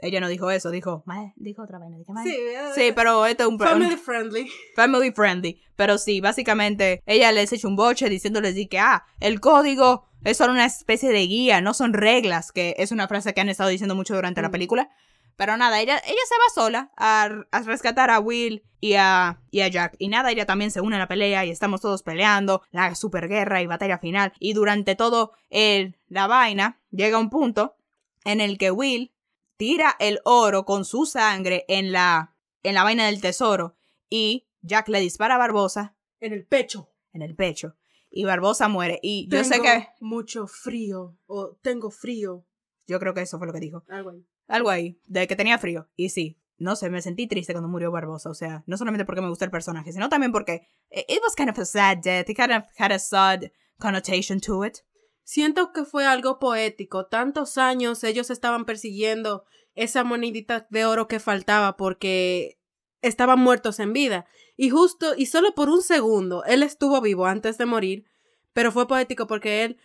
ella 0.00 0.20
no 0.20 0.28
dijo 0.28 0.50
eso, 0.50 0.70
dijo, 0.70 1.04
dijo 1.36 1.62
otra 1.62 1.78
vaina. 1.78 1.96
Sí, 2.22 2.36
sí, 2.74 2.92
pero 2.94 3.26
esto 3.26 3.44
es 3.44 3.48
un... 3.48 3.58
Family 3.58 3.96
friendly. 3.96 4.50
Family 4.74 5.10
friendly. 5.12 5.60
Pero 5.76 5.98
sí, 5.98 6.20
básicamente, 6.20 7.02
ella 7.06 7.32
les 7.32 7.52
echa 7.52 7.68
un 7.68 7.76
boche 7.76 8.08
diciéndoles 8.08 8.54
que, 8.68 8.78
ah, 8.78 9.04
el 9.20 9.40
código 9.40 10.06
es 10.24 10.36
solo 10.36 10.52
una 10.52 10.66
especie 10.66 11.10
de 11.10 11.26
guía, 11.26 11.60
no 11.60 11.74
son 11.74 11.92
reglas, 11.92 12.52
que 12.52 12.74
es 12.78 12.92
una 12.92 13.08
frase 13.08 13.32
que 13.32 13.40
han 13.40 13.48
estado 13.48 13.70
diciendo 13.70 13.94
mucho 13.94 14.14
durante 14.14 14.42
la 14.42 14.48
mm. 14.48 14.52
película. 14.52 14.90
Pero 15.36 15.56
nada, 15.56 15.80
ella, 15.80 16.00
ella 16.06 16.20
se 16.28 16.34
va 16.34 16.62
sola 16.64 16.92
a, 16.96 17.28
a 17.50 17.62
rescatar 17.62 18.10
a 18.10 18.20
Will 18.20 18.62
y 18.80 18.94
a, 18.94 19.40
y 19.50 19.60
a, 19.60 19.68
Jack. 19.68 19.94
Y 19.98 20.08
nada, 20.08 20.30
ella 20.30 20.46
también 20.46 20.70
se 20.70 20.80
une 20.80 20.96
a 20.96 20.98
la 20.98 21.08
pelea 21.08 21.44
y 21.44 21.50
estamos 21.50 21.82
todos 21.82 22.02
peleando, 22.02 22.62
la 22.70 22.94
superguerra 22.94 23.60
y 23.60 23.66
batalla 23.66 23.98
final. 23.98 24.32
Y 24.40 24.54
durante 24.54 24.94
todo 24.94 25.32
el, 25.50 25.96
la 26.08 26.26
vaina, 26.26 26.80
llega 26.90 27.18
un 27.18 27.28
punto 27.28 27.76
en 28.24 28.40
el 28.40 28.56
que 28.56 28.70
Will 28.70 29.12
tira 29.56 29.96
el 29.98 30.20
oro 30.24 30.64
con 30.64 30.84
su 30.84 31.06
sangre 31.06 31.64
en 31.68 31.92
la, 31.92 32.34
en 32.62 32.74
la 32.74 32.84
vaina 32.84 33.06
del 33.06 33.20
tesoro. 33.20 33.76
Y 34.08 34.48
Jack 34.62 34.88
le 34.88 35.00
dispara 35.00 35.36
a 35.36 35.38
Barbosa. 35.38 35.96
En 36.20 36.32
el 36.32 36.46
pecho. 36.46 36.90
En 37.12 37.22
el 37.22 37.34
pecho. 37.34 37.76
Y 38.10 38.24
Barbosa 38.24 38.68
muere. 38.68 38.98
Y 39.02 39.28
yo 39.30 39.42
sé 39.44 39.60
que. 39.60 39.88
Mucho 40.00 40.46
frío. 40.46 41.16
O 41.26 41.56
tengo 41.62 41.90
frío. 41.90 42.46
Yo 42.86 42.98
creo 42.98 43.14
que 43.14 43.22
eso 43.22 43.38
fue 43.38 43.46
lo 43.46 43.52
que 43.52 43.60
dijo. 43.60 43.84
Algo 43.88 44.10
ahí 44.10 44.26
algo 44.48 44.70
ahí, 44.70 45.00
de 45.06 45.26
que 45.26 45.36
tenía 45.36 45.58
frío. 45.58 45.88
Y 45.96 46.10
sí, 46.10 46.38
no 46.58 46.76
sé, 46.76 46.90
me 46.90 47.02
sentí 47.02 47.26
triste 47.26 47.52
cuando 47.52 47.68
murió 47.68 47.90
Barbosa. 47.90 48.30
O 48.30 48.34
sea, 48.34 48.62
no 48.66 48.76
solamente 48.76 49.04
porque 49.04 49.20
me 49.20 49.28
gusta 49.28 49.44
el 49.44 49.50
personaje, 49.50 49.92
sino 49.92 50.08
también 50.08 50.32
porque 50.32 50.68
it 50.90 51.20
was 51.22 51.34
kind 51.36 51.50
of 51.50 51.58
a 51.58 51.64
sad 51.64 51.98
death. 51.98 52.28
It 52.28 52.36
kind 52.36 52.52
of 52.52 52.64
had 52.78 52.92
a 52.92 52.98
sad 52.98 53.50
connotation 53.78 54.40
to 54.40 54.64
it. 54.64 54.78
Siento 55.26 55.72
que 55.72 55.84
fue 55.84 56.06
algo 56.06 56.38
poético. 56.38 57.06
Tantos 57.06 57.58
años 57.58 58.04
ellos 58.04 58.30
estaban 58.30 58.64
persiguiendo 58.64 59.44
esa 59.74 60.04
monedita 60.04 60.68
de 60.70 60.84
oro 60.84 61.08
que 61.08 61.18
faltaba 61.18 61.76
porque 61.76 62.60
estaban 63.02 63.40
muertos 63.40 63.80
en 63.80 63.92
vida. 63.92 64.26
Y 64.56 64.70
justo, 64.70 65.14
y 65.16 65.26
solo 65.26 65.52
por 65.56 65.68
un 65.68 65.82
segundo, 65.82 66.44
él 66.44 66.62
estuvo 66.62 67.00
vivo 67.00 67.26
antes 67.26 67.58
de 67.58 67.66
morir, 67.66 68.04
pero 68.52 68.70
fue 68.70 68.86
poético 68.86 69.26
porque 69.26 69.64
él 69.64 69.78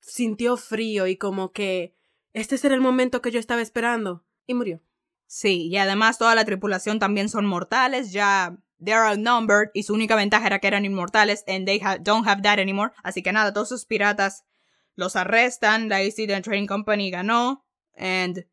sintió 0.00 0.56
frío 0.56 1.06
y 1.06 1.18
como 1.18 1.52
que 1.52 1.94
este 2.32 2.56
será 2.56 2.74
el 2.74 2.80
momento 2.80 3.20
que 3.20 3.30
yo 3.30 3.38
estaba 3.38 3.60
esperando. 3.60 4.24
Y 4.46 4.54
murió. 4.54 4.80
Sí, 5.26 5.68
y 5.68 5.76
además 5.76 6.16
toda 6.16 6.34
la 6.34 6.46
tripulación 6.46 6.98
también 6.98 7.28
son 7.28 7.44
mortales, 7.44 8.12
ya 8.12 8.56
they 8.82 8.94
are 8.94 9.10
outnumbered 9.10 9.68
y 9.74 9.82
su 9.82 9.92
única 9.92 10.16
ventaja 10.16 10.46
era 10.46 10.58
que 10.58 10.68
eran 10.68 10.86
inmortales 10.86 11.44
and 11.46 11.66
they 11.66 11.82
don't 12.00 12.26
have 12.26 12.40
that 12.40 12.58
anymore. 12.58 12.94
Así 13.02 13.22
que 13.22 13.32
nada, 13.32 13.52
todos 13.52 13.68
sus 13.68 13.84
piratas 13.84 14.46
los 14.96 15.14
arrestan, 15.14 15.88
la 15.88 16.00
East 16.00 16.18
Indian 16.18 16.42
Trading 16.42 16.66
Company 16.66 17.10
ganó 17.10 17.58
and 17.96 18.44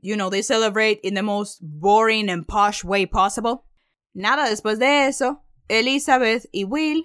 you 0.00 0.16
know, 0.16 0.30
they 0.30 0.42
celebrate 0.42 1.00
in 1.02 1.14
the 1.14 1.22
most 1.22 1.58
boring 1.62 2.28
and 2.28 2.46
posh 2.46 2.84
way 2.84 3.06
possible. 3.06 3.64
Nada, 4.14 4.48
después 4.48 4.78
de 4.78 5.08
eso, 5.08 5.42
Elizabeth 5.68 6.46
y 6.54 6.64
Will, 6.64 7.02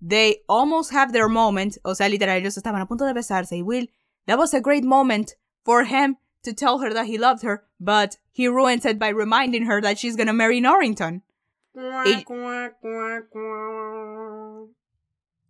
they 0.00 0.42
almost 0.48 0.92
have 0.92 1.12
their 1.12 1.28
moment, 1.28 1.78
o 1.84 1.94
sea, 1.94 2.08
literal, 2.08 2.36
ellos 2.36 2.56
estaban 2.56 2.82
a 2.82 2.86
punto 2.86 3.06
de 3.06 3.14
besarse 3.14 3.56
y 3.56 3.62
Will, 3.62 3.86
that 4.26 4.38
was 4.38 4.52
a 4.54 4.60
great 4.60 4.84
moment 4.84 5.34
for 5.64 5.84
him 5.84 6.16
to 6.42 6.52
tell 6.52 6.80
her 6.80 6.92
that 6.92 7.06
he 7.06 7.16
loved 7.16 7.42
her, 7.42 7.64
but 7.80 8.18
he 8.32 8.48
ruins 8.48 8.84
it 8.84 8.98
by 8.98 9.08
reminding 9.08 9.66
her 9.66 9.80
that 9.80 9.98
she's 9.98 10.16
gonna 10.16 10.32
marry 10.32 10.60
Norrington. 10.60 11.22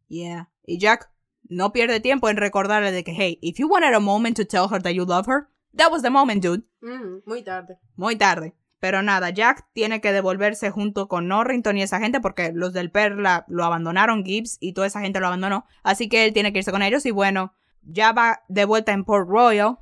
Yeah. 0.08 0.44
Y 0.68 0.76
Jack 0.78 1.08
no 1.52 1.72
pierde 1.72 2.00
tiempo 2.00 2.28
en 2.28 2.36
recordarle 2.36 2.92
de 2.92 3.04
que, 3.04 3.12
hey, 3.12 3.38
if 3.42 3.58
you 3.58 3.68
wanted 3.68 3.94
a 3.94 4.00
moment 4.00 4.36
to 4.36 4.44
tell 4.44 4.68
her 4.70 4.82
that 4.82 4.92
you 4.92 5.04
love 5.04 5.26
her, 5.28 5.48
that 5.76 5.90
was 5.90 6.02
the 6.02 6.10
moment, 6.10 6.42
dude. 6.42 6.64
Mm, 6.80 7.22
muy 7.26 7.42
tarde. 7.42 7.78
Muy 7.96 8.16
tarde. 8.16 8.54
Pero 8.80 9.02
nada, 9.02 9.30
Jack 9.30 9.68
tiene 9.72 10.00
que 10.00 10.12
devolverse 10.12 10.70
junto 10.70 11.06
con 11.06 11.28
Norrington 11.28 11.78
y 11.78 11.82
esa 11.82 12.00
gente 12.00 12.20
porque 12.20 12.50
los 12.52 12.72
del 12.72 12.90
Perla 12.90 13.44
lo 13.46 13.64
abandonaron, 13.64 14.24
Gibbs 14.24 14.58
y 14.60 14.72
toda 14.72 14.88
esa 14.88 15.00
gente 15.00 15.20
lo 15.20 15.28
abandonó. 15.28 15.64
Así 15.84 16.08
que 16.08 16.24
él 16.24 16.32
tiene 16.32 16.52
que 16.52 16.58
irse 16.58 16.72
con 16.72 16.82
ellos 16.82 17.06
y 17.06 17.12
bueno, 17.12 17.54
ya 17.82 18.12
va 18.12 18.42
de 18.48 18.64
vuelta 18.64 18.92
en 18.92 19.04
Port 19.04 19.28
Royal 19.28 19.78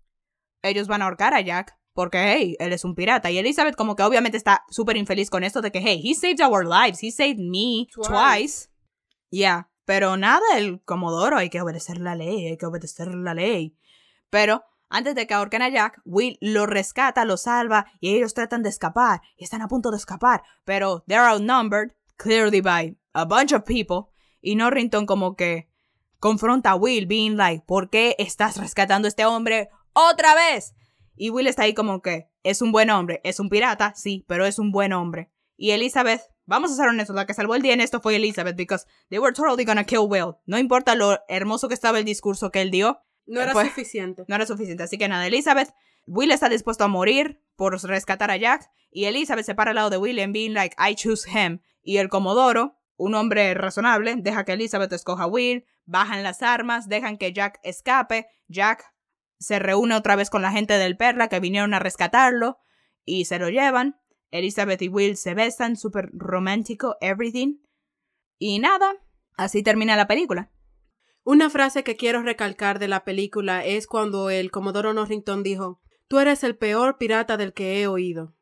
ellos 0.63 0.89
van 0.89 1.03
a 1.03 1.07
ahorcar 1.07 1.35
a 1.35 1.41
Jack 1.41 1.77
porque, 1.93 2.19
hey, 2.19 2.57
él 2.59 2.73
es 2.73 2.85
un 2.85 2.95
pirata. 2.95 3.31
Y 3.31 3.39
Elizabeth 3.39 3.75
como 3.77 3.97
que 3.97 4.03
obviamente 4.03 4.37
está 4.37 4.65
súper 4.71 4.97
infeliz 4.97 5.31
con 5.31 5.45
esto 5.45 5.61
de 5.61 5.73
que, 5.73 5.81
hey, 5.81 6.01
he 6.05 6.15
saved 6.15 6.41
our 6.41 6.65
lives, 6.65 7.03
he 7.03 7.11
saved 7.11 7.39
me 7.39 7.89
twice. 7.93 8.69
Yeah, 9.31 9.70
pero 9.91 10.17
nada, 10.17 10.57
el 10.57 10.81
Comodoro, 10.85 11.37
hay 11.37 11.51
que 11.51 11.61
obedecer 11.61 11.99
la 11.99 12.15
ley, 12.15 12.47
hay 12.47 12.57
que 12.57 12.65
obedecer 12.65 13.13
la 13.13 13.35
ley. 13.35 13.77
Pero 14.31 14.63
antes 14.89 15.17
de 15.17 15.27
que 15.27 15.35
ahorquen 15.35 15.63
a 15.63 15.69
Jack, 15.69 16.01
Will 16.05 16.39
lo 16.41 16.67
rescata, 16.67 17.25
lo 17.25 17.37
salva 17.37 17.87
y 17.99 18.15
ellos 18.15 18.33
tratan 18.33 18.63
de 18.63 18.69
escapar 18.69 19.21
y 19.37 19.43
están 19.43 19.63
a 19.63 19.67
punto 19.67 19.91
de 19.91 19.97
escapar, 19.97 20.45
pero 20.65 21.03
they're 21.09 21.27
outnumbered, 21.27 21.97
clearly 22.19 22.61
by 22.61 22.97
a 23.15 23.25
bunch 23.25 23.53
of 23.53 23.65
people. 23.65 24.13
Y 24.41 24.55
Norrington 24.55 25.07
como 25.07 25.35
que 25.35 25.69
confronta 26.21 26.71
a 26.71 26.77
Will, 26.77 27.07
being 27.07 27.37
like, 27.37 27.65
¿por 27.67 27.91
qué 27.91 28.15
estás 28.21 28.59
rescatando 28.59 29.07
a 29.07 29.09
este 29.09 29.25
hombre? 29.25 29.71
otra 29.93 30.37
vez. 30.37 30.73
Y 31.17 31.31
Will 31.31 31.49
está 31.49 31.65
ahí 31.65 31.75
como 31.75 32.01
que 32.01 32.31
es 32.45 32.63
un 32.63 32.71
buen 32.71 32.91
hombre, 32.91 33.21
es 33.25 33.41
un 33.41 33.49
pirata, 33.49 33.93
sí, 33.97 34.25
pero 34.29 34.47
es 34.47 34.61
un 34.61 34.71
buen 34.71 34.93
hombre. 34.93 35.33
Y 35.57 35.73
Elizabeth, 35.73 36.23
vamos 36.51 36.73
a 36.73 36.75
ser 36.75 36.89
honestos, 36.89 37.15
la 37.15 37.27
que 37.27 37.33
salvó 37.33 37.55
el 37.55 37.63
día 37.63 37.75
en 37.75 37.81
esto 37.81 38.01
fue 38.01 38.17
Elizabeth, 38.17 38.57
because 38.57 38.85
they 39.09 39.21
were 39.21 39.33
totally 39.33 39.65
gonna 39.65 39.85
kill 39.85 40.01
Will. 40.09 40.35
No 40.47 40.59
importa 40.59 40.97
lo 40.97 41.21
hermoso 41.29 41.69
que 41.69 41.75
estaba 41.75 42.01
el 42.01 42.05
discurso 42.05 42.51
que 42.51 42.61
él 42.61 42.73
dio. 42.73 43.01
No 43.25 43.41
era 43.41 43.53
suficiente. 43.53 44.25
No 44.27 44.35
era 44.35 44.45
suficiente. 44.47 44.83
Así 44.83 44.99
que 44.99 45.07
nada, 45.07 45.29
Elizabeth, 45.29 45.73
Will 46.07 46.33
está 46.33 46.49
dispuesto 46.49 46.83
a 46.83 46.89
morir 46.89 47.41
por 47.55 47.81
rescatar 47.81 48.33
a 48.33 48.37
Jack. 48.37 48.69
Y 48.91 49.05
Elizabeth 49.05 49.47
se 49.47 49.55
para 49.55 49.71
al 49.71 49.77
lado 49.77 49.91
de 49.91 49.99
Will 49.99 50.19
en 50.19 50.33
being 50.33 50.53
like, 50.53 50.75
I 50.77 50.97
choose 50.97 51.31
him. 51.31 51.61
Y 51.85 51.99
el 51.99 52.09
Comodoro, 52.09 52.77
un 52.97 53.15
hombre 53.15 53.55
razonable, 53.55 54.17
deja 54.17 54.45
que 54.45 54.55
Elizabeth 54.55 54.93
escoja 54.93 55.25
a 55.25 55.29
Will, 55.29 55.65
bajan 55.85 56.25
las 56.25 56.43
armas, 56.43 56.89
dejan 56.89 57.17
que 57.17 57.33
Jack 57.33 57.61
escape. 57.63 58.27
Jack 58.49 58.93
se 59.39 59.61
reúne 59.61 59.95
otra 59.95 60.17
vez 60.17 60.31
con 60.31 60.43
la 60.43 60.51
gente 60.51 60.79
del 60.79 60.97
Perla 60.97 61.29
que 61.29 61.39
vinieron 61.39 61.75
a 61.75 61.79
rescatarlo 61.79 62.59
y 63.05 63.27
se 63.27 63.39
lo 63.39 63.51
llevan. 63.51 64.00
Elizabeth 64.31 64.83
y 64.83 64.89
Will 64.89 65.17
se 65.17 65.35
besan, 65.35 65.77
súper 65.77 66.11
romántico, 66.13 66.97
everything. 67.01 67.59
Y 68.39 68.59
nada, 68.59 68.95
así 69.37 69.63
termina 69.63 69.97
la 69.97 70.07
película. 70.07 70.51
Una 71.23 71.51
frase 71.51 71.85
que 71.85 71.97
quiero 71.97 72.23
recalcar 72.23 72.79
de 72.79 72.89
la 72.89 73.05
película 73.05 73.65
es 73.65 73.87
cuando 73.87 74.31
el 74.31 74.51
Comodoro 74.51 74.95
Norrington 74.95 75.43
dijo, 75.43 75.81
Tú 76.09 76.19
eres 76.19 76.43
el 76.43 76.57
peor 76.57 76.99
pirata 76.99 77.37
del 77.37 77.53
que 77.53 77.81
he 77.81 77.87
oído, 77.87 78.35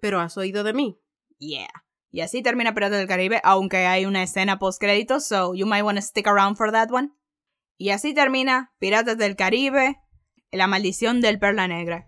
pero 0.00 0.20
has 0.20 0.36
oído 0.36 0.62
de 0.62 0.72
mí. 0.72 1.00
Yeah. 1.38 1.84
Y 2.10 2.20
así 2.20 2.42
termina 2.42 2.74
Piratas 2.74 2.98
del 2.98 3.08
Caribe, 3.08 3.40
aunque 3.44 3.78
hay 3.78 4.06
una 4.06 4.22
escena 4.22 4.58
post 4.58 4.80
crédito, 4.80 5.20
so 5.20 5.54
you 5.54 5.66
might 5.66 5.82
want 5.82 5.98
to 5.98 6.02
stick 6.02 6.26
around 6.26 6.56
for 6.56 6.70
that 6.72 6.90
one. 6.90 7.10
Y 7.76 7.90
así 7.90 8.14
termina 8.14 8.72
Piratas 8.78 9.18
del 9.18 9.36
Caribe, 9.36 9.96
la 10.50 10.66
maldición 10.66 11.20
del 11.20 11.38
Perla 11.38 11.68
Negra. 11.68 12.07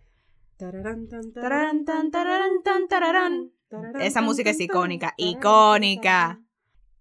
Esa 4.00 4.20
música 4.20 4.50
es 4.50 4.60
icónica, 4.60 5.14
icónica. 5.16 6.40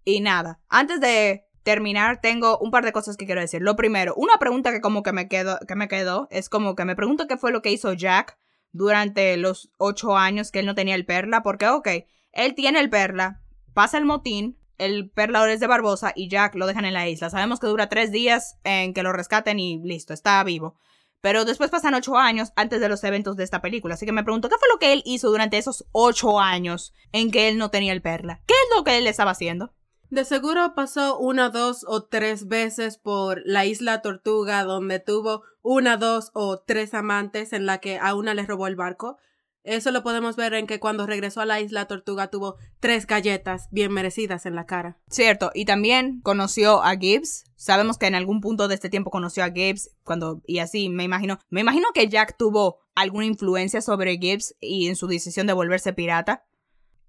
Y 0.04 0.20
nada, 0.20 0.60
antes 0.68 1.00
de 1.00 1.44
terminar, 1.62 2.20
tengo 2.20 2.58
un 2.58 2.70
par 2.70 2.84
de 2.84 2.92
cosas 2.92 3.16
que 3.16 3.26
quiero 3.26 3.40
decir. 3.40 3.60
Lo 3.62 3.76
primero, 3.76 4.14
una 4.16 4.38
pregunta 4.38 4.72
que 4.72 4.80
como 4.80 5.02
que 5.02 5.12
me 5.12 5.28
quedó, 5.28 5.58
que 5.66 5.74
me 5.74 5.88
quedó, 5.88 6.28
es 6.30 6.48
como 6.48 6.74
que 6.74 6.84
me 6.84 6.96
pregunto 6.96 7.26
qué 7.26 7.36
fue 7.36 7.52
lo 7.52 7.62
que 7.62 7.72
hizo 7.72 7.92
Jack 7.92 8.38
durante 8.72 9.36
los 9.36 9.70
ocho 9.78 10.16
años 10.16 10.50
que 10.50 10.60
él 10.60 10.66
no 10.66 10.74
tenía 10.74 10.94
el 10.94 11.04
perla, 11.04 11.42
porque 11.42 11.68
ok, 11.68 11.88
él 12.32 12.54
tiene 12.54 12.80
el 12.80 12.88
perla, 12.88 13.42
pasa 13.74 13.98
el 13.98 14.04
motín, 14.04 14.58
el 14.78 15.10
perla 15.10 15.40
ahora 15.40 15.52
es 15.52 15.60
de 15.60 15.66
Barbosa 15.66 16.12
y 16.14 16.28
Jack 16.28 16.54
lo 16.54 16.66
dejan 16.66 16.86
en 16.86 16.94
la 16.94 17.08
isla. 17.08 17.28
Sabemos 17.28 17.60
que 17.60 17.66
dura 17.66 17.88
tres 17.88 18.10
días 18.10 18.58
en 18.64 18.94
que 18.94 19.02
lo 19.02 19.12
rescaten 19.12 19.58
y 19.58 19.82
listo, 19.82 20.14
está 20.14 20.42
vivo. 20.44 20.76
Pero 21.20 21.44
después 21.44 21.70
pasan 21.70 21.94
ocho 21.94 22.16
años 22.16 22.52
antes 22.56 22.80
de 22.80 22.88
los 22.88 23.04
eventos 23.04 23.36
de 23.36 23.44
esta 23.44 23.60
película. 23.60 23.94
Así 23.94 24.06
que 24.06 24.12
me 24.12 24.24
pregunto, 24.24 24.48
¿qué 24.48 24.56
fue 24.58 24.68
lo 24.72 24.78
que 24.78 24.92
él 24.92 25.02
hizo 25.04 25.30
durante 25.30 25.58
esos 25.58 25.86
ocho 25.92 26.40
años 26.40 26.94
en 27.12 27.30
que 27.30 27.48
él 27.48 27.58
no 27.58 27.70
tenía 27.70 27.92
el 27.92 28.02
perla? 28.02 28.40
¿Qué 28.46 28.54
es 28.54 28.76
lo 28.76 28.84
que 28.84 28.96
él 28.98 29.06
estaba 29.06 29.32
haciendo? 29.32 29.72
De 30.10 30.24
seguro 30.24 30.74
pasó 30.74 31.18
una, 31.18 31.50
dos 31.50 31.84
o 31.86 32.02
tres 32.02 32.48
veces 32.48 32.98
por 32.98 33.42
la 33.44 33.64
isla 33.64 34.02
Tortuga, 34.02 34.64
donde 34.64 34.98
tuvo 34.98 35.44
una, 35.62 35.96
dos 35.98 36.32
o 36.34 36.58
tres 36.58 36.94
amantes 36.94 37.52
en 37.52 37.64
la 37.64 37.78
que 37.78 37.98
a 37.98 38.16
una 38.16 38.34
le 38.34 38.44
robó 38.44 38.66
el 38.66 38.74
barco. 38.74 39.18
Eso 39.62 39.90
lo 39.90 40.02
podemos 40.02 40.36
ver 40.36 40.54
en 40.54 40.66
que 40.66 40.80
cuando 40.80 41.06
regresó 41.06 41.42
a 41.42 41.46
la 41.46 41.60
isla 41.60 41.86
Tortuga 41.86 42.28
tuvo 42.28 42.56
tres 42.80 43.06
galletas 43.06 43.68
bien 43.70 43.92
merecidas 43.92 44.46
en 44.46 44.54
la 44.54 44.64
cara. 44.64 44.98
Cierto, 45.10 45.50
y 45.54 45.66
también 45.66 46.20
conoció 46.22 46.82
a 46.82 46.96
Gibbs. 46.96 47.44
Sabemos 47.56 47.98
que 47.98 48.06
en 48.06 48.14
algún 48.14 48.40
punto 48.40 48.68
de 48.68 48.74
este 48.74 48.88
tiempo 48.88 49.10
conoció 49.10 49.44
a 49.44 49.50
Gibbs 49.50 49.90
cuando 50.02 50.40
y 50.46 50.60
así 50.60 50.88
me 50.88 51.04
imagino, 51.04 51.38
me 51.50 51.60
imagino 51.60 51.88
que 51.92 52.08
Jack 52.08 52.36
tuvo 52.38 52.78
alguna 52.94 53.26
influencia 53.26 53.82
sobre 53.82 54.16
Gibbs 54.16 54.56
y 54.60 54.88
en 54.88 54.96
su 54.96 55.06
decisión 55.06 55.46
de 55.46 55.52
volverse 55.52 55.92
pirata. 55.92 56.44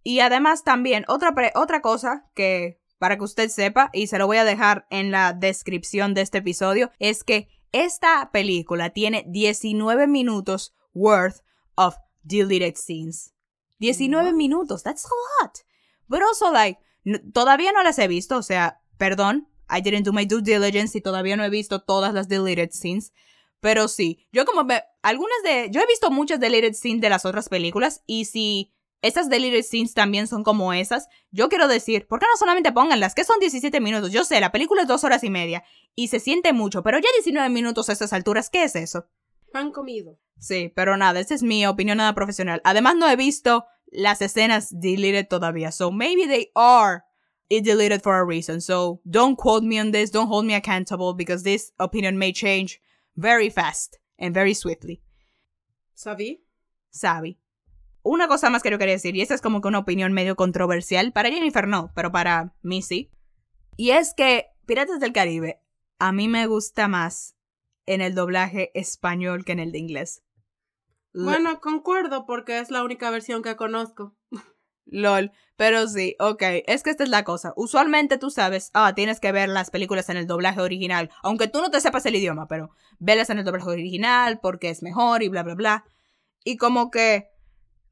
Y 0.03 0.19
además 0.19 0.63
también 0.63 1.05
otra 1.07 1.33
otra 1.55 1.81
cosa 1.81 2.29
que 2.35 2.81
para 2.97 3.17
que 3.17 3.23
usted 3.23 3.49
sepa 3.49 3.89
y 3.93 4.07
se 4.07 4.17
lo 4.17 4.27
voy 4.27 4.37
a 4.37 4.43
dejar 4.43 4.85
en 4.89 5.09
la 5.09 5.33
descripción 5.33 6.13
de 6.13 6.21
este 6.21 6.39
episodio 6.39 6.91
es 6.99 7.23
que 7.23 7.47
esta 7.71 8.29
película 8.31 8.89
tiene 8.89 9.23
19 9.27 10.07
minutos 10.07 10.75
worth 10.93 11.41
of 11.75 11.95
deleted 12.23 12.75
scenes. 12.75 13.33
19 13.79 14.33
minutos, 14.33 14.83
that's 14.83 15.05
a 15.05 15.43
lot. 15.43 15.57
But 16.07 16.21
also, 16.21 16.51
like, 16.51 16.79
todavía 17.33 17.71
no 17.71 17.83
las 17.83 17.97
he 17.99 18.07
visto, 18.07 18.37
o 18.37 18.43
sea, 18.43 18.81
perdón, 18.97 19.47
I 19.69 19.81
didn't 19.81 20.05
do 20.05 20.13
my 20.13 20.25
due 20.25 20.41
diligence 20.41 20.97
y 20.97 21.01
todavía 21.01 21.37
no 21.37 21.43
he 21.43 21.49
visto 21.49 21.81
todas 21.81 22.13
las 22.13 22.27
deleted 22.27 22.71
scenes. 22.71 23.13
Pero 23.59 23.87
sí, 23.87 24.27
yo 24.31 24.45
como 24.45 24.65
ve, 24.65 24.83
algunas 25.01 25.37
de, 25.43 25.69
yo 25.71 25.81
he 25.81 25.87
visto 25.87 26.11
muchas 26.11 26.39
deleted 26.39 26.73
scenes 26.73 27.01
de 27.01 27.09
las 27.09 27.25
otras 27.25 27.47
películas 27.47 28.03
y 28.05 28.25
si 28.25 28.73
estas 29.01 29.29
deleted 29.29 29.63
scenes 29.63 29.93
también 29.93 30.27
son 30.27 30.43
como 30.43 30.73
esas, 30.73 31.07
yo 31.31 31.47
quiero 31.47 31.67
decir, 31.67 32.07
¿por 32.07 32.19
qué 32.19 32.25
no 32.31 32.37
solamente 32.37 32.71
pónganlas? 32.71 33.15
Que 33.15 33.23
son 33.23 33.39
17 33.39 33.79
minutos, 33.79 34.11
yo 34.11 34.23
sé, 34.23 34.39
la 34.39 34.51
película 34.51 34.81
es 34.81 34.87
dos 34.87 35.03
horas 35.03 35.23
y 35.23 35.29
media 35.29 35.63
y 35.95 36.07
se 36.09 36.19
siente 36.19 36.53
mucho, 36.53 36.83
pero 36.83 36.99
ya 36.99 37.07
19 37.17 37.49
minutos 37.49 37.89
a 37.89 37.93
estas 37.93 38.13
alturas, 38.13 38.49
¿qué 38.49 38.63
es 38.63 38.75
eso? 38.75 39.05
Han 39.53 39.71
comido. 39.71 40.19
Sí, 40.41 40.73
pero 40.75 40.97
nada, 40.97 41.19
esa 41.19 41.35
es 41.35 41.43
mi 41.43 41.67
opinión 41.67 41.99
nada 41.99 42.15
profesional. 42.15 42.61
Además, 42.63 42.95
no 42.95 43.07
he 43.07 43.15
visto 43.15 43.65
las 43.91 44.23
escenas 44.23 44.69
deleted 44.71 45.27
todavía. 45.27 45.71
So 45.71 45.91
maybe 45.91 46.25
they 46.25 46.51
are 46.55 47.03
deleted 47.47 48.01
for 48.01 48.15
a 48.15 48.25
reason. 48.25 48.59
So 48.59 49.01
don't 49.05 49.37
quote 49.37 49.63
me 49.63 49.79
on 49.79 49.91
this. 49.91 50.09
Don't 50.09 50.29
hold 50.29 50.45
me 50.45 50.55
accountable 50.55 51.13
because 51.13 51.43
this 51.43 51.73
opinion 51.77 52.17
may 52.17 52.33
change 52.33 52.81
very 53.15 53.51
fast 53.51 53.99
and 54.17 54.33
very 54.33 54.55
swiftly. 54.55 55.03
¿Sabí? 55.93 56.43
Sabi. 56.89 57.37
Una 58.01 58.27
cosa 58.27 58.49
más 58.49 58.63
que 58.63 58.71
yo 58.71 58.79
quería 58.79 58.95
decir, 58.95 59.15
y 59.15 59.21
esta 59.21 59.35
es 59.35 59.41
como 59.41 59.61
que 59.61 59.67
una 59.67 59.77
opinión 59.77 60.11
medio 60.11 60.35
controversial. 60.35 61.11
Para 61.11 61.29
Jennifer 61.29 61.67
no, 61.67 61.91
pero 61.93 62.11
para 62.11 62.55
mí 62.63 62.81
sí. 62.81 63.11
Y 63.77 63.91
es 63.91 64.15
que 64.15 64.47
Piratas 64.65 64.99
del 64.99 65.13
Caribe 65.13 65.61
a 65.99 66.11
mí 66.11 66.27
me 66.27 66.47
gusta 66.47 66.87
más 66.87 67.35
en 67.85 68.01
el 68.01 68.15
doblaje 68.15 68.71
español 68.73 69.45
que 69.45 69.51
en 69.51 69.59
el 69.59 69.71
de 69.71 69.77
inglés. 69.77 70.23
Bueno, 71.13 71.59
concuerdo 71.59 72.25
porque 72.25 72.59
es 72.59 72.71
la 72.71 72.83
única 72.83 73.09
versión 73.09 73.41
que 73.41 73.55
conozco. 73.55 74.15
LOL, 74.85 75.31
pero 75.55 75.87
sí, 75.87 76.15
ok, 76.19 76.41
es 76.67 76.83
que 76.83 76.89
esta 76.89 77.03
es 77.03 77.09
la 77.09 77.23
cosa. 77.23 77.53
Usualmente 77.55 78.17
tú 78.17 78.29
sabes, 78.29 78.71
ah, 78.73 78.93
tienes 78.95 79.19
que 79.19 79.31
ver 79.31 79.49
las 79.49 79.69
películas 79.69 80.09
en 80.09 80.17
el 80.17 80.27
doblaje 80.27 80.59
original, 80.59 81.09
aunque 81.23 81.47
tú 81.47 81.61
no 81.61 81.71
te 81.71 81.81
sepas 81.81 82.05
el 82.05 82.15
idioma, 82.15 82.47
pero 82.47 82.71
velas 82.99 83.29
en 83.29 83.39
el 83.39 83.45
doblaje 83.45 83.69
original 83.69 84.39
porque 84.41 84.69
es 84.69 84.83
mejor 84.83 85.23
y 85.23 85.29
bla, 85.29 85.43
bla, 85.43 85.55
bla. 85.55 85.85
Y 86.43 86.57
como 86.57 86.91
que, 86.91 87.29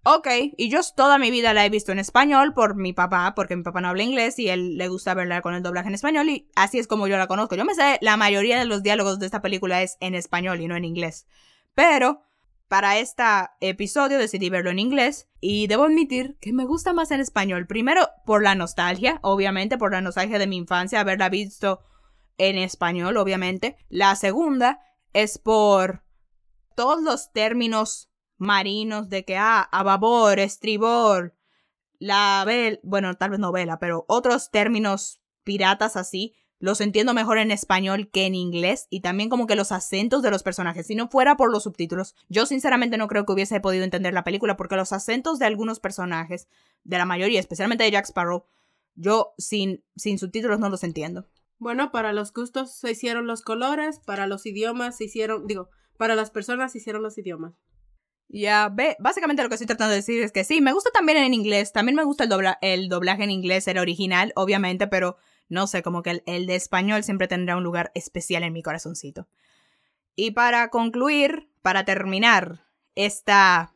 ok, 0.03 0.27
y 0.57 0.69
yo 0.69 0.79
toda 0.95 1.17
mi 1.19 1.31
vida 1.31 1.53
la 1.53 1.65
he 1.65 1.69
visto 1.69 1.91
en 1.91 1.99
español 1.99 2.53
por 2.53 2.75
mi 2.75 2.91
papá, 2.91 3.33
porque 3.35 3.55
mi 3.55 3.63
papá 3.63 3.81
no 3.81 3.89
habla 3.89 4.03
inglés 4.03 4.39
y 4.39 4.49
él 4.49 4.77
le 4.77 4.87
gusta 4.87 5.13
verla 5.13 5.41
con 5.41 5.53
el 5.53 5.63
doblaje 5.63 5.87
en 5.89 5.95
español 5.95 6.27
y 6.29 6.49
así 6.55 6.79
es 6.79 6.87
como 6.87 7.07
yo 7.07 7.17
la 7.17 7.27
conozco. 7.27 7.55
Yo 7.55 7.65
me 7.65 7.75
sé, 7.75 7.97
la 8.01 8.17
mayoría 8.17 8.59
de 8.59 8.65
los 8.65 8.83
diálogos 8.83 9.19
de 9.19 9.27
esta 9.27 9.41
película 9.41 9.83
es 9.83 9.97
en 9.99 10.15
español 10.15 10.59
y 10.59 10.67
no 10.67 10.75
en 10.75 10.85
inglés. 10.85 11.27
Pero 11.75 12.28
para 12.69 12.99
este 12.99 13.23
episodio 13.61 14.19
decidí 14.19 14.49
verlo 14.51 14.69
en 14.69 14.77
inglés 14.77 15.27
y 15.41 15.65
debo 15.65 15.85
admitir 15.85 16.37
que 16.39 16.53
me 16.53 16.65
gusta 16.65 16.93
más 16.93 17.09
en 17.09 17.19
español. 17.19 17.65
Primero 17.65 18.07
por 18.27 18.43
la 18.43 18.53
nostalgia, 18.53 19.19
obviamente, 19.23 19.79
por 19.79 19.91
la 19.91 20.01
nostalgia 20.01 20.37
de 20.37 20.45
mi 20.45 20.55
infancia, 20.55 20.99
haberla 20.99 21.29
visto 21.29 21.81
en 22.37 22.59
español, 22.59 23.17
obviamente. 23.17 23.75
La 23.89 24.15
segunda 24.15 24.79
es 25.13 25.39
por 25.39 26.03
todos 26.75 27.01
los 27.01 27.31
términos 27.31 28.11
marinos 28.37 29.09
de 29.09 29.25
que, 29.25 29.35
ah, 29.35 29.61
a 29.61 29.83
babor, 29.83 30.37
estribor, 30.37 31.35
la 31.97 32.43
vela, 32.45 32.77
bueno, 32.83 33.15
tal 33.15 33.31
vez 33.31 33.39
no 33.39 33.51
vela, 33.51 33.79
pero 33.79 34.05
otros 34.07 34.51
términos 34.51 35.21
piratas 35.43 35.97
así, 35.97 36.35
los 36.59 36.81
entiendo 36.81 37.13
mejor 37.13 37.37
en 37.37 37.51
español 37.51 38.09
que 38.11 38.25
en 38.25 38.35
inglés 38.35 38.87
y 38.89 39.01
también 39.01 39.29
como 39.29 39.47
que 39.47 39.55
los 39.55 39.71
acentos 39.71 40.21
de 40.21 40.29
los 40.29 40.43
personajes. 40.43 40.87
Si 40.87 40.95
no 40.95 41.07
fuera 41.07 41.37
por 41.37 41.51
los 41.51 41.63
subtítulos, 41.63 42.15
yo 42.27 42.45
sinceramente 42.45 42.97
no 42.97 43.07
creo 43.07 43.25
que 43.25 43.33
hubiese 43.33 43.59
podido 43.61 43.85
entender 43.85 44.13
la 44.13 44.23
película 44.23 44.57
porque 44.57 44.75
los 44.75 44.93
acentos 44.93 45.39
de 45.39 45.45
algunos 45.45 45.79
personajes, 45.79 46.47
de 46.83 46.97
la 46.97 47.05
mayoría, 47.05 47.39
especialmente 47.39 47.83
de 47.85 47.91
Jack 47.91 48.05
Sparrow, 48.05 48.45
yo 48.95 49.33
sin, 49.37 49.83
sin 49.95 50.19
subtítulos 50.19 50.59
no 50.59 50.69
los 50.69 50.83
entiendo. 50.83 51.27
Bueno, 51.57 51.91
para 51.91 52.13
los 52.13 52.33
gustos 52.33 52.73
se 52.73 52.91
hicieron 52.91 53.27
los 53.27 53.41
colores, 53.41 53.99
para 53.99 54.27
los 54.27 54.45
idiomas 54.45 54.97
se 54.97 55.05
hicieron, 55.05 55.47
digo, 55.47 55.69
para 55.97 56.15
las 56.15 56.31
personas 56.31 56.71
se 56.71 56.77
hicieron 56.77 57.03
los 57.03 57.17
idiomas. 57.17 57.53
Ya, 58.29 58.69
ve, 58.69 58.95
básicamente 58.99 59.41
lo 59.41 59.49
que 59.49 59.55
estoy 59.55 59.67
tratando 59.67 59.89
de 59.89 59.97
decir 59.97 60.21
es 60.21 60.31
que 60.31 60.43
sí, 60.43 60.61
me 60.61 60.71
gusta 60.71 60.91
también 60.91 61.17
en 61.17 61.33
inglés, 61.33 61.73
también 61.73 61.95
me 61.95 62.03
gusta 62.03 62.25
el, 62.25 62.29
dobla 62.29 62.59
el 62.61 62.87
doblaje 62.87 63.23
en 63.23 63.31
inglés, 63.31 63.67
el 63.67 63.79
original, 63.79 64.31
obviamente, 64.35 64.87
pero 64.87 65.17
no 65.49 65.67
sé, 65.67 65.81
como 65.81 66.03
que 66.03 66.21
el, 66.25 66.45
de 66.45 66.55
español 66.55 67.03
siempre 67.03 67.27
tendrá 67.27 67.57
un 67.57 67.63
lugar 67.63 67.91
especial 67.95 68.43
en 68.43 68.53
mi 68.53 68.61
corazoncito. 68.61 69.27
Y 70.15 70.31
para 70.31 70.69
concluir, 70.69 71.49
para 71.61 71.85
terminar 71.85 72.65
esta, 72.95 73.73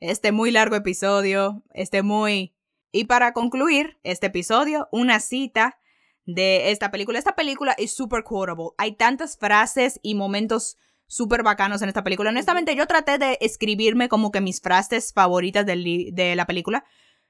este 0.00 0.32
muy 0.32 0.50
largo 0.50 0.76
episodio, 0.76 1.62
este 1.74 2.02
muy... 2.02 2.54
Y 2.92 3.04
para 3.04 3.32
concluir 3.32 3.98
este 4.04 4.28
episodio, 4.28 4.88
una 4.92 5.20
cita 5.20 5.78
de 6.24 6.70
esta 6.70 6.90
película. 6.90 7.18
Esta 7.18 7.36
película 7.36 7.74
es 7.76 7.92
super 7.92 8.22
quotable. 8.22 8.70
Hay 8.78 8.92
tantas 8.92 9.36
frases 9.36 9.98
y 10.02 10.14
momentos 10.14 10.78
súper 11.06 11.42
bacanos 11.42 11.82
en 11.82 11.88
esta 11.88 12.04
película. 12.04 12.30
Honestamente, 12.30 12.74
yo 12.74 12.86
traté 12.86 13.18
de 13.18 13.38
escribirme 13.40 14.08
como 14.08 14.32
que 14.32 14.40
mis 14.40 14.60
frases 14.60 15.12
favoritas 15.12 15.66
de 15.66 16.34
la 16.36 16.46
película, 16.46 16.84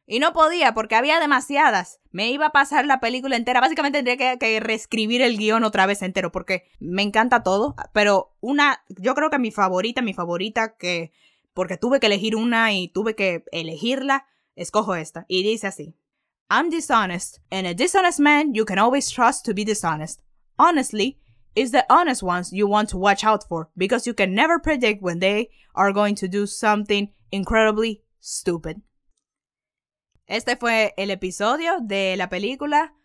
y 0.06 0.20
no 0.20 0.32
podía 0.32 0.72
porque 0.72 0.94
había 0.94 1.18
demasiadas. 1.20 2.00
Me 2.12 2.30
iba 2.30 2.46
a 2.46 2.52
pasar 2.52 2.86
la 2.86 3.00
película 3.00 3.36
entera. 3.36 3.60
Básicamente 3.60 4.02
tendría 4.02 4.38
que, 4.38 4.60
reescribir 4.60 5.20
el 5.20 5.36
guion 5.36 5.64
otra 5.64 5.86
vez 5.86 6.02
entero 6.02 6.30
porque 6.30 6.68
me 6.78 7.02
encanta 7.02 7.42
todo. 7.42 7.74
Pero 7.92 8.34
una, 8.40 8.84
yo 8.88 9.14
creo 9.14 9.30
que 9.30 9.38
mi 9.38 9.50
favorita, 9.50 10.02
mi 10.02 10.14
favorita 10.14 10.76
que, 10.76 11.12
porque 11.54 11.76
tuve 11.76 12.00
que 12.00 12.06
elegir 12.06 12.36
una 12.36 12.72
y 12.72 12.88
tuve 12.88 13.16
que 13.16 13.44
elegirla, 13.50 14.26
escojo 14.54 14.94
esta. 14.94 15.26
Y 15.28 15.42
dice 15.42 15.66
así. 15.66 15.96
I'm 16.48 16.70
dishonest, 16.70 17.38
and 17.50 17.66
a 17.66 17.74
dishonest 17.74 18.20
man 18.20 18.54
you 18.54 18.64
can 18.64 18.78
always 18.78 19.10
trust 19.10 19.44
to 19.46 19.52
be 19.52 19.64
dishonest. 19.64 20.20
Honestly, 20.56 21.18
it's 21.56 21.72
the 21.72 21.84
honest 21.90 22.22
ones 22.22 22.52
you 22.52 22.68
want 22.68 22.88
to 22.90 22.98
watch 22.98 23.24
out 23.24 23.42
for 23.48 23.68
because 23.76 24.06
you 24.06 24.14
can 24.14 24.32
never 24.32 24.60
predict 24.60 25.02
when 25.02 25.18
they 25.18 25.50
are 25.74 25.92
going 25.92 26.14
to 26.14 26.28
do 26.28 26.46
something 26.46 27.10
incredibly 27.32 28.04
stupid. 28.20 28.80
Este 30.26 30.56
fue 30.56 30.92
el 30.96 31.12
episodio 31.12 31.74
de 31.80 32.16
la 32.16 32.28
película 32.28 32.96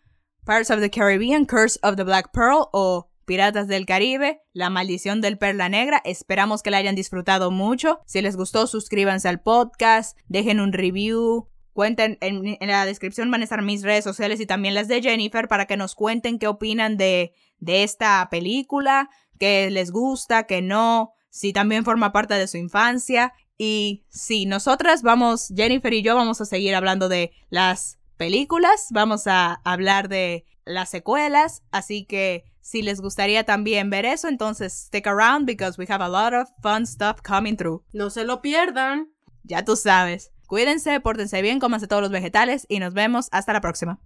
Pirates 0.44 0.72
of 0.72 0.80
the 0.80 0.90
Caribbean, 0.90 1.44
Curse 1.44 1.78
of 1.84 1.94
the 1.94 2.02
Black 2.02 2.32
Pearl 2.32 2.66
o 2.72 3.12
Piratas 3.26 3.68
del 3.68 3.86
Caribe, 3.86 4.40
La 4.52 4.70
Maldición 4.70 5.20
del 5.20 5.38
Perla 5.38 5.68
Negra. 5.68 6.02
Esperamos 6.04 6.64
que 6.64 6.72
la 6.72 6.78
hayan 6.78 6.96
disfrutado 6.96 7.52
mucho. 7.52 8.00
Si 8.06 8.20
les 8.20 8.36
gustó, 8.36 8.66
suscríbanse 8.66 9.28
al 9.28 9.40
podcast, 9.40 10.18
dejen 10.26 10.58
un 10.58 10.72
review. 10.72 11.48
Cuenten, 11.72 12.18
en, 12.20 12.58
la 12.60 12.84
descripción 12.86 13.30
van 13.30 13.42
a 13.42 13.44
estar 13.44 13.62
mis 13.62 13.84
redes 13.84 14.02
sociales 14.02 14.40
y 14.40 14.46
también 14.46 14.74
las 14.74 14.88
de 14.88 15.00
Jennifer 15.00 15.46
para 15.46 15.66
que 15.66 15.76
nos 15.76 15.94
cuenten 15.94 16.40
qué 16.40 16.48
opinan 16.48 16.96
de, 16.96 17.34
de 17.58 17.84
esta 17.84 18.26
película, 18.32 19.10
qué 19.38 19.70
les 19.70 19.92
gusta, 19.92 20.48
qué 20.48 20.60
no, 20.60 21.12
si 21.30 21.52
también 21.52 21.84
forma 21.84 22.10
parte 22.10 22.34
de 22.34 22.48
su 22.48 22.56
infancia 22.56 23.32
y 23.58 24.04
sí, 24.08 24.46
nosotras 24.46 25.02
vamos, 25.02 25.52
Jennifer 25.54 25.92
y 25.92 26.02
yo 26.02 26.14
vamos 26.16 26.40
a 26.40 26.44
seguir 26.44 26.74
hablando 26.74 27.08
de 27.08 27.32
las 27.50 27.98
películas, 28.16 28.88
vamos 28.90 29.26
a 29.26 29.54
hablar 29.64 30.08
de 30.08 30.44
las 30.64 30.90
secuelas, 30.90 31.62
así 31.70 32.04
que 32.04 32.44
si 32.60 32.82
les 32.82 33.00
gustaría 33.00 33.44
también 33.44 33.90
ver 33.90 34.06
eso, 34.06 34.28
entonces 34.28 34.72
stick 34.72 35.06
around 35.06 35.46
because 35.46 35.76
we 35.78 35.86
have 35.88 36.02
a 36.02 36.08
lot 36.08 36.32
of 36.32 36.48
fun 36.62 36.86
stuff 36.86 37.20
coming 37.22 37.56
through. 37.56 37.82
No 37.92 38.08
se 38.08 38.24
lo 38.24 38.40
pierdan. 38.40 39.12
Ya 39.42 39.64
tú 39.64 39.74
sabes. 39.76 40.30
Cuídense, 40.46 41.00
pórtense 41.00 41.42
bien, 41.42 41.58
cómanse 41.58 41.88
todos 41.88 42.02
los 42.02 42.12
vegetales 42.12 42.66
y 42.68 42.78
nos 42.78 42.94
vemos 42.94 43.28
hasta 43.32 43.52
la 43.52 43.60
próxima. 43.60 43.98